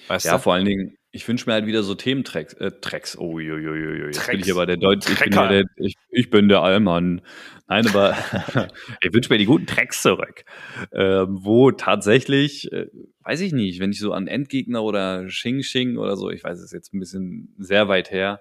Weißt 0.09 0.27
ja, 0.27 0.33
du? 0.33 0.39
vor 0.39 0.55
allen 0.55 0.65
Dingen, 0.65 0.97
ich 1.17 1.27
wünsche 1.27 1.49
mir 1.49 1.55
halt 1.55 1.67
wieder 1.67 1.83
so 1.83 1.95
Thementracks. 1.95 2.53
Äh, 2.55 2.73
Tracks. 2.81 3.17
Oh, 3.17 3.41
jo, 3.41 3.57
jo, 3.57 3.75
jo, 3.75 3.93
jo. 3.93 4.07
Jetzt 4.07 4.27
bin 4.27 4.39
ich 4.39 4.45
hier 4.45 4.55
bei 4.55 4.67
der 4.67 4.77
Deutsch. 4.77 5.09
Ich 5.11 5.19
bin, 5.19 5.31
der, 5.33 5.65
ich, 5.77 5.95
ich 6.11 6.31
bin 6.31 6.49
der 6.49 6.61
Allmann. 6.61 7.23
Nein, 7.67 7.89
aber 7.89 8.15
ich 9.01 9.13
wünsche 9.13 9.33
mir 9.33 9.39
die 9.39 9.47
guten 9.47 9.67
Tracks 9.67 10.03
zurück. 10.03 10.45
Äh, 10.91 11.25
wo 11.27 11.71
tatsächlich, 11.73 12.71
äh, 12.71 12.87
weiß 13.25 13.41
ich 13.41 13.53
nicht, 13.53 13.81
wenn 13.81 13.91
ich 13.91 13.99
so 13.99 14.13
an 14.13 14.29
Endgegner 14.29 14.83
oder 14.83 15.25
Xing 15.27 15.61
Xing 15.61 15.97
oder 15.97 16.17
so, 16.17 16.31
ich 16.31 16.45
weiß 16.45 16.61
es 16.61 16.71
jetzt 16.71 16.93
ein 16.93 17.01
bisschen 17.01 17.55
sehr 17.59 17.89
weit 17.89 18.11
her. 18.11 18.41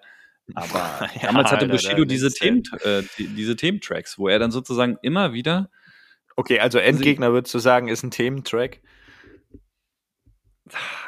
Aber 0.54 1.10
ja, 1.16 1.28
damals 1.28 1.52
hatte 1.52 1.68
Bushido 1.68 2.04
diese, 2.04 2.30
Themen, 2.30 2.64
äh, 2.84 3.04
die, 3.18 3.28
diese 3.30 3.56
Thementracks, 3.56 4.20
wo 4.20 4.28
er 4.28 4.38
dann 4.38 4.52
sozusagen 4.52 4.98
immer 5.02 5.34
wieder. 5.34 5.70
Okay, 6.36 6.60
also 6.60 6.78
Endgegner 6.78 7.32
würdest 7.32 7.54
du 7.54 7.60
sagen, 7.60 7.88
ist 7.88 8.04
ein 8.04 8.12
Thementrack? 8.12 8.82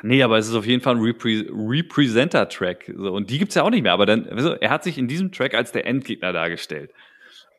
Nee, 0.03 0.21
aber 0.23 0.37
es 0.37 0.47
ist 0.47 0.53
auf 0.55 0.65
jeden 0.65 0.81
Fall 0.83 0.95
ein 0.95 1.01
Repre 1.01 1.45
Representer-Track. 1.49 2.91
So, 2.95 3.11
und 3.13 3.29
die 3.29 3.39
gibt's 3.39 3.55
ja 3.55 3.63
auch 3.63 3.69
nicht 3.69 3.81
mehr. 3.83 3.93
Aber 3.93 4.05
dann, 4.05 4.27
also, 4.29 4.53
er 4.53 4.69
hat 4.69 4.83
sich 4.83 4.97
in 4.97 5.07
diesem 5.07 5.31
Track 5.31 5.53
als 5.55 5.71
der 5.71 5.85
Endgegner 5.87 6.31
dargestellt. 6.33 6.91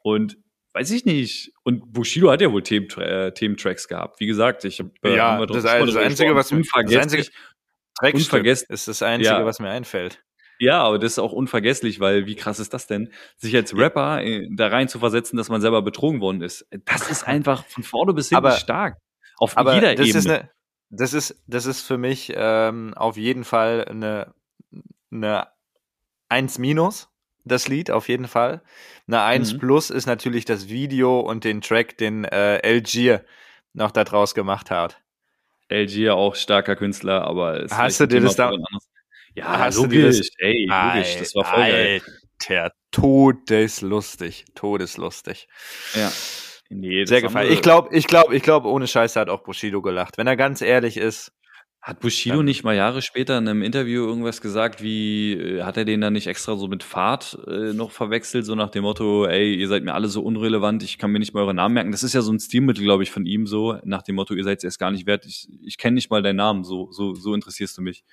Und 0.03 0.37
weiß 0.75 0.91
ich 0.93 1.05
nicht. 1.05 1.53
Und 1.65 1.93
Bushido 1.93 2.31
hat 2.31 2.41
ja 2.41 2.53
wohl 2.53 2.63
Themen, 2.63 2.89
äh, 2.99 3.33
Thementracks 3.33 3.89
gehabt. 3.89 4.21
Wie 4.21 4.27
gesagt, 4.27 4.65
ich 4.65 4.79
habe 4.79 4.91
äh, 5.03 5.17
Ja, 5.17 5.39
das, 5.47 5.65
drüber 5.65 5.87
das 5.87 5.97
Einzige, 5.97 6.35
was 6.37 6.53
mir, 6.53 6.59
das 6.59 6.69
unvergesslich. 6.73 7.31
einzige 8.01 8.51
ist 8.69 8.89
das 8.89 9.03
Einzige, 9.03 9.35
Ja. 9.35 9.45
was 9.45 9.59
mir 9.59 9.71
einfällt. 9.71 10.23
Ja, 10.61 10.83
aber 10.83 10.99
das 10.99 11.13
ist 11.13 11.19
auch 11.21 11.33
unvergesslich, 11.33 12.01
weil 12.01 12.27
wie 12.27 12.35
krass 12.35 12.59
ist 12.59 12.75
das 12.75 12.87
denn, 12.89 13.13
sich 13.37 13.55
als 13.55 13.77
Rapper 13.77 14.23
äh, 14.23 14.49
da 14.57 14.69
rein 14.69 14.89
zu 14.89 14.99
versetzen, 14.99 15.37
dass 15.37 15.49
man 15.49 15.61
selber 15.61 15.83
betrogen 15.83 16.21
worden 16.21 16.43
ist. 16.43 16.67
Das 16.85 17.11
ist 17.11 17.23
einfach 17.27 17.65
von 17.67 17.83
vorne 17.83 18.13
bis 18.15 18.29
hinten 18.29 18.47
Aber- 18.47 18.57
stark. 18.57 18.97
Auf 19.41 19.55
jeder 19.57 19.95
das 19.95 20.07
Ebene. 20.07 20.19
ist 20.19 20.27
eine, 20.29 20.51
das 20.90 21.12
ist, 21.12 21.37
das 21.46 21.66
ist 21.66 21.83
für 21.83 21.98
mich 21.98 22.33
ähm, 22.35 22.94
auf 22.94 23.16
jeden 23.16 23.44
Fall 23.44 23.85
eine, 23.85 24.35
eine 25.11 25.48
1 26.29 26.59
minus, 26.59 27.09
das 27.44 27.68
Lied, 27.68 27.90
auf 27.90 28.09
jeden 28.09 28.29
Fall. 28.29 28.62
Eine 29.07 29.22
1 29.22 29.55
Mhm. 29.55 29.59
plus 29.59 29.90
ist 29.90 30.07
natürlich 30.07 30.44
das 30.44 30.68
Video 30.68 31.20
und 31.20 31.44
den 31.44 31.61
Track, 31.61 31.96
den 31.98 32.24
äh, 32.24 32.59
Elgier 32.59 33.24
noch 33.72 33.90
da 33.90 34.05
draus 34.05 34.35
gemacht 34.35 34.70
hat. 34.70 35.01
LG 35.70 35.96
ja 36.05 36.14
auch 36.14 36.35
starker 36.35 36.77
Künstler, 36.77 37.22
aber 37.24 37.61
ist 37.61 37.77
Hast 37.77 38.01
du 38.01 38.05
ein 38.05 38.09
dir 38.11 38.20
das 38.20 38.37
da- 38.37 38.53
Ja, 39.35 39.59
Hast 39.59 39.77
du 39.79 39.87
dir 39.87 40.07
das- 40.07 40.16
logisch. 40.16 40.31
Ey, 40.38 40.66
logisch, 40.66 41.16
das 41.18 41.35
war 41.35 41.44
voll 41.44 41.61
geil. 41.61 42.03
Alter, 42.51 42.72
todeslustig, 42.90 44.46
todeslustig. 44.55 45.48
Ja. 45.94 46.11
Nee, 46.70 47.07
Sehr 47.07 47.22
gefallen. 47.22 47.50
Ich 47.50 47.62
glaube, 47.62 47.94
ich 47.96 48.07
glaube, 48.07 48.37
ich 48.37 48.42
glaube, 48.42 48.68
ohne 48.68 48.87
Scheiße 48.87 49.18
hat 49.18 49.31
auch 49.31 49.42
Bushido 49.42 49.81
gelacht. 49.81 50.18
Wenn 50.18 50.26
er 50.26 50.37
ganz 50.37 50.61
ehrlich 50.61 50.96
ist, 50.98 51.33
Hat 51.81 52.00
Bushido 52.00 52.42
nicht 52.42 52.64
mal 52.64 52.74
Jahre 52.74 53.00
später 53.02 53.38
in 53.38 53.48
einem 53.48 53.62
Interview 53.62 54.04
irgendwas 54.04 54.40
gesagt, 54.42 54.83
wie 54.83 55.33
äh, 55.35 55.62
hat 55.62 55.76
er 55.76 55.85
den 55.85 56.00
dann 56.00 56.12
nicht 56.12 56.26
extra 56.26 56.57
so 56.57 56.66
mit 56.68 56.83
Fahrt 56.83 57.38
äh, 57.46 57.72
noch 57.72 57.92
verwechselt, 57.92 58.44
so 58.44 58.54
nach 58.57 58.70
dem 58.70 58.83
Motto, 58.83 59.26
ey, 59.26 59.54
ihr 59.54 59.68
seid 59.68 59.85
mir 59.85 59.94
alle 59.94 60.09
so 60.09 60.22
unrelevant, 60.22 60.83
ich 60.83 60.98
kann 60.98 61.12
mir 61.12 61.20
nicht 61.20 61.35
mal 61.35 61.40
eure 61.42 61.54
Namen 61.54 61.74
merken. 61.74 61.92
Das 61.92 62.02
ist 62.02 62.12
ja 62.14 62.20
so 62.20 62.33
ein 62.33 62.40
Stilmittel, 62.40 62.83
glaube 62.85 63.04
ich, 63.04 63.11
von 63.12 63.24
ihm 63.26 63.46
so, 63.46 63.78
nach 63.85 64.02
dem 64.02 64.16
Motto, 64.16 64.35
ihr 64.35 64.44
seid 64.44 64.59
es 64.59 64.64
erst 64.64 64.78
gar 64.81 64.90
nicht 64.90 65.07
wert, 65.07 65.24
ich, 65.24 65.48
ich 65.62 65.78
kenne 65.78 65.94
nicht 65.94 66.11
mal 66.11 66.20
deinen 66.22 66.37
Namen, 66.37 66.64
so, 66.64 66.90
so, 66.90 67.14
so 67.14 67.33
interessierst 67.33 67.78
du 67.78 67.83
mich. 67.83 68.04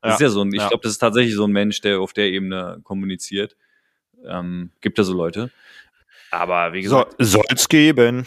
Das 0.00 0.12
Ja, 0.12 0.14
ist 0.14 0.20
ja 0.22 0.28
so 0.30 0.40
ein, 0.42 0.52
ich 0.52 0.60
ja. 0.60 0.68
glaube, 0.68 0.82
das 0.82 0.92
ist 0.92 0.98
tatsächlich 0.98 1.34
so 1.34 1.44
ein 1.44 1.52
Mensch, 1.52 1.80
der 1.82 2.00
auf 2.00 2.14
der 2.14 2.30
Ebene 2.30 2.80
kommuniziert. 2.82 3.56
Ähm, 4.24 4.72
gibt 4.80 4.98
ja 4.98 5.04
so 5.04 5.12
Leute. 5.14 5.50
Aber 6.32 6.72
wie 6.72 6.82
so, 6.82 7.04
gesagt, 7.04 7.14
soll's 7.18 7.68
geben. 7.68 8.26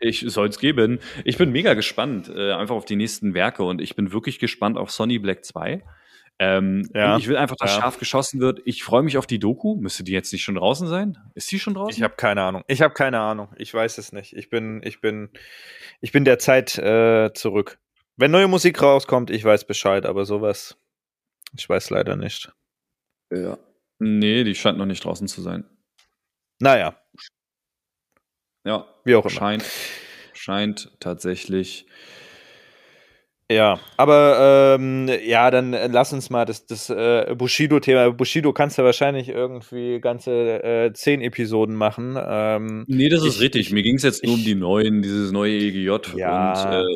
ich 0.00 0.24
soll 0.26 0.48
es 0.48 0.58
geben. 0.58 0.98
Ich 1.24 1.36
bin 1.36 1.52
mega 1.52 1.74
gespannt, 1.74 2.32
äh, 2.34 2.52
einfach 2.52 2.74
auf 2.74 2.86
die 2.86 2.96
nächsten 2.96 3.34
Werke 3.34 3.62
und 3.64 3.80
ich 3.82 3.94
bin 3.94 4.12
wirklich 4.12 4.38
gespannt 4.38 4.78
auf 4.78 4.90
Sonny 4.90 5.18
Black 5.18 5.44
2. 5.44 5.84
Ähm, 6.38 6.88
Ja, 6.94 7.14
und 7.14 7.20
ich 7.20 7.28
will 7.28 7.36
einfach, 7.36 7.56
dass 7.56 7.74
ja. 7.74 7.82
scharf 7.82 7.98
geschossen 7.98 8.40
wird. 8.40 8.60
Ich 8.64 8.82
freue 8.82 9.02
mich 9.02 9.18
auf 9.18 9.26
die 9.26 9.38
Doku. 9.38 9.76
Müsste 9.76 10.02
die 10.04 10.12
jetzt 10.12 10.32
nicht 10.32 10.42
schon 10.42 10.56
draußen 10.56 10.88
sein? 10.88 11.18
Ist 11.34 11.52
die 11.52 11.60
schon 11.60 11.74
draußen? 11.74 11.96
Ich 11.96 12.02
habe 12.02 12.14
keine 12.16 12.42
Ahnung. 12.42 12.64
Ich 12.66 12.80
habe 12.80 12.94
keine 12.94 13.20
Ahnung. 13.20 13.48
Ich 13.56 13.72
weiß 13.72 13.98
es 13.98 14.12
nicht. 14.12 14.32
Ich 14.32 14.48
bin, 14.48 14.80
ich 14.82 15.00
bin, 15.02 15.28
ich 16.00 16.12
bin 16.12 16.24
der 16.24 16.38
Zeit 16.38 16.78
äh, 16.78 17.30
zurück. 17.34 17.78
Wenn 18.16 18.30
neue 18.30 18.48
Musik 18.48 18.80
rauskommt, 18.80 19.30
ich 19.30 19.44
weiß 19.44 19.66
Bescheid, 19.66 20.06
aber 20.06 20.24
sowas, 20.24 20.76
ich 21.56 21.68
weiß 21.68 21.90
leider 21.90 22.16
nicht. 22.16 22.50
ja. 23.30 23.58
Nee, 24.00 24.42
die 24.42 24.56
scheint 24.56 24.76
noch 24.76 24.86
nicht 24.86 25.04
draußen 25.04 25.28
zu 25.28 25.40
sein. 25.40 25.64
Naja, 26.60 26.94
Ja, 28.66 28.86
wie 29.04 29.14
auch 29.14 29.26
immer. 29.26 29.30
scheint, 29.30 29.64
scheint 30.32 30.90
tatsächlich. 31.00 31.86
Ja, 33.52 33.78
aber 33.98 34.76
ähm, 34.80 35.06
ja, 35.26 35.50
dann 35.50 35.74
äh, 35.74 35.86
lass 35.88 36.14
uns 36.14 36.30
mal 36.30 36.46
das, 36.46 36.64
das 36.64 36.88
äh, 36.88 37.34
Bushido-Thema. 37.36 38.10
Bushido 38.10 38.54
kannst 38.54 38.78
du 38.78 38.84
wahrscheinlich 38.84 39.28
irgendwie 39.28 40.00
ganze 40.00 40.62
äh, 40.64 40.92
zehn 40.94 41.20
Episoden 41.20 41.74
machen. 41.76 42.16
Ähm, 42.18 42.84
Nee, 42.88 43.10
das 43.10 43.22
ist 43.22 43.34
Ich- 43.36 43.40
richtig. 43.42 43.70
Mir 43.70 43.82
ging 43.82 43.96
es 43.96 44.02
jetzt 44.02 44.24
nur 44.24 44.34
um 44.36 44.42
die 44.42 44.54
neuen, 44.54 45.02
dieses 45.02 45.30
neue 45.30 45.52
EGJ. 45.52 46.16
Ja. 46.16 46.80
Und 46.80 46.88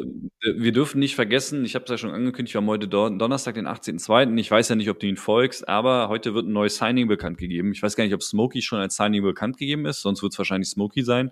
äh, 0.46 0.54
wir 0.56 0.72
dürfen 0.72 1.00
nicht 1.00 1.16
vergessen, 1.16 1.66
ich 1.66 1.74
habe 1.74 1.84
es 1.84 1.90
ja 1.90 1.98
schon 1.98 2.12
angekündigt, 2.12 2.54
wir 2.54 2.62
haben 2.62 2.66
heute 2.68 2.88
Don 2.88 3.18
Donnerstag, 3.18 3.54
den 3.56 3.68
18.02. 3.68 4.38
Ich 4.38 4.50
weiß 4.50 4.70
ja 4.70 4.74
nicht, 4.74 4.88
ob 4.88 4.98
du 5.00 5.06
ihn 5.06 5.18
folgst, 5.18 5.68
aber 5.68 6.08
heute 6.08 6.32
wird 6.32 6.46
ein 6.46 6.52
neues 6.54 6.78
Signing 6.78 7.08
bekannt 7.08 7.36
gegeben. 7.36 7.72
Ich 7.72 7.82
weiß 7.82 7.94
gar 7.94 8.04
nicht, 8.04 8.14
ob 8.14 8.22
Smokey 8.22 8.62
schon 8.62 8.78
als 8.78 8.96
Signing 8.96 9.22
bekannt 9.22 9.58
gegeben 9.58 9.84
ist, 9.84 10.00
sonst 10.00 10.22
wird 10.22 10.32
es 10.32 10.38
wahrscheinlich 10.38 10.70
Smokey 10.70 11.02
sein. 11.02 11.30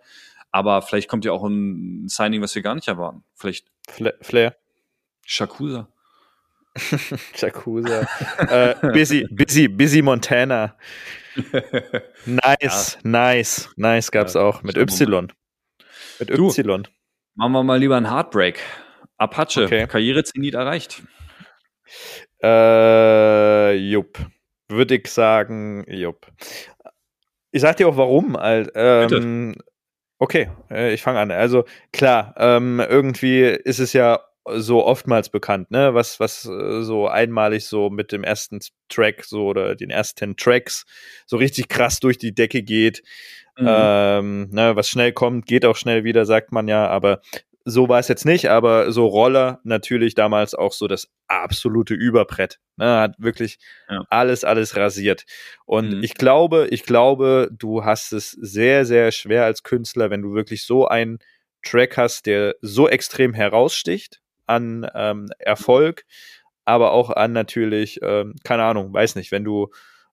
Aber 0.53 0.83
vielleicht 0.83 1.09
kommt 1.09 1.25
ja 1.25 1.33
auch 1.33 1.45
ein 1.45 2.07
Signing, 2.09 2.43
was 2.43 2.55
wir 2.55 2.61
gar 2.61 2.75
nicht 2.75 2.89
erwarten. 2.89 3.25
Vielleicht 3.35 3.67
Fla 3.89 4.13
Flair, 4.21 4.57
Shakusa. 5.27 5.89
Jakuza, 7.35 8.07
äh, 8.51 8.75
Busy, 8.93 9.27
Busy, 9.31 9.69
Busy 9.69 10.03
Montana. 10.03 10.77
Nice, 12.27 12.99
nice, 13.03 13.69
nice 13.77 14.11
gab's 14.11 14.35
Ja, 14.35 14.41
auch 14.43 14.63
mit 14.63 14.77
Y. 14.79 15.33
Mit 16.19 16.31
Du. 16.31 16.49
Y. 16.51 16.89
Machen 17.35 17.53
wir 17.53 17.63
mal 17.63 17.79
lieber 17.79 17.97
einen 17.97 18.11
Heartbreak. 18.11 18.59
Apache, 19.19 19.65
Okay. 19.65 19.87
Karrierezenit 19.87 20.55
erreicht. 20.55 21.03
Äh, 22.43 23.75
jupp. 23.75 24.19
Würde 24.69 24.97
ich 24.97 25.09
sagen, 25.09 25.85
jupp. 25.89 26.27
Ich 27.53 27.61
sag 27.63 27.77
dir 27.77 27.89
auch 27.89 27.97
warum. 27.97 28.37
Al- 28.37 28.71
Ähm, 28.75 29.55
okay, 30.19 30.51
äh, 30.71 30.93
ich 30.95 31.03
fange 31.03 31.21
an. 31.21 31.31
Also 31.31 31.65
klar, 31.93 32.35
ähm, 32.39 32.81
irgendwie 32.81 33.43
ist 33.43 33.79
es 33.79 33.93
ja 33.93 34.21
so 34.55 34.85
oftmals 34.85 35.29
bekannt, 35.29 35.71
ne, 35.71 35.95
was, 35.95 36.21
was 36.21 36.45
äh, 36.47 36.83
so 36.83 37.09
einmalig 37.09 37.67
so 37.67 37.91
mit 37.91 38.13
dem 38.13 38.25
ersten 38.25 38.61
Track 38.89 39.25
so 39.25 39.47
oder 39.47 39.75
den 39.75 39.91
ersten 39.91 40.37
Tracks 40.37 40.85
so 41.27 41.37
richtig 41.37 41.69
krass 41.69 42.01
durch 42.01 42.19
die 42.19 42.35
Decke 42.35 42.63
geht. 42.63 43.03
Mhm. 43.59 43.67
Ähm, 43.69 44.49
ne, 44.51 44.77
was 44.77 44.89
schnell 44.89 45.13
kommt, 45.13 45.47
geht 45.47 45.65
auch 45.65 45.77
schnell 45.77 46.05
wieder, 46.05 46.27
sagt 46.27 46.53
man 46.53 46.69
ja, 46.69 46.87
aber 46.89 47.21
so 47.69 47.89
war 47.89 47.99
es 47.99 48.07
jetzt 48.07 48.25
nicht, 48.25 48.49
aber 48.49 48.93
so 48.93 49.07
Roller 49.07 49.59
natürlich 49.65 50.15
damals 50.15 50.55
auch 50.55 50.73
so 50.73 50.87
das 50.87 51.09
absolute 51.27 51.95
Überbrett. 51.95 52.61
Ne, 52.77 53.01
hat 53.01 53.17
wirklich 53.19 53.59
Ja. 53.89 54.05
alles, 54.11 54.45
alles 54.45 54.77
rasiert. 54.77 55.25
Und 55.65 55.97
Mhm. 55.97 56.03
ich 56.05 56.15
glaube, 56.15 56.69
ich 56.71 56.85
glaube, 56.85 57.49
du 57.51 57.85
hast 57.85 58.13
es 58.13 58.31
sehr, 58.31 58.85
sehr 58.85 59.11
schwer 59.11 59.45
als 59.45 59.65
Künstler, 59.65 60.11
wenn 60.11 60.23
du 60.23 60.35
wirklich 60.35 60.65
so 60.65 60.87
einen 60.87 61.19
Track 61.65 61.97
hast, 61.97 62.27
der 62.27 62.55
so 62.61 62.89
extrem 62.89 63.35
heraussticht 63.35 64.21
an 64.47 64.89
ähm, 64.95 65.27
Erfolg, 65.39 66.05
aber 66.65 66.93
auch 66.93 67.11
an 67.11 67.33
natürlich, 67.33 68.01
ähm, 68.03 68.35
keine 68.45 68.65
Ahnung, 68.65 68.93
weiß 68.93 69.15
nicht, 69.17 69.31
wenn 69.33 69.45
du 69.45 69.69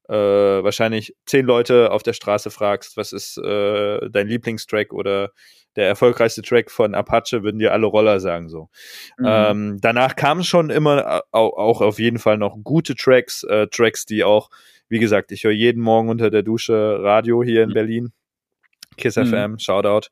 äh, 0.09 0.13
wahrscheinlich 0.13 1.15
zehn 1.25 1.45
Leute 1.45 1.91
auf 1.91 2.03
der 2.03 2.13
Straße 2.13 2.51
fragst, 2.51 2.97
was 2.97 3.13
ist 3.13 3.37
äh, 3.37 4.09
dein 4.09 4.27
Lieblingstrack 4.27 4.91
oder 4.93 5.31
der 5.75 5.87
erfolgreichste 5.87 6.41
Track 6.43 6.69
von 6.69 6.93
Apache, 6.93 7.41
würden 7.41 7.57
dir 7.57 7.71
alle 7.71 7.87
Roller 7.87 8.19
sagen 8.19 8.47
so. 8.49 8.69
Mhm. 9.17 9.25
Ähm, 9.25 9.77
danach 9.81 10.15
kamen 10.15 10.43
schon 10.43 10.69
immer 10.69 11.23
au- 11.31 11.55
auch 11.57 11.81
auf 11.81 11.97
jeden 11.99 12.19
Fall 12.19 12.37
noch 12.37 12.57
gute 12.63 12.93
Tracks, 12.95 13.43
äh, 13.45 13.67
Tracks, 13.67 14.05
die 14.05 14.23
auch, 14.23 14.49
wie 14.89 14.99
gesagt, 14.99 15.31
ich 15.31 15.43
höre 15.45 15.51
jeden 15.51 15.81
Morgen 15.81 16.09
unter 16.09 16.29
der 16.29 16.43
Dusche 16.43 16.99
Radio 17.01 17.41
hier 17.41 17.63
in 17.63 17.69
Mhm. 17.69 17.73
Berlin. 17.73 18.11
Kiss 18.97 19.15
Mhm. 19.15 19.25
FM, 19.25 19.57
Shoutout. 19.59 20.09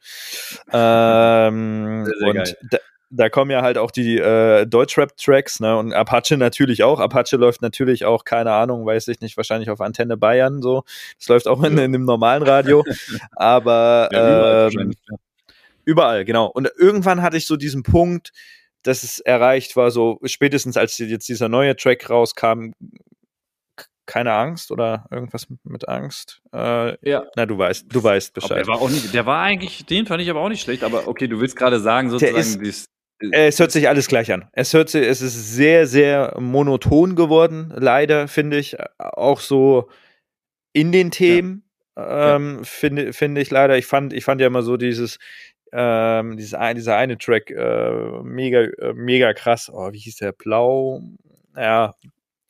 Ähm, 0.71 2.05
Sehr, 2.05 2.15
sehr 2.17 2.27
und 2.29 2.55
da, 2.71 2.77
da 3.13 3.29
kommen 3.29 3.51
ja 3.51 3.61
halt 3.61 3.77
auch 3.77 3.91
die 3.91 4.17
äh, 4.17 4.65
Deutschrap-Tracks, 4.65 5.59
ne? 5.59 5.77
Und 5.77 5.93
Apache 5.93 6.37
natürlich 6.37 6.81
auch. 6.83 6.99
Apache 6.99 7.35
läuft 7.35 7.61
natürlich 7.61 8.05
auch, 8.05 8.23
keine 8.23 8.53
Ahnung, 8.53 8.85
weiß 8.85 9.07
ich 9.09 9.19
nicht, 9.21 9.35
wahrscheinlich 9.37 9.69
auf 9.69 9.81
Antenne 9.81 10.17
Bayern 10.17 10.61
so. 10.61 10.83
Das 11.19 11.27
läuft 11.27 11.47
auch 11.47 11.61
in, 11.63 11.77
in 11.77 11.91
dem 11.91 12.05
normalen 12.05 12.43
Radio. 12.43 12.83
Aber 13.31 14.09
Ja, 14.11 14.69
überall 14.69 14.69
ähm. 14.73 14.93
Überall, 15.83 16.25
genau. 16.25 16.45
Und 16.47 16.69
irgendwann 16.77 17.21
hatte 17.21 17.37
ich 17.37 17.47
so 17.47 17.57
diesen 17.57 17.83
Punkt, 17.83 18.31
dass 18.83 19.03
es 19.03 19.19
erreicht 19.19 19.75
war, 19.75 19.91
so 19.91 20.19
spätestens 20.25 20.77
als 20.77 20.97
jetzt 20.97 21.27
dieser 21.27 21.49
neue 21.49 21.75
Track 21.75 22.09
rauskam, 22.09 22.71
keine 24.05 24.33
Angst 24.33 24.71
oder 24.71 25.05
irgendwas 25.11 25.47
mit 25.63 25.87
Angst. 25.87 26.41
Äh, 26.53 26.97
Ja. 27.07 27.23
na, 27.35 27.45
du 27.45 27.57
weißt, 27.57 27.85
du 27.89 28.03
weißt 28.03 28.35
Aber 28.37 28.41
Bescheid. 28.47 28.57
der 28.59 28.67
war 28.67 28.81
auch 28.81 28.89
nicht, 28.89 29.13
der 29.13 29.25
war 29.25 29.41
eigentlich, 29.41 29.85
den 29.85 30.05
fand 30.05 30.21
ich 30.21 30.29
aber 30.29 30.41
auch 30.41 30.49
nicht 30.49 30.61
schlecht, 30.61 30.83
aber 30.83 31.07
okay, 31.07 31.27
du 31.27 31.39
willst 31.39 31.55
gerade 31.55 31.79
sagen, 31.79 32.09
sozusagen, 32.09 32.61
ist- 32.65 32.89
Es 33.31 33.59
hört 33.59 33.71
sich 33.71 33.87
alles 33.87 34.07
gleich 34.07 34.31
an. 34.31 34.49
Es 34.53 34.73
hört 34.73 34.89
sich, 34.89 35.05
es 35.05 35.21
ist 35.21 35.53
sehr, 35.53 35.87
sehr 35.87 36.35
monoton 36.39 37.15
geworden, 37.15 37.71
leider, 37.75 38.27
finde 38.27 38.57
ich. 38.57 38.77
Auch 38.97 39.39
so 39.39 39.89
in 40.73 40.91
den 40.91 41.11
Themen, 41.11 41.63
ähm, 41.97 42.63
finde, 42.63 43.13
finde 43.13 43.41
ich 43.41 43.51
leider. 43.51 43.77
Ich 43.77 43.85
fand, 43.85 44.13
ich 44.13 44.23
fand 44.23 44.41
ja 44.41 44.47
immer 44.47 44.63
so 44.63 44.77
dieses, 44.77 45.19
ähm, 45.71 46.37
dieses 46.37 46.53
ein, 46.53 46.75
dieser 46.75 46.97
eine 46.97 47.17
Track 47.17 47.51
äh, 47.51 48.21
mega, 48.23 48.61
äh, 48.61 48.93
mega 48.93 49.33
krass. 49.33 49.69
Oh, 49.73 49.91
wie 49.91 49.99
hieß 49.99 50.17
der? 50.17 50.31
Blau? 50.31 51.01
Ja, 51.55 51.95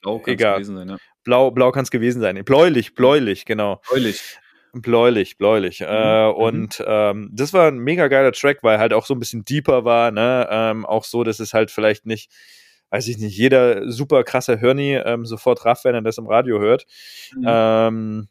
Blau 0.01 0.19
kann's 0.19 0.27
egal. 0.33 0.53
gewesen 0.55 0.77
sein, 0.77 0.89
ja. 0.89 0.97
blau, 1.23 1.51
blau 1.51 1.71
kann 1.71 1.83
es 1.83 1.91
gewesen 1.91 2.21
sein. 2.21 2.43
Bläulich, 2.43 2.95
bläulich, 2.95 3.45
genau. 3.45 3.79
Freulich. 3.83 4.39
Bläulich, 4.73 5.37
bläulich. 5.37 5.81
Äh, 5.81 6.27
mhm. 6.27 6.33
und 6.33 6.83
ähm, 6.85 7.29
das 7.33 7.53
war 7.53 7.67
ein 7.67 7.79
mega 7.79 8.07
geiler 8.07 8.31
Track, 8.31 8.63
weil 8.63 8.79
halt 8.79 8.93
auch 8.93 9.05
so 9.05 9.13
ein 9.13 9.19
bisschen 9.19 9.43
deeper 9.43 9.83
war, 9.83 10.11
ne? 10.11 10.47
Ähm, 10.49 10.85
auch 10.85 11.03
so, 11.03 11.23
dass 11.23 11.39
es 11.39 11.53
halt 11.53 11.71
vielleicht 11.71 12.05
nicht 12.05 12.31
weiß 12.93 13.07
ich 13.07 13.17
nicht, 13.17 13.37
jeder 13.37 13.89
super 13.89 14.25
krasse 14.25 14.59
Hörni 14.59 14.95
ähm, 14.95 15.25
sofort 15.25 15.63
raff, 15.65 15.85
wenn 15.85 15.95
er 15.95 16.01
das 16.01 16.17
im 16.17 16.27
Radio 16.27 16.59
hört. 16.59 16.85
Mhm. 17.33 17.45
Ähm, 17.47 18.27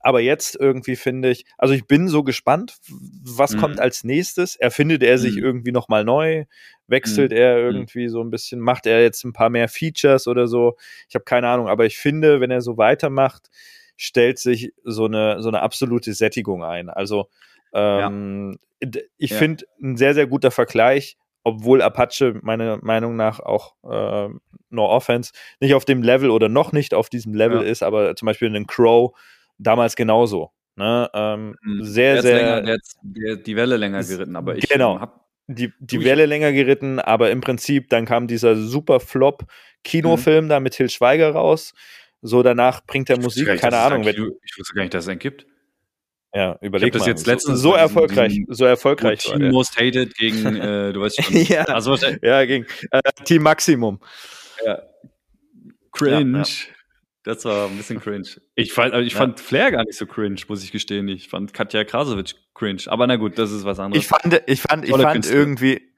aber 0.00 0.20
jetzt 0.20 0.56
irgendwie 0.56 0.96
finde 0.96 1.30
ich, 1.30 1.44
also 1.56 1.72
ich 1.72 1.86
bin 1.86 2.08
so 2.08 2.24
gespannt, 2.24 2.76
was 2.88 3.54
Mhm. 3.54 3.58
kommt 3.60 3.80
als 3.80 4.02
nächstes. 4.02 4.56
Erfindet 4.56 5.04
er 5.04 5.18
sich 5.18 5.36
Mhm. 5.36 5.42
irgendwie 5.44 5.72
nochmal 5.72 6.04
neu? 6.04 6.46
Wechselt 6.88 7.30
Mhm. 7.30 7.36
er 7.38 7.58
irgendwie 7.58 8.08
so 8.08 8.20
ein 8.22 8.30
bisschen? 8.30 8.58
Macht 8.60 8.86
er 8.86 9.02
jetzt 9.02 9.24
ein 9.24 9.32
paar 9.32 9.50
mehr 9.50 9.68
Features 9.68 10.26
oder 10.26 10.48
so? 10.48 10.76
Ich 11.08 11.14
habe 11.14 11.24
keine 11.24 11.48
Ahnung, 11.48 11.68
aber 11.68 11.86
ich 11.86 11.96
finde, 11.96 12.40
wenn 12.40 12.50
er 12.50 12.62
so 12.62 12.76
weitermacht, 12.78 13.50
stellt 13.96 14.38
sich 14.38 14.72
so 14.84 15.06
eine, 15.06 15.42
so 15.42 15.48
eine 15.48 15.62
absolute 15.62 16.12
Sättigung 16.14 16.64
ein. 16.64 16.88
Also 16.90 17.28
ähm, 17.72 18.58
d- 18.82 19.04
ich 19.18 19.30
Ja. 19.30 19.38
finde 19.38 19.64
ein 19.82 19.96
sehr, 19.96 20.14
sehr 20.14 20.26
guter 20.26 20.50
Vergleich, 20.50 21.16
obwohl 21.44 21.82
Apache 21.82 22.38
meiner 22.42 22.78
Meinung 22.82 23.16
nach 23.16 23.40
auch 23.40 23.74
äh, 23.84 24.28
No 24.70 24.86
Offense 24.86 25.32
nicht 25.60 25.74
auf 25.74 25.84
dem 25.84 26.02
Level 26.02 26.30
oder 26.30 26.48
noch 26.48 26.72
nicht 26.72 26.92
auf 26.94 27.08
diesem 27.08 27.34
Level 27.34 27.62
Ja. 27.62 27.68
ist, 27.68 27.82
aber 27.82 28.16
zum 28.16 28.26
Beispiel 28.26 28.48
einen 28.48 28.66
Crow 28.66 29.16
damals 29.58 29.96
genauso. 29.96 30.50
Ne? 30.76 31.08
Ähm, 31.14 31.56
Mhm. 31.62 31.82
sehr, 31.84 32.20
sehr 32.22 32.36
länger, 32.36 32.62
der 32.62 32.74
hat 32.74 32.80
der, 33.02 33.36
die 33.36 33.56
Welle 33.56 33.76
länger 33.76 34.02
geritten, 34.04 34.36
aber 34.36 34.56
ich 34.56 34.68
Genau. 34.68 34.96
ähm, 34.96 35.00
hab, 35.00 35.26
die, 35.46 35.72
die 35.78 36.04
Welle 36.04 36.26
länger 36.26 36.52
geritten, 36.52 36.98
aber 36.98 37.30
im 37.30 37.40
Prinzip 37.40 37.88
dann 37.88 38.04
kam 38.04 38.26
dieser 38.26 38.56
super 38.56 38.98
Flop 39.00 39.44
Kinofilm 39.84 40.46
Mhm. 40.46 40.48
da 40.48 40.60
mit 40.60 40.72
Till 40.74 40.90
Schweiger 40.90 41.30
raus. 41.30 41.72
So 42.22 42.42
danach 42.42 42.84
bringt 42.86 43.10
er 43.10 43.18
ich 43.18 43.22
Musik, 43.22 43.48
nicht, 43.48 43.60
keine 43.60 43.78
Ahnung. 43.78 44.04
Wenn, 44.04 44.14
Ich 44.44 44.58
wusste 44.58 44.74
gar 44.74 44.82
nicht, 44.82 44.94
dass 44.94 45.04
es 45.04 45.08
einen 45.08 45.18
gibt. 45.18 45.46
ja, 46.34 46.58
überleg 46.60 46.92
das 46.92 47.02
mal. 47.02 47.08
jetzt 47.08 47.26
letztens 47.26 47.60
so, 47.60 47.70
so 47.70 47.76
erfolgreich, 47.76 48.40
so 48.48 48.64
erfolgreich 48.64 49.24
war 49.26 49.32
Team 49.34 49.42
der. 49.42 49.52
Most 49.52 49.76
Hated 49.78 50.14
gegen, 50.16 50.44
äh, 50.56 50.92
du 50.92 51.00
weißt 51.00 51.22
schon. 51.22 51.36
Ja. 51.36 51.64
Also, 51.64 51.96
der- 51.96 52.18
Ja, 52.22 52.44
ging. 52.44 52.66
Äh, 52.90 53.00
Team 53.24 53.42
Maximum. 53.42 54.00
ja. 54.64 54.82
Cringe. 55.92 56.38
Ja, 56.38 56.44
Das 57.22 57.44
war 57.44 57.68
ein 57.68 57.76
bisschen 57.76 58.00
cringe. 58.00 58.28
Ich 58.54 58.72
fand, 58.72 58.94
ich 58.94 59.12
Ja. 59.12 59.18
fand 59.18 59.40
Flair 59.40 59.70
gar 59.70 59.84
nicht 59.84 59.96
so 59.96 60.06
cringe, 60.06 60.36
muss 60.48 60.62
ich 60.62 60.72
gestehen. 60.72 61.08
Ich 61.08 61.28
fand 61.28 61.52
Katja 61.54 61.84
Krasowitsch 61.84 62.34
cringe. 62.54 62.82
Aber 62.86 63.06
na 63.06 63.16
gut, 63.16 63.38
das 63.38 63.50
ist 63.50 63.64
was 63.64 63.78
anderes. 63.78 64.04
Ich 64.04 64.08
fand, 64.08 64.42
ich 64.46 64.60
fand, 64.60 64.84
ich 64.84 64.90
fand 64.94 65.26
irgendwie 65.26 65.92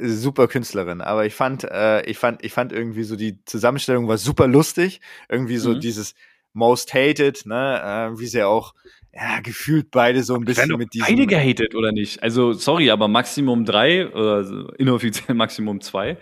super 0.00 0.48
Künstlerin, 0.48 1.00
aber 1.00 1.26
ich 1.26 1.34
fand, 1.34 1.64
äh, 1.64 2.02
ich 2.06 2.18
fand, 2.18 2.44
ich 2.44 2.52
fand 2.52 2.72
irgendwie 2.72 3.02
so 3.04 3.16
die 3.16 3.44
Zusammenstellung 3.44 4.08
war 4.08 4.18
super 4.18 4.46
lustig. 4.46 5.00
Irgendwie 5.28 5.58
so 5.58 5.70
Mhm. 5.74 5.80
dieses 5.80 6.14
Most 6.52 6.94
Hated, 6.94 7.46
ne, 7.46 8.10
äh, 8.14 8.18
wie 8.18 8.26
sie 8.26 8.42
auch, 8.42 8.74
ja, 9.12 9.40
gefühlt 9.40 9.90
beide 9.90 10.22
so 10.22 10.34
ein 10.34 10.44
bisschen 10.44 10.76
mit 10.76 10.94
diesem. 10.94 11.06
beide 11.06 11.26
gehatet, 11.26 11.74
oder 11.74 11.92
nicht? 11.92 12.22
Also, 12.22 12.52
sorry, 12.52 12.90
aber 12.90 13.08
Maximum 13.08 13.64
3 13.64 14.08
oder 14.12 14.44
inoffiziell 14.78 15.34
Maximum 15.36 15.80
2, 15.80 16.16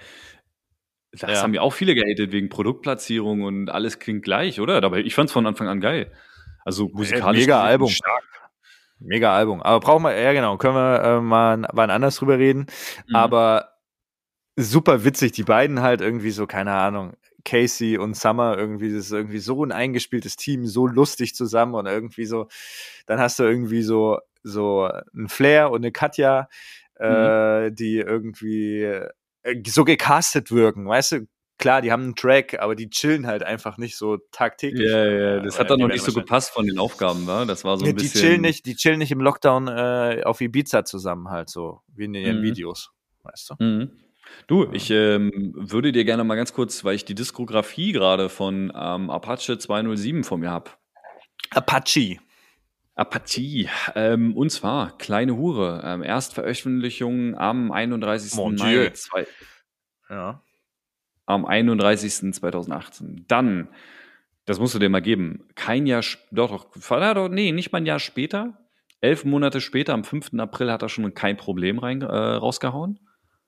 das 1.13 1.31
Ja. 1.31 1.43
haben 1.43 1.55
ja 1.55 1.61
auch 1.63 1.73
viele 1.73 1.95
gehatet 1.95 2.33
wegen 2.33 2.49
Produktplatzierung 2.49 3.43
und 3.43 3.71
alles 3.71 3.99
klingt 3.99 4.23
gleich, 4.23 4.61
oder? 4.61 4.81
Dabei, 4.81 5.01
ich 5.01 5.15
fand's 5.15 5.33
von 5.33 5.47
Anfang 5.47 5.69
an 5.69 5.81
geil. 5.81 6.13
Also 6.65 6.89
musikalisch 6.93 7.41
mega 7.43 7.63
Album. 7.63 7.89
stark. 7.89 8.25
Mega 9.01 9.35
Album. 9.35 9.63
Aber 9.63 9.81
brauchen 9.81 10.03
wir, 10.03 10.19
ja 10.21 10.33
genau, 10.33 10.57
können 10.59 10.75
wir 10.75 11.03
äh, 11.03 11.21
mal 11.21 11.67
wann 11.73 11.91
anders 11.91 12.17
drüber 12.17 12.37
reden. 12.39 12.67
Mhm. 13.07 13.15
Aber 13.17 13.68
super 14.59 15.05
witzig, 15.05 15.33
die 15.33 15.45
beiden 15.45 15.81
halt 15.81 16.01
irgendwie 16.01 16.31
so, 16.31 16.47
keine 16.47 16.73
Ahnung, 16.73 17.15
Casey 17.45 17.97
und 17.97 18.17
Summer 18.17 18.59
irgendwie, 18.59 18.93
das 18.93 19.07
ist 19.07 19.13
irgendwie 19.13 19.39
so 19.39 19.65
ein 19.65 19.73
eingespieltes 19.73 20.37
Team, 20.37 20.67
so 20.67 20.87
lustig 20.87 21.35
zusammen 21.35 21.75
und 21.75 21.87
irgendwie 21.87 22.27
so, 22.27 22.49
dann 23.07 23.21
hast 23.21 23.39
du 23.39 23.45
irgendwie 23.45 23.83
so, 23.83 24.19
so 24.43 24.91
ein 25.15 25.29
Flair 25.29 25.71
und 25.71 25.81
eine 25.81 25.93
Katja, 25.93 26.49
äh, 26.97 27.71
die 27.71 27.99
irgendwie 27.99 28.83
äh, 28.83 29.09
so 29.67 29.85
gecastet 29.85 30.51
wirken, 30.51 30.87
weißt 30.87 31.13
du? 31.13 31.29
Klar, 31.61 31.83
die 31.83 31.91
haben 31.91 32.05
einen 32.05 32.15
Track, 32.15 32.61
aber 32.61 32.77
die 32.77 32.89
chillen 32.89 33.27
halt 33.27 33.43
einfach 33.43 33.79
nicht 33.79 33.97
so 33.97 34.19
tagtäglich. 34.31 34.89
Ja, 34.89 35.05
ja, 35.05 35.41
das 35.41 35.55
Oder 35.55 35.61
hat 35.65 35.71
dann 35.71 35.79
die 35.79 35.83
noch 35.83 35.91
nicht 35.91 36.05
so 36.05 36.13
gepasst 36.13 36.51
von 36.51 36.67
den 36.67 36.79
Aufgaben, 36.79 37.27
wa? 37.27 37.45
Das 37.47 37.65
war 37.65 37.77
so 37.79 37.85
ein 37.85 37.97
die 37.97 38.03
bisschen. 38.03 38.21
chillen 38.21 38.41
nicht, 38.43 38.65
die 38.65 38.77
chillen 38.77 39.01
nicht 39.01 39.11
im 39.11 39.21
Lockdown 39.21 39.67
äh, 39.67 40.23
auf 40.25 40.41
Ibiza 40.41 40.85
zusammen 40.85 41.31
halt 41.31 41.51
so, 41.51 41.81
wie 41.89 42.05
in 42.05 42.15
ihren 42.15 42.39
Mhm. 42.39 42.43
Videos, 42.43 42.93
weißt 43.25 43.51
du? 43.51 43.65
Mhm. 43.65 43.91
Du, 44.47 44.71
ich 44.73 44.91
ähm, 44.91 45.53
würde 45.55 45.93
dir 45.93 46.05
gerne 46.05 46.25
mal 46.25 46.37
ganz 46.37 46.53
kurz, 46.53 46.85
weil 46.85 46.95
ich 46.95 47.05
die 47.05 47.15
Diskografie 47.15 47.93
gerade 47.93 48.29
von 48.29 48.73
ähm, 48.75 49.11
Apache 49.11 49.59
207 49.59 50.25
vor 50.25 50.39
mir 50.39 50.51
habe. 50.51 50.71
Apache. 51.51 52.19
Apache. 52.95 53.69
Ähm, 53.95 54.37
und 54.37 54.51
zwar 54.51 54.97
Kleine 54.99 55.37
Hure. 55.37 55.83
Ähm, 55.85 56.03
Erstveröffentlichung 56.03 57.37
am 57.37 57.71
31. 57.71 58.35
Mon 58.35 58.55
Mai. 58.57 58.71
Dieu. 58.71 58.91
Zwei, 58.95 59.27
Ja. 60.11 60.43
am 61.27 61.45
31. 61.45 62.33
2018. 62.33 63.25
Dann, 63.29 63.69
das 64.47 64.59
musst 64.59 64.75
du 64.75 64.79
dir 64.79 64.89
mal 64.89 65.01
geben, 65.03 65.45
kein 65.55 65.87
Jahr, 65.87 66.03
doch, 66.31 66.67
doch, 66.75 67.15
doch, 67.15 67.29
nee, 67.29 67.53
nicht 67.53 67.71
mal 67.71 67.79
ein 67.79 67.87
Jahr 67.87 68.01
später. 68.01 68.59
Elf 69.01 69.25
Monate 69.25 69.61
später, 69.61 69.95
am 69.95 70.03
5. 70.03 70.33
April, 70.39 70.73
hat 70.73 70.83
er 70.83 70.89
schon 70.89 71.15
kein 71.15 71.37
Problem 71.37 71.79
rein, 71.79 72.03
äh, 72.03 72.07
rausgehauen. 72.07 72.99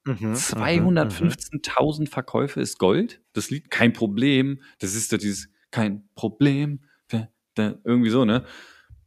Mhm, 0.05 0.35
215.000 0.35 2.09
Verkäufe 2.09 2.61
ist 2.61 2.79
Gold. 2.79 3.21
Das 3.33 3.51
Lied 3.51 3.71
kein 3.71 3.93
Problem. 3.93 4.63
Das 4.79 4.95
ist 4.95 5.13
doch 5.13 5.19
dieses 5.19 5.49
kein 5.71 6.09
Problem. 6.15 6.81
Irgendwie 7.85 8.11
so, 8.11 8.25
ne? 8.25 8.45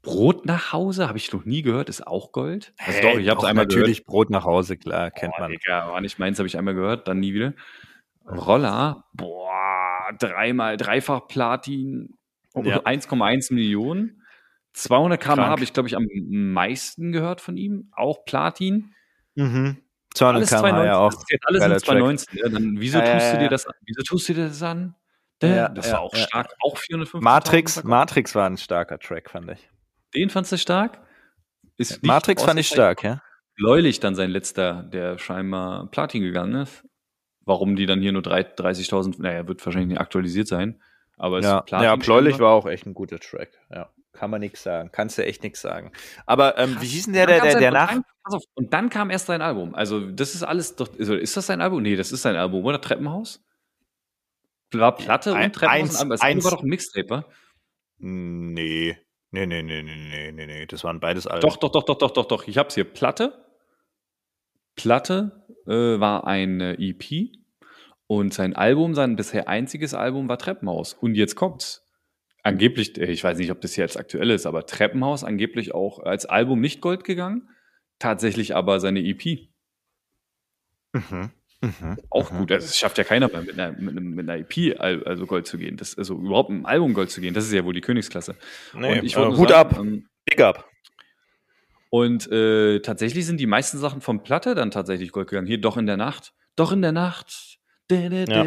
Brot 0.04 0.46
nach 0.46 0.74
Hause 0.74 1.08
habe 1.08 1.18
ich 1.18 1.32
noch 1.32 1.46
nie 1.46 1.62
gehört, 1.62 1.90
ist 1.90 2.06
auch 2.06 2.34
Gold. 2.34 2.74
Also 2.78 3.02
doch, 3.02 3.18
ich 3.18 3.30
habe 3.30 3.40
es 3.40 3.46
einmal 3.46 3.66
natürlich 3.66 4.06
Brot 4.06 4.30
nach 4.30 4.44
Hause, 4.44 4.78
klar, 4.78 5.10
kennt 5.12 5.34
Oh, 5.38 5.42
man. 5.42 5.52
Digga, 5.52 5.88
war 5.92 6.02
nicht 6.02 6.20
meins, 6.20 6.38
habe 6.40 6.48
ich 6.48 6.58
einmal 6.58 6.76
gehört, 6.76 7.08
dann 7.08 7.20
nie 7.20 7.34
wieder. 7.34 7.54
Roller, 8.28 9.06
boah, 9.14 10.12
dreimal, 10.20 10.78
dreifach 10.78 11.28
Platin, 11.28 12.14
oh, 12.54 12.62
Ja. 12.64 12.82
1,1 12.82 13.54
Millionen. 13.54 14.22
200 14.74 15.22
km 15.22 15.36
Krank. 15.36 15.48
habe 15.50 15.64
ich, 15.64 15.72
glaube 15.74 15.88
ich, 15.88 15.96
am 15.96 16.06
meisten 16.30 17.12
gehört 17.12 17.42
von 17.42 17.58
ihm. 17.58 17.90
Auch 17.96 18.26
Platin. 18.26 18.94
Mhm. 19.36 19.78
200 20.16 20.36
Alles 20.38 20.50
km 20.50 20.60
2019. 20.60 20.86
ja 20.88 20.98
auch. 20.98 21.06
Alles 21.12 21.24
in 21.24 21.60
geiler 21.60 21.74
Track. 21.76 21.86
2019. 21.86 22.38
Ja, 22.38 22.50
dann, 22.50 22.76
wieso 22.80 23.00
Ja, 23.00 23.14
tust 23.14 23.34
du 23.34 23.38
dir 23.40 23.50
das 23.50 23.66
an? 23.66 23.74
Wieso 23.86 24.02
tust 24.04 24.30
du 24.30 24.34
dir 24.34 24.48
das 24.48 24.64
an? 24.64 24.96
Das 25.40 25.88
ja, 25.88 25.94
war 25.94 26.00
auch 26.02 26.16
stark. 26.16 26.54
Auch 26.64 26.78
450. 26.78 27.22
Matrix, 27.22 27.84
Matrix 27.84 28.34
war 28.36 28.50
ein 28.50 28.58
starker 28.58 28.98
Track, 29.00 29.30
fand 29.30 29.52
ich. 29.52 29.70
Den 30.16 30.30
fandst 30.30 30.52
du 30.54 30.58
stark? 30.58 31.00
Matrix 32.02 32.44
fand 32.44 32.60
ich 32.60 32.68
stark, 32.68 33.04
ja. 33.04 33.22
Bläulich 33.56 34.00
dann 34.00 34.16
sein 34.16 34.30
letzter, 34.32 34.84
der 34.84 35.18
scheinbar 35.18 35.88
Platin 35.92 36.22
gegangen 36.24 36.56
ist. 36.62 36.84
Warum 37.46 37.76
die 37.76 37.86
dann 37.86 38.02
hier 38.02 38.14
nur 38.14 38.22
drei- 38.22 38.44
30.000, 38.44 39.22
naja, 39.22 39.48
wird 39.48 39.64
wahrscheinlich 39.66 39.90
nicht 39.90 40.00
aktualisiert 40.00 40.48
sein. 40.48 40.82
Aber 41.18 41.40
es 41.40 41.46
Ja, 41.46 41.62
Platin 41.62 41.84
ja 41.86 41.96
Bläulich 41.98 42.40
war 42.40 42.52
auch 42.54 42.66
echt 42.66 42.86
ein 42.86 42.94
guter 42.94 43.20
Track. 43.20 43.50
Ja, 43.70 43.90
kann 44.14 44.30
man 44.30 44.40
nichts 44.40 44.64
sagen. 44.64 44.90
Kannst 44.92 45.18
du 45.18 45.26
echt 45.26 45.44
nichts 45.44 45.62
sagen. 45.62 45.92
Aber 46.26 46.58
ähm, 46.58 46.78
wie 46.80 46.86
hieß 46.88 47.06
denn 47.06 47.14
der, 47.14 47.28
der, 47.28 47.42
der, 47.42 47.60
der 47.60 47.68
und 47.70 47.74
nach? 47.74 48.00
Auf, 48.24 48.44
und 48.54 48.72
dann 48.74 48.90
kam 48.90 49.10
erst 49.10 49.26
sein 49.26 49.42
Album. 49.42 49.76
Also, 49.76 50.00
das 50.00 50.34
ist 50.36 50.44
alles 50.44 50.76
doch. 50.76 50.88
Also, 50.98 51.16
ist 51.16 51.36
das 51.36 51.48
sein 51.48 51.62
Album? 51.62 51.82
Nee, 51.82 51.96
das 51.96 52.12
ist 52.12 52.22
sein 52.22 52.36
Album, 52.36 52.64
oder? 52.64 52.80
Treppenhaus? 52.80 53.44
War 54.72 54.96
Platte 54.96 55.36
Ein- 55.36 55.46
und 55.46 55.56
Treppenhaus. 55.56 55.82
eins- 55.82 56.02
ein 56.02 56.12
Album 56.12 56.22
eins. 56.26 56.44
war 56.46 56.52
doch 56.52 56.64
ein 56.64 56.70
Mixtape, 56.70 57.10
wa? 57.10 57.26
Nee. 57.98 58.98
Nee, 59.32 59.46
nee, 59.48 59.64
nee, 59.64 59.82
nee, 59.82 59.96
nee, 60.10 60.32
nee, 60.32 60.46
nee. 60.46 60.66
Das 60.68 60.84
waren 60.84 61.00
beides 61.00 61.26
Alben. 61.28 61.42
Doch, 61.42 61.58
doch, 61.58 61.72
doch, 61.72 61.84
doch, 61.84 61.98
doch, 61.98 62.12
doch, 62.12 62.26
doch. 62.26 62.48
Ich 62.48 62.58
hab's 62.58 62.76
hier. 62.76 62.84
Platte. 62.84 63.46
Platte 64.76 65.46
äh, 65.68 66.00
war 66.00 66.26
eine 66.28 66.78
EP 66.80 67.32
und 68.08 68.34
sein 68.34 68.56
Album, 68.56 68.94
sein 68.96 69.16
bisher 69.16 69.48
einziges 69.48 69.94
Album 69.94 70.30
war 70.30 70.38
Treppenhaus. 70.38 70.94
Und 70.94 71.16
jetzt 71.16 71.36
kommt's. 71.36 71.83
Angeblich, 72.44 72.98
äh, 73.00 73.06
ich 73.12 73.24
weiß 73.24 73.38
nicht, 73.38 73.52
ob 73.52 73.62
das 73.62 73.74
hier 73.74 73.84
jetzt 73.86 73.98
aktuell 73.98 74.30
ist, 74.30 74.46
aber 74.46 74.66
Treppenhaus 74.66 75.24
angeblich 75.24 75.74
auch 75.74 76.00
als 76.00 76.26
Album 76.26 76.60
nicht 76.62 76.82
Gold 76.82 77.04
gegangen. 77.04 77.50
Tatsächlich 78.00 78.56
aber 78.56 78.80
seine 78.80 79.00
EP. 79.00 79.50
Mhm. 80.94 81.32
Mhm. 81.62 81.98
Auch 82.10 82.32
Mhm. 82.32 82.38
gut. 82.40 82.52
Also, 82.52 82.66
es 82.66 82.78
schafft 82.78 82.98
ja 82.98 83.04
keiner 83.06 83.30
mehr 83.30 83.42
mit 83.42 83.58
einer, 83.58 83.72
mit, 83.80 83.96
mit 83.96 84.30
einer 84.30 84.40
EP 84.40 84.76
al- 84.80 85.04
also 85.06 85.26
Gold 85.26 85.48
zu 85.48 85.58
gehen. 85.58 85.78
Das, 85.78 85.98
also 85.98 86.16
überhaupt 86.20 86.50
mit 86.50 86.58
einem 86.58 86.66
Album 86.66 86.94
Gold 86.94 87.10
zu 87.10 87.22
gehen, 87.22 87.34
das 87.34 87.46
ist 87.46 87.54
ja 87.54 87.64
wohl 87.64 87.74
die 87.74 87.82
Königsklasse. 87.82 88.36
Nee, 88.74 89.00
und 89.00 89.06
ich 89.06 89.16
äh, 89.16 89.26
Hut 89.26 89.50
sagen, 89.50 89.70
ab. 89.76 89.80
ähm, 89.80 90.08
Big 90.26 90.42
up. 90.42 90.70
Und 91.90 92.30
äh, 92.32 92.80
tatsächlich 92.82 93.26
sind 93.26 93.40
die 93.40 93.46
meisten 93.46 93.78
Sachen 93.78 94.02
vom 94.02 94.24
Platte 94.24 94.56
dann 94.56 94.72
tatsächlich 94.72 95.12
Gold 95.12 95.30
gegangen. 95.30 95.48
Hier 95.48 95.62
doch 95.62 95.78
in 95.78 95.86
der 95.86 95.96
Nacht. 95.98 96.34
Doch 96.56 96.72
in 96.72 96.82
der 96.82 96.92
Nacht. 96.92 97.60
Ja. 98.28 98.44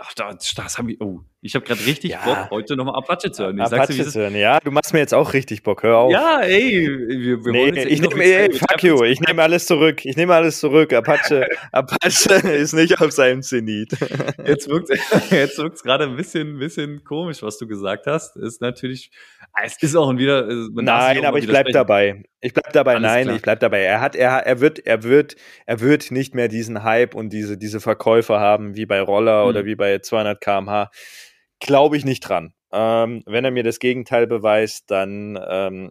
Ach, 0.00 0.12
das, 0.14 0.54
das 0.54 0.76
haben 0.78 0.88
wir. 0.88 1.00
Oh, 1.00 1.20
Ich 1.40 1.54
habe 1.54 1.64
gerade 1.64 1.86
richtig 1.86 2.10
Ja. 2.10 2.24
Bock, 2.24 2.50
heute 2.50 2.74
nochmal 2.74 2.96
Apache 2.96 3.30
zu 3.30 3.44
hören. 3.44 3.58
Ich 3.58 3.64
dir, 3.68 3.76
Apache 3.76 3.92
ist. 3.92 4.12
zu 4.12 4.18
hören. 4.20 4.34
Ja, 4.34 4.58
du 4.58 4.72
machst 4.72 4.92
mir 4.92 4.98
jetzt 4.98 5.14
auch 5.14 5.32
richtig 5.34 5.62
Bock. 5.62 5.84
Hör 5.84 5.98
auf. 5.98 6.12
Ja, 6.12 6.40
ey, 6.40 6.88
wir, 6.88 7.44
wir 7.44 7.52
Nee, 7.52 7.84
ich 7.84 8.00
nehme, 8.02 8.24
ey, 8.24 8.52
fuck 8.52 8.82
you, 8.82 9.04
ich 9.04 9.20
nehme 9.20 9.40
alles 9.40 9.66
zurück. 9.66 10.04
Ich 10.04 10.16
nehme 10.16 10.34
alles 10.34 10.58
zurück. 10.58 10.92
Apache, 10.92 11.48
Apache 11.72 12.48
ist 12.48 12.72
nicht 12.74 13.00
auf 13.00 13.12
seinem 13.12 13.42
Zenit. 13.42 13.92
Jetzt 14.46 14.68
wirkt 14.68 14.88
jetzt 15.30 15.58
wirkt's 15.58 15.84
gerade 15.84 16.04
ein 16.04 16.16
bisschen, 16.16 16.58
bisschen 16.58 17.04
komisch, 17.04 17.40
was 17.42 17.56
du 17.56 17.68
gesagt 17.68 18.06
hast. 18.06 18.36
Ist 18.36 18.60
natürlich, 18.60 19.12
ah, 19.52 19.60
es 19.64 19.80
ist 19.80 19.94
auch 19.94 20.12
wieder. 20.16 20.42
darf 20.42 20.64
sich 20.64 20.72
Nein, 20.74 21.24
aber 21.24 21.38
ich 21.38 21.46
bleib 21.46 21.68
dabei. 21.68 22.24
Ich 22.40 22.52
bleib 22.52 22.72
dabei. 22.72 22.96
Alles 22.96 23.02
Nein, 23.10 23.24
klar. 23.24 23.36
ich 23.36 23.42
bleib 23.42 23.60
dabei. 23.60 23.80
Er 23.82 24.00
hat, 24.00 24.16
er, 24.16 24.30
er 24.46 24.60
wird, 24.60 24.80
er 24.86 25.04
wird, 25.04 25.36
er 25.66 25.80
wird 25.80 26.10
nicht 26.10 26.34
mehr 26.34 26.48
diesen 26.48 26.82
Hype 26.82 27.14
und 27.14 27.32
diese, 27.32 27.56
diese 27.58 27.78
Verkäufe 27.80 28.40
haben 28.40 28.74
wie 28.76 28.86
bei 28.86 29.00
Roller 29.00 29.42
Hm. 29.42 29.48
oder 29.48 29.64
wie 29.64 29.76
bei 29.76 29.98
200 30.00 30.40
km/h. 30.40 30.90
Glaube 31.60 31.96
ich 31.96 32.04
nicht 32.04 32.20
dran. 32.20 32.54
Ähm, 32.72 33.22
wenn 33.26 33.44
er 33.44 33.50
mir 33.50 33.62
das 33.62 33.78
Gegenteil 33.78 34.26
beweist, 34.26 34.90
dann 34.90 35.38
ähm, 35.48 35.90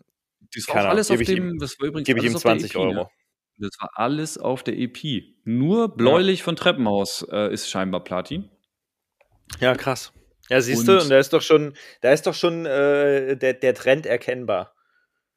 Das 0.53 0.67
war 0.67 0.85
alles 0.89 1.09
auf 1.11 1.17
das 1.19 1.79
war 1.79 1.87
übrigens 1.87 2.05
gebe 2.07 2.19
ich 2.19 2.25
ihm 2.25 2.35
auf 2.35 2.43
der 2.43 2.51
20 2.51 2.75
EP, 2.75 2.77
ne? 2.77 2.81
Euro. 2.99 3.11
Das 3.57 3.71
war 3.79 3.89
alles 3.95 4.37
auf 4.37 4.63
der 4.63 4.77
EP. 4.77 4.99
Nur 5.43 5.95
bläulich 5.95 6.43
von 6.43 6.55
Treppenhaus 6.55 7.25
äh, 7.31 7.51
ist 7.51 7.69
scheinbar 7.69 8.03
Platin. 8.03 8.49
Ja, 9.59 9.73
krass. 9.75 10.13
Ja, 10.49 10.61
siehst 10.61 10.87
du, 10.87 10.99
Und- 10.99 11.09
da 11.09 11.17
ist 11.19 11.33
doch 11.33 11.41
schon, 11.41 11.73
da 12.01 12.11
ist 12.11 12.27
doch 12.27 12.33
schon 12.35 12.65
äh, 12.65 13.35
der, 13.35 13.53
der 13.53 13.73
Trend 13.73 14.05
erkennbar. 14.05 14.73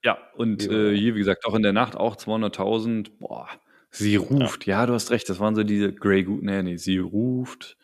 Ja, 0.05 0.19
und 0.35 0.65
Ja. 0.65 0.73
äh, 0.73 0.97
hier, 0.97 1.15
wie 1.15 1.19
gesagt, 1.19 1.45
auch 1.47 1.55
in 1.55 1.63
der 1.63 1.73
Nacht 1.73 1.97
auch 1.97 2.17
200.000. 2.17 3.19
Boah, 3.19 3.49
sie 3.91 4.17
ruft. 4.17 4.67
Ja. 4.67 4.87
du 4.87 4.93
hast 4.95 5.11
recht, 5.11 5.29
das 5.29 5.41
waren 5.41 5.55
so 5.55 5.63
diese 5.65 5.93
Grey. 5.93 6.25
Nee, 6.29 6.63
nee, 6.63 6.77
sie 6.77 6.99
ruft. 6.99 7.77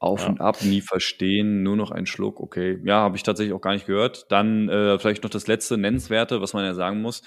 Auf 0.00 0.22
Ja. 0.22 0.28
und 0.30 0.40
ab, 0.40 0.62
nie 0.62 0.80
verstehen, 0.80 1.62
nur 1.62 1.76
noch 1.76 1.90
ein 1.90 2.06
Schluck, 2.06 2.40
okay. 2.40 2.80
Ja, 2.84 3.00
habe 3.00 3.16
ich 3.16 3.22
tatsächlich 3.22 3.52
auch 3.54 3.60
gar 3.60 3.74
nicht 3.74 3.86
gehört. 3.86 4.32
Dann 4.32 4.68
äh, 4.70 4.98
vielleicht 4.98 5.22
noch 5.22 5.30
das 5.30 5.46
letzte 5.46 5.76
Nennenswerte, 5.76 6.40
was 6.40 6.54
man 6.54 6.64
ja 6.64 6.72
sagen 6.74 7.02
muss. 7.02 7.22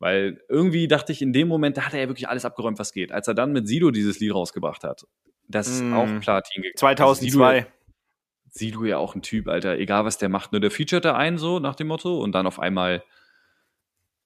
Weil 0.00 0.40
irgendwie 0.48 0.88
dachte 0.88 1.12
ich, 1.12 1.22
in 1.22 1.32
dem 1.32 1.46
Moment, 1.48 1.76
da 1.76 1.82
hat 1.86 1.94
er 1.94 2.00
ja 2.00 2.08
wirklich 2.08 2.28
alles 2.28 2.44
abgeräumt, 2.44 2.78
was 2.80 2.92
geht. 2.92 3.12
Als 3.12 3.28
er 3.28 3.34
dann 3.34 3.52
mit 3.52 3.68
Sido 3.68 3.92
dieses 3.92 4.18
Lied 4.20 4.34
rausgebracht 4.34 4.82
hat, 4.84 5.06
das 5.48 5.68
ist 5.68 5.82
Mm. 5.84 5.94
auch 5.94 6.20
Platin 6.20 6.62
gegangen. 6.62 6.76
2002. 6.76 7.66
Sido 8.50 8.84
ja 8.84 8.98
auch 8.98 9.14
ein 9.14 9.22
Typ, 9.22 9.46
Alter, 9.48 9.78
egal 9.78 10.04
was 10.04 10.18
der 10.18 10.28
macht. 10.28 10.50
Nur 10.50 10.60
der 10.60 10.72
featurete 10.72 11.14
einen 11.14 11.38
so 11.38 11.60
nach 11.60 11.76
dem 11.76 11.86
Motto 11.86 12.18
und 12.20 12.32
dann 12.32 12.46
auf 12.48 12.58
einmal, 12.58 13.04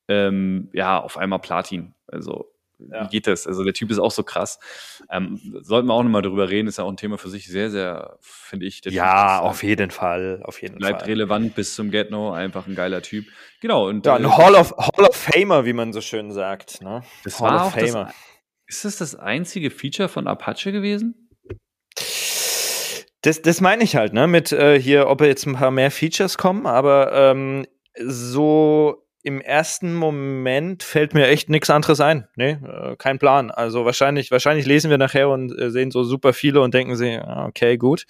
ähm, 0.09 0.71
ja, 0.73 0.99
auf 1.01 1.19
einmal 1.19 1.39
Platin. 1.41 1.95
Also, 2.07 2.51
Ja. 2.91 3.05
wie 3.05 3.09
geht 3.09 3.27
das? 3.27 3.47
Also, 3.47 3.65
der 3.65 3.73
Typ 3.75 3.91
ist 3.91 3.99
auch 3.99 4.11
so 4.11 4.23
krass. 4.23 4.59
Ähm, 5.11 5.41
sollten 5.63 5.89
wir 5.89 5.95
auch 5.95 6.03
nochmal 6.03 6.23
drüber 6.23 6.49
reden, 6.49 6.69
ist 6.69 6.79
ja 6.79 6.85
auch 6.85 6.89
ein 6.91 6.97
Thema 6.97 7.19
für 7.19 7.29
sich. 7.29 7.47
Sehr, 7.49 7.71
sehr, 7.71 8.17
finde 8.21 8.67
ich. 8.67 8.81
der 8.81 8.91
Typ 8.93 8.97
ja, 8.99 9.37
ist, 9.37 9.43
äh, 9.43 9.45
auf 9.49 9.63
jeden 9.63 9.91
Fall, 9.91 10.41
auf 10.45 10.63
jeden 10.63 10.79
Bleibt 10.79 11.01
Fall. 11.03 11.11
relevant 11.11 11.55
bis 11.55 11.75
zum 11.75 11.91
Get-No, 11.91 12.33
einfach 12.33 12.67
ein 12.67 12.75
geiler 12.75 13.03
Typ. 13.03 13.27
Genau, 13.61 13.89
und 13.89 14.07
Ja, 14.07 14.17
äh, 14.17 14.21
ein 14.21 14.37
Hall 14.37 14.55
of, 14.55 14.75
Hall 14.77 15.05
of 15.05 15.15
Famer, 15.17 15.65
wie 15.65 15.73
man 15.73 15.93
so 15.93 16.01
schön 16.01 16.33
sagt. 16.33 16.81
Ne? 16.83 17.03
das 17.25 17.41
Hall 17.41 17.51
war 17.51 17.67
of 17.67 17.73
auch 17.75 17.79
das, 17.79 17.91
Famer. 17.93 18.13
ist 18.67 18.85
das 18.85 18.97
das 18.99 19.15
einzige 19.15 19.71
Feature 19.71 20.09
von 20.09 20.27
Apache 20.27 20.73
gewesen? 20.73 21.29
Das, 23.23 23.43
das 23.43 23.61
meine 23.61 23.85
ich 23.85 23.97
halt, 23.97 24.15
ne? 24.15 24.27
Mit 24.27 24.51
äh, 24.53 24.81
hier, 24.81 25.09
ob 25.09 25.21
jetzt 25.21 25.47
ein 25.47 25.55
paar 25.55 25.71
mehr 25.71 25.91
Features 25.91 26.39
kommen, 26.39 26.67
aber 26.67 27.13
ähm, 27.13 27.67
so 28.03 29.07
im 29.23 29.41
ersten 29.41 29.95
Moment 29.95 30.83
fällt 30.83 31.15
mir 31.15 31.27
echt 31.27 31.49
nichts 31.49 31.71
anderes 31.71 32.01
ein. 32.01 32.27
Nee, 32.37 32.53
äh, 32.53 32.97
kein 32.97 33.19
Plan. 33.19 33.51
Also 33.51 33.85
wahrscheinlich, 33.85 34.31
wahrscheinlich 34.31 34.67
lesen 34.67 34.91
wir 34.91 34.99
nachher 34.99 35.29
und 35.29 35.57
äh, 35.59 35.71
sehen 35.71 35.91
so 35.91 36.05
super 36.05 36.33
viele 36.33 36.61
und 36.61 36.75
denken 36.75 36.97
sie, 36.97 37.19
ah, 37.19 37.47
okay, 37.47 37.77
gut. 37.77 38.07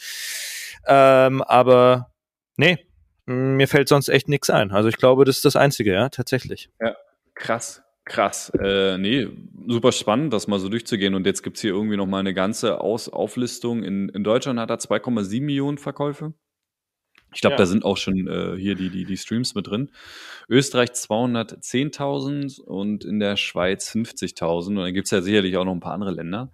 Ähm, 0.87 1.43
aber 1.43 2.11
nee, 2.57 2.79
mir 3.27 3.69
fällt 3.69 3.89
sonst 3.89 4.09
echt 4.09 4.29
nichts 4.29 4.51
ein. 4.51 4.71
Also 4.71 4.89
ich 4.89 4.97
glaube, 4.97 5.25
das 5.25 5.37
ist 5.37 5.45
das 5.45 5.57
Einzige, 5.57 5.93
ja, 5.93 6.09
tatsächlich. 6.09 6.71
Krass, 7.35 7.83
krass. 8.05 8.51
Äh, 8.61 8.99
nee, 8.99 9.29
super 9.67 9.93
spannend, 9.93 10.33
das 10.33 10.47
mal 10.47 10.61
so 10.61 10.69
durchzugehen. 10.69 11.15
Und 11.15 11.27
jetzt 11.27 11.43
gibt's 11.43 11.61
hier 11.61 11.73
irgendwie 11.73 11.97
noch 11.97 12.07
mal 12.07 12.19
eine 12.19 12.35
ganze 12.35 12.81
Aus 12.81 13.09
Auflistung. 13.09 13.83
In, 13.83 14.09
in 14.11 14.25
Deutschland 14.25 14.61
hat 14.61 14.71
er 14.71 14.79
2,7 14.79 15.43
Millionen 15.43 15.79
Verkäufe. 15.79 16.35
Ich 17.33 17.41
glaube, 17.41 17.55
Ja. 17.55 17.59
da 17.59 17.66
sind 17.66 17.85
auch 17.85 17.97
schon 17.97 18.26
äh, 18.26 18.57
hier 18.59 18.74
die, 18.74 18.91
die, 18.91 19.05
die 19.05 19.16
Streams 19.16 19.55
mit 19.55 19.68
drin. 19.68 19.91
Österreich 20.49 20.91
210.000 20.91 22.61
und 22.61 23.05
in 23.05 23.20
der 23.20 23.37
Schweiz 23.37 23.91
50.000. 23.91 24.68
Und 24.68 24.76
dann 24.76 24.95
gibt's 24.95 25.11
ja 25.11 25.20
sicherlich 25.22 25.57
auch 25.57 25.64
noch 25.64 25.72
ein 25.72 25.81
paar 25.81 25.95
andere 25.95 26.11
Länder. 26.12 26.53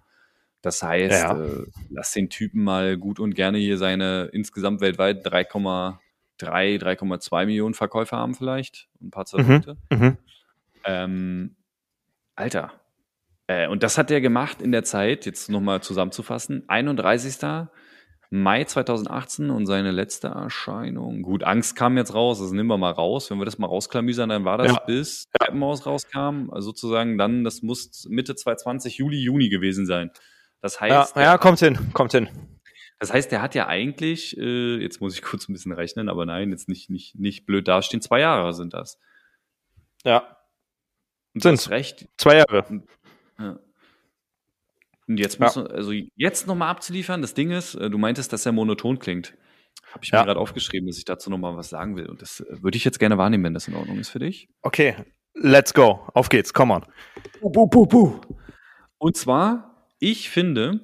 Das 0.61 0.81
heißt, 0.83 1.23
Ja. 1.23 1.41
äh, 1.43 1.65
lass 1.89 2.11
den 2.11 2.29
Typen 2.29 2.63
mal 2.63 2.97
gut 2.97 3.19
und 3.19 3.33
gerne 3.35 3.57
hier 3.57 3.77
seine 3.77 4.29
insgesamt 4.33 4.81
weltweit 4.81 5.25
3,3, 5.25 5.97
3,2 6.79 7.45
Millionen 7.45 7.73
Verkäufe 7.73 8.15
haben 8.15 8.35
vielleicht. 8.35 8.87
Ein 9.01 9.11
paar 9.11 9.25
zerrückte. 9.25 9.77
Mhm. 9.91 10.17
Ähm, 10.83 11.55
Alter. 12.35 12.71
Äh, 13.47 13.67
und 13.67 13.81
das 13.83 13.97
hat 13.97 14.11
er 14.11 14.19
gemacht 14.21 14.61
in 14.61 14.71
der 14.71 14.83
Zeit, 14.83 15.25
jetzt 15.25 15.49
nochmal 15.49 15.81
zusammenzufassen, 15.81 16.63
31. 16.67 17.67
Mai 18.29 18.65
2018 18.65 19.49
und 19.49 19.65
seine 19.67 19.91
letzte 19.91 20.27
Erscheinung. 20.27 21.21
Gut, 21.21 21.43
Angst 21.43 21.75
kam 21.77 21.95
jetzt 21.97 22.13
raus, 22.13 22.39
das 22.39 22.51
nehmen 22.51 22.67
wir 22.69 22.77
mal 22.77 22.91
raus. 22.91 23.31
Wenn 23.31 23.37
wir 23.37 23.45
das 23.45 23.57
mal 23.57 23.67
rausklamüsern, 23.67 24.27
dann 24.29 24.43
war 24.43 24.57
das 24.57 24.73
Ja. 24.73 24.79
bis 24.85 25.29
Treppenhaus 25.39 25.85
rauskam, 25.85 26.49
also 26.51 26.67
sozusagen 26.71 27.17
dann, 27.17 27.43
das 27.45 27.61
muss 27.61 28.05
Mitte 28.09 28.35
2020, 28.35 28.97
Juli, 28.97 29.17
Juni 29.19 29.47
gewesen 29.49 29.85
sein. 29.85 30.11
Das 30.61 30.79
Ja, 30.79 31.01
heißt, 31.01 31.15
ja, 31.15 31.37
kommt 31.37 31.59
hin, 31.59 31.77
kommt 31.93 32.11
hin. 32.11 32.27
das 32.99 33.13
heißt, 33.13 33.31
der 33.31 33.41
hat 33.41 33.55
ja 33.55 33.67
eigentlich, 33.67 34.37
äh, 34.37 34.77
jetzt 34.81 34.99
muss 34.99 35.13
ich 35.15 35.21
kurz 35.21 35.47
ein 35.47 35.53
bisschen 35.53 35.71
rechnen, 35.71 36.09
aber 36.09 36.25
nein, 36.25 36.49
jetzt 36.51 36.67
nicht, 36.67 36.89
nicht, 36.89 37.15
nicht 37.17 37.45
blöd 37.45 37.67
dastehen, 37.67 38.01
zwei 38.01 38.19
Jahre 38.19 38.53
sind 38.53 38.73
das. 38.73 38.99
Ja, 40.03 40.37
hast 41.43 41.69
recht, 41.69 42.07
zwei 42.17 42.37
Jahre. 42.37 42.83
Ja. 43.39 43.59
Und 45.07 45.19
jetzt 45.19 45.39
Ja. 45.39 45.45
muss, 45.45 45.57
also 45.57 45.91
jetzt 46.15 46.47
nochmal 46.47 46.69
abzuliefern, 46.69 47.21
das 47.21 47.33
Ding 47.33 47.51
ist, 47.51 47.75
äh, 47.75 47.89
du 47.89 47.97
meintest, 47.97 48.33
dass 48.33 48.45
er 48.45 48.51
monoton 48.51 48.99
klingt. 48.99 49.33
Habe 49.93 50.03
ich 50.03 50.11
Ja. 50.11 50.19
mir 50.19 50.25
gerade 50.25 50.39
aufgeschrieben, 50.39 50.87
dass 50.87 50.97
ich 50.97 51.05
dazu 51.05 51.29
nochmal 51.29 51.55
was 51.55 51.69
sagen 51.69 51.95
will. 51.95 52.07
Und 52.07 52.21
das 52.21 52.41
äh, 52.41 52.61
würde 52.61 52.77
ich 52.77 52.83
jetzt 52.83 52.99
gerne 52.99 53.17
wahrnehmen, 53.17 53.43
wenn 53.45 53.53
das 53.53 53.67
in 53.67 53.75
Ordnung 53.75 53.99
ist 53.99 54.09
für 54.09 54.19
dich. 54.19 54.49
Okay, 54.61 54.95
let's 55.33 55.73
go. 55.73 56.07
Auf 56.13 56.27
geht's, 56.29 56.53
come 56.53 56.73
on. 56.73 56.83
Und 58.99 59.15
zwar, 59.15 59.87
ich 59.99 60.29
finde, 60.29 60.81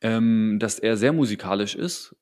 ähm, 0.00 0.58
dass 0.60 0.78
er 0.78 0.96
sehr 0.96 1.12
musikalisch 1.12 1.74
ist. 1.74 2.14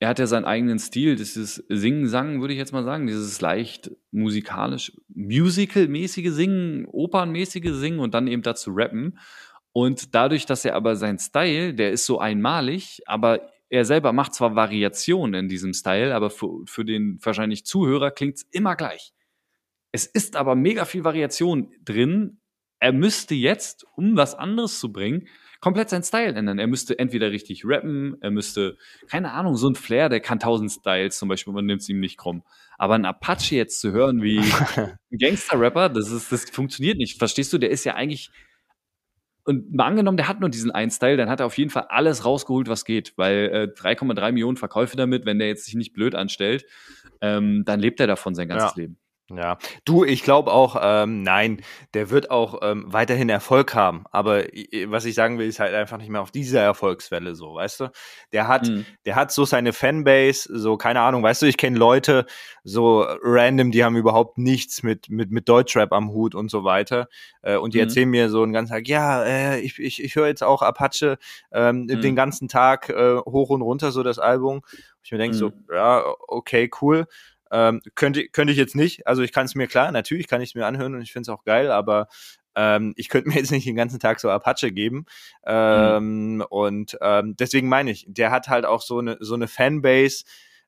Er 0.00 0.08
hat 0.08 0.20
ja 0.20 0.28
seinen 0.28 0.44
eigenen 0.44 0.78
Stil, 0.78 1.16
dieses 1.16 1.56
Singen, 1.68 2.06
Sang, 2.06 2.40
würde 2.40 2.54
ich 2.54 2.58
jetzt 2.58 2.72
mal 2.72 2.84
sagen, 2.84 3.08
dieses 3.08 3.40
leicht 3.40 3.90
musikalisch, 4.12 4.92
musical-mäßige 5.08 6.30
Singen, 6.30 6.86
opernmäßige 6.86 7.72
Singen 7.72 7.98
und 7.98 8.14
dann 8.14 8.28
eben 8.28 8.42
dazu 8.42 8.70
rappen. 8.72 9.18
Und 9.78 10.12
dadurch, 10.12 10.44
dass 10.44 10.64
er 10.64 10.74
aber 10.74 10.96
sein 10.96 11.20
Style, 11.20 11.72
der 11.72 11.92
ist 11.92 12.04
so 12.04 12.18
einmalig, 12.18 13.00
aber 13.06 13.48
er 13.68 13.84
selber 13.84 14.12
macht 14.12 14.34
zwar 14.34 14.56
Variationen 14.56 15.44
in 15.44 15.48
diesem 15.48 15.72
Style, 15.72 16.16
aber 16.16 16.30
für, 16.30 16.66
für 16.66 16.84
den 16.84 17.20
wahrscheinlich 17.22 17.64
Zuhörer 17.64 18.10
klingt's 18.10 18.44
immer 18.50 18.74
gleich. 18.74 19.12
Es 19.92 20.04
ist 20.04 20.34
aber 20.34 20.56
mega 20.56 20.84
viel 20.84 21.04
Variation 21.04 21.70
drin. 21.84 22.40
Er 22.80 22.92
müsste 22.92 23.36
jetzt, 23.36 23.86
um 23.94 24.16
was 24.16 24.34
anderes 24.34 24.80
zu 24.80 24.92
bringen, 24.92 25.28
komplett 25.60 25.90
seinen 25.90 26.02
Style 26.02 26.34
ändern. 26.34 26.58
Er 26.58 26.66
müsste 26.66 26.98
entweder 26.98 27.30
richtig 27.30 27.62
rappen, 27.64 28.16
er 28.20 28.32
müsste, 28.32 28.76
keine 29.06 29.30
Ahnung, 29.30 29.54
so 29.54 29.68
ein 29.68 29.76
Flair, 29.76 30.08
der 30.08 30.18
kann 30.18 30.40
tausend 30.40 30.72
Styles 30.72 31.16
zum 31.16 31.28
Beispiel, 31.28 31.52
man 31.52 31.66
nimmt 31.66 31.82
es 31.82 31.88
ihm 31.88 32.00
nicht 32.00 32.18
krumm. 32.18 32.42
Aber 32.78 32.96
ein 32.96 33.04
Apache 33.04 33.54
jetzt 33.54 33.80
zu 33.80 33.92
hören 33.92 34.22
wie 34.22 34.38
ein 34.76 35.18
Gangster-Rapper, 35.18 35.88
das 35.88 36.10
ist, 36.10 36.32
das 36.32 36.50
funktioniert 36.50 36.98
nicht. 36.98 37.20
Verstehst 37.20 37.52
du? 37.52 37.58
Der 37.58 37.70
ist 37.70 37.84
ja 37.84 37.94
eigentlich, 37.94 38.32
und 39.48 39.74
mal 39.74 39.86
angenommen, 39.86 40.18
der 40.18 40.28
hat 40.28 40.40
nur 40.40 40.50
diesen 40.50 40.70
einen 40.70 40.90
Style, 40.90 41.16
dann 41.16 41.30
hat 41.30 41.40
er 41.40 41.46
auf 41.46 41.56
jeden 41.56 41.70
Fall 41.70 41.86
alles 41.88 42.26
rausgeholt, 42.26 42.68
was 42.68 42.84
geht, 42.84 43.14
weil 43.16 43.72
äh, 43.74 43.80
3,3 43.80 44.32
Millionen 44.32 44.58
Verkäufe 44.58 44.96
damit, 44.96 45.24
wenn 45.24 45.38
der 45.38 45.48
jetzt 45.48 45.64
sich 45.64 45.74
nicht 45.74 45.94
blöd 45.94 46.14
anstellt, 46.14 46.66
ähm, 47.22 47.64
dann 47.64 47.80
lebt 47.80 47.98
er 47.98 48.06
davon 48.06 48.34
sein 48.34 48.48
ganzes 48.48 48.76
Ja. 48.76 48.82
Leben. 48.82 48.98
Ja, 49.30 49.58
du, 49.84 50.04
ich 50.04 50.22
glaube 50.22 50.50
auch, 50.50 50.74
ähm, 50.80 51.22
nein, 51.22 51.60
der 51.92 52.08
wird 52.08 52.30
auch 52.30 52.60
ähm, 52.62 52.84
weiterhin 52.88 53.28
Erfolg 53.28 53.74
haben. 53.74 54.04
Aber 54.10 54.54
i- 54.54 54.86
was 54.88 55.04
ich 55.04 55.14
sagen 55.14 55.38
will, 55.38 55.46
ist 55.46 55.60
halt 55.60 55.74
einfach 55.74 55.98
nicht 55.98 56.08
mehr 56.08 56.22
auf 56.22 56.30
dieser 56.30 56.62
Erfolgswelle 56.62 57.34
so, 57.34 57.52
weißt 57.54 57.80
du? 57.80 57.90
Der 58.32 58.48
hat, 58.48 58.68
Mhm. 58.68 58.86
der 59.04 59.16
hat 59.16 59.30
so 59.30 59.44
seine 59.44 59.74
Fanbase, 59.74 60.48
so 60.58 60.78
keine 60.78 61.00
Ahnung, 61.02 61.22
weißt 61.22 61.42
du, 61.42 61.46
ich 61.46 61.58
kenne 61.58 61.76
Leute 61.76 62.24
so 62.64 63.04
random, 63.22 63.70
die 63.70 63.84
haben 63.84 63.96
überhaupt 63.96 64.38
nichts 64.38 64.82
mit 64.82 65.10
mit 65.10 65.30
mit 65.30 65.46
Deutschrap 65.46 65.92
am 65.92 66.10
Hut 66.10 66.34
und 66.34 66.50
so 66.50 66.64
weiter. 66.64 67.06
Äh, 67.42 67.56
und 67.56 67.74
die 67.74 67.78
Mhm. 67.78 67.82
erzählen 67.82 68.08
mir 68.08 68.30
so 68.30 68.42
einen 68.42 68.54
ganzen 68.54 68.72
Tag, 68.72 68.88
ja, 68.88 69.24
äh, 69.24 69.60
ich 69.60 69.78
ich, 69.78 70.02
ich 70.02 70.16
höre 70.16 70.28
jetzt 70.28 70.42
auch 70.42 70.62
Apache 70.62 71.18
ähm, 71.52 71.82
Mhm. 71.84 72.00
den 72.00 72.16
ganzen 72.16 72.48
Tag 72.48 72.88
äh, 72.88 73.18
hoch 73.18 73.50
und 73.50 73.60
runter 73.60 73.92
so 73.92 74.02
das 74.02 74.18
Album. 74.18 74.62
Ich 75.02 75.12
mir 75.12 75.18
denke 75.18 75.36
so, 75.36 75.48
Mhm. 75.50 75.66
ja, 75.70 76.02
okay, 76.28 76.70
cool. 76.80 77.06
Ähm, 77.50 77.80
könnte, 77.94 78.28
könnte 78.28 78.52
ich 78.52 78.58
jetzt 78.58 78.76
nicht. 78.76 79.06
Also 79.06 79.22
ich 79.22 79.32
kann 79.32 79.46
es 79.46 79.54
mir 79.54 79.66
klar, 79.66 79.90
natürlich 79.92 80.28
kann 80.28 80.40
ich 80.40 80.50
es 80.50 80.54
mir 80.54 80.66
anhören 80.66 80.94
und 80.94 81.02
ich 81.02 81.12
finde 81.12 81.30
es 81.30 81.36
auch 81.36 81.44
geil, 81.44 81.70
aber 81.70 82.08
Ähm, 82.56 82.92
ich 82.96 83.08
könnte 83.08 83.28
mir 83.28 83.36
jetzt 83.36 83.52
nicht 83.52 83.66
den 83.66 83.76
ganzen 83.76 84.00
Tag 84.00 84.20
so 84.20 84.30
Apache 84.30 84.72
geben. 84.72 85.06
Ähm, 85.46 86.36
mhm. 86.36 86.42
Und 86.42 86.98
ähm, 87.00 87.36
deswegen 87.38 87.68
meine 87.68 87.90
ich, 87.90 88.04
der 88.08 88.30
hat 88.30 88.48
halt 88.48 88.64
auch 88.66 88.82
so 88.82 88.98
eine, 88.98 89.16
so 89.20 89.34
eine 89.34 89.48
Fanbase, 89.48 90.24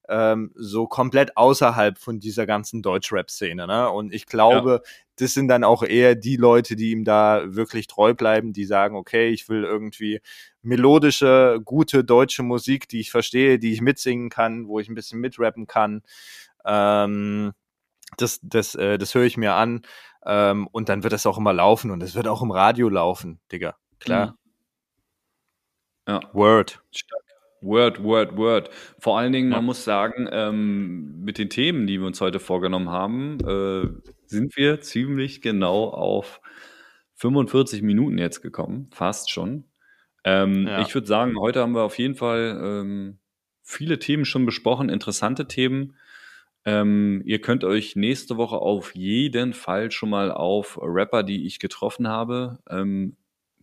ähm, 0.09 0.51
so 0.57 0.87
komplett 0.87 1.37
außerhalb 1.37 1.99
von 1.99 2.19
dieser 2.19 2.47
ganzen 2.47 2.83
Deutschrap-Szene. 2.83 3.67
Ne? 3.67 3.91
Und 3.91 4.13
ich 4.13 4.27
glaube, 4.27 4.83
ja. 4.85 4.91
das 5.17 5.35
sind 5.35 5.49
dann 5.49 5.63
auch 5.65 5.83
eher 5.85 6.17
die 6.17 6.37
Leute, 6.37 6.75
die 6.77 6.91
ihm 6.91 7.05
da 7.05 7.43
wirklich 7.47 7.87
treu 7.87 8.13
bleiben, 8.15 8.53
die 8.53 8.65
sagen, 8.65 8.97
okay, 8.97 9.29
ich 9.29 9.49
will 9.49 9.63
irgendwie 9.65 10.21
melodische, 10.63 11.61
gute 11.65 12.05
deutsche 12.05 12.43
Musik, 12.43 12.89
die 12.89 13.01
ich 13.01 13.11
verstehe, 13.11 13.59
die 13.59 13.73
ich 13.73 13.81
mitsingen 13.81 14.31
kann, 14.31 14.67
wo 14.67 14.81
ich 14.81 14.89
ein 14.89 14.95
bisschen 14.97 15.21
mitrappen 15.21 15.67
kann. 15.67 16.03
Ähm, 16.65 17.53
das, 18.17 18.41
das, 18.43 18.75
äh, 18.75 18.99
das 18.99 19.15
höre 19.15 19.25
ich 19.25 19.37
mir 19.37 19.55
an. 19.55 19.83
Ähm, 20.27 20.67
und 20.69 20.89
dann 20.89 21.03
wird 21.03 21.13
es 21.13 21.27
auch 21.27 21.39
immer 21.39 21.53
laufen 21.53 21.91
und 21.91 22.03
es 22.03 22.15
wird 22.15 22.29
auch 22.29 22.43
im 22.43 22.51
Radio 22.51 22.89
laufen, 22.89 23.41
Digga. 23.51 23.77
Klar. 24.01 24.37
Mhm. 26.07 26.13
Ja. 26.13 26.21
Word. 26.33 26.83
Stark. 26.91 27.21
Word, 27.63 28.03
Word, 28.03 28.37
Word. 28.37 28.71
Vor 28.99 29.19
allen 29.19 29.33
Dingen, 29.33 29.51
ja. 29.51 29.57
man 29.57 29.67
muss 29.67 29.85
sagen, 29.85 30.29
ähm, 30.33 31.21
mit 31.23 31.39
den 31.39 31.51
Themen, 31.51 31.87
die 31.87 32.01
wir 32.01 32.07
uns 32.07 32.21
heute 32.21 32.41
vorgenommen 32.41 32.89
haben, 32.89 33.39
äh, 33.41 34.11
sind 34.27 34.57
wir 34.57 34.81
ziemlich 34.81 35.43
genau 35.43 35.89
auf 35.89 36.41
45 37.17 37.83
Minuten 37.83 38.17
jetzt 38.17 38.41
gekommen, 38.41 38.89
fast 38.93 39.31
schon. 39.31 39.65
Ähm, 40.25 40.67
ja. 40.67 40.81
Ich 40.81 40.95
würde 40.95 41.07
sagen, 41.07 41.39
heute 41.39 41.61
haben 41.61 41.75
wir 41.75 41.83
auf 41.83 41.99
jeden 41.99 42.15
Fall 42.15 42.59
ähm, 42.63 43.19
viele 43.63 43.99
Themen 43.99 44.25
schon 44.25 44.47
besprochen, 44.47 44.89
interessante 44.89 45.47
Themen. 45.47 45.97
Ähm, 46.65 47.23
ihr 47.25 47.41
könnt 47.41 47.65
euch 47.65 47.97
nächste 47.97 48.37
Woche 48.37 48.57
auf 48.57 48.95
jeden 48.95 49.55
Fall 49.55 49.91
schon 49.91 50.11
mal 50.11 50.31
auf 50.31 50.79
Rapper, 50.81 51.23
die 51.23 51.47
ich 51.47 51.59
getroffen 51.59 52.09
habe, 52.09 52.59
ähm, 52.69 53.17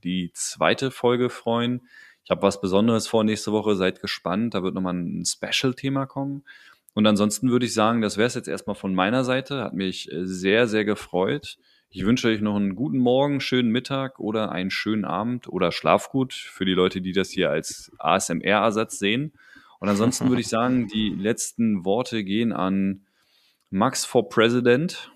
die 0.03 0.31
zweite 0.33 0.91
Folge 0.91 1.29
freuen. 1.29 1.87
Ich 2.23 2.31
habe 2.31 2.41
was 2.41 2.59
Besonderes 2.59 3.07
vor 3.07 3.23
nächste 3.23 3.51
Woche, 3.51 3.75
seid 3.75 4.01
gespannt. 4.01 4.53
Da 4.53 4.63
wird 4.63 4.73
nochmal 4.73 4.95
ein 4.95 5.25
Special-Thema 5.25 6.05
kommen. 6.05 6.43
Und 6.93 7.05
ansonsten 7.05 7.51
würde 7.51 7.65
ich 7.65 7.73
sagen, 7.73 8.01
das 8.01 8.17
wäre 8.17 8.27
es 8.27 8.35
jetzt 8.35 8.47
erstmal 8.47 8.75
von 8.75 8.93
meiner 8.93 9.23
Seite. 9.23 9.63
Hat 9.63 9.73
mich 9.73 10.11
äh, 10.11 10.25
sehr, 10.25 10.67
sehr 10.67 10.83
gefreut. 10.83 11.57
Ich 11.89 12.05
wünsche 12.05 12.27
euch 12.27 12.41
noch 12.41 12.55
einen 12.55 12.75
guten 12.75 12.97
Morgen, 12.97 13.39
schönen 13.39 13.71
Mittag 13.71 14.19
oder 14.19 14.51
einen 14.51 14.71
schönen 14.71 15.05
Abend 15.05 15.47
oder 15.47 15.71
Schlafgut 15.71 16.33
für 16.33 16.65
die 16.65 16.73
Leute, 16.73 17.01
die 17.01 17.13
das 17.13 17.29
hier 17.29 17.49
als 17.49 17.91
ASMR-Ersatz 17.97 18.99
sehen. 18.99 19.31
Und 19.79 19.89
ansonsten 19.89 20.29
würde 20.29 20.41
ich 20.41 20.47
sagen, 20.47 20.87
die 20.87 21.09
letzten 21.09 21.85
Worte 21.85 22.23
gehen 22.23 22.51
an 22.53 23.05
Max 23.69 24.05
for 24.05 24.29
President. 24.29 25.11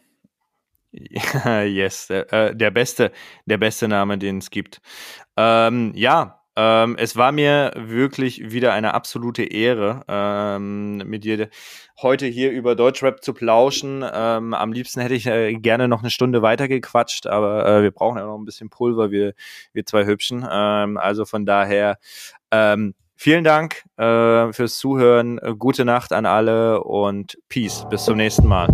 yes, 0.91 2.07
der, 2.07 2.33
äh, 2.33 2.55
der 2.55 2.71
beste, 2.71 3.11
der 3.45 3.57
beste 3.57 3.87
Name, 3.87 4.17
den 4.17 4.39
es 4.39 4.49
gibt. 4.49 4.81
Ähm, 5.37 5.93
ja, 5.95 6.41
ähm, 6.57 6.97
es 6.99 7.15
war 7.15 7.31
mir 7.31 7.71
wirklich 7.77 8.51
wieder 8.51 8.73
eine 8.73 8.93
absolute 8.93 9.43
Ehre, 9.43 10.03
ähm, 10.09 10.97
mit 10.97 11.23
dir 11.23 11.49
heute 12.01 12.25
hier 12.25 12.51
über 12.51 12.75
Deutschrap 12.75 13.23
zu 13.23 13.33
plauschen. 13.33 14.03
Ähm, 14.13 14.53
am 14.53 14.73
liebsten 14.73 14.99
hätte 14.99 15.13
ich 15.13 15.27
äh, 15.27 15.53
gerne 15.53 15.87
noch 15.87 16.01
eine 16.01 16.09
Stunde 16.09 16.41
weiter 16.41 16.67
gequatscht, 16.67 17.25
aber 17.25 17.65
äh, 17.65 17.83
wir 17.83 17.91
brauchen 17.91 18.17
ja 18.17 18.25
noch 18.25 18.37
ein 18.37 18.43
bisschen 18.43 18.69
Pulver, 18.69 19.11
wir, 19.11 19.33
wir 19.71 19.85
zwei 19.85 20.05
Hübschen. 20.05 20.45
Ähm, 20.51 20.97
also 20.97 21.23
von 21.23 21.45
daher, 21.45 21.99
ähm, 22.51 22.95
vielen 23.21 23.43
Dank 23.43 23.83
äh, 23.97 24.51
fürs 24.51 24.77
Zuhören. 24.77 25.39
Gute 25.59 25.85
Nacht 25.85 26.11
an 26.11 26.25
alle 26.25 26.83
und 26.83 27.37
Peace. 27.49 27.85
Bis 27.89 28.05
zum 28.05 28.17
nächsten 28.17 28.47
Mal. 28.47 28.67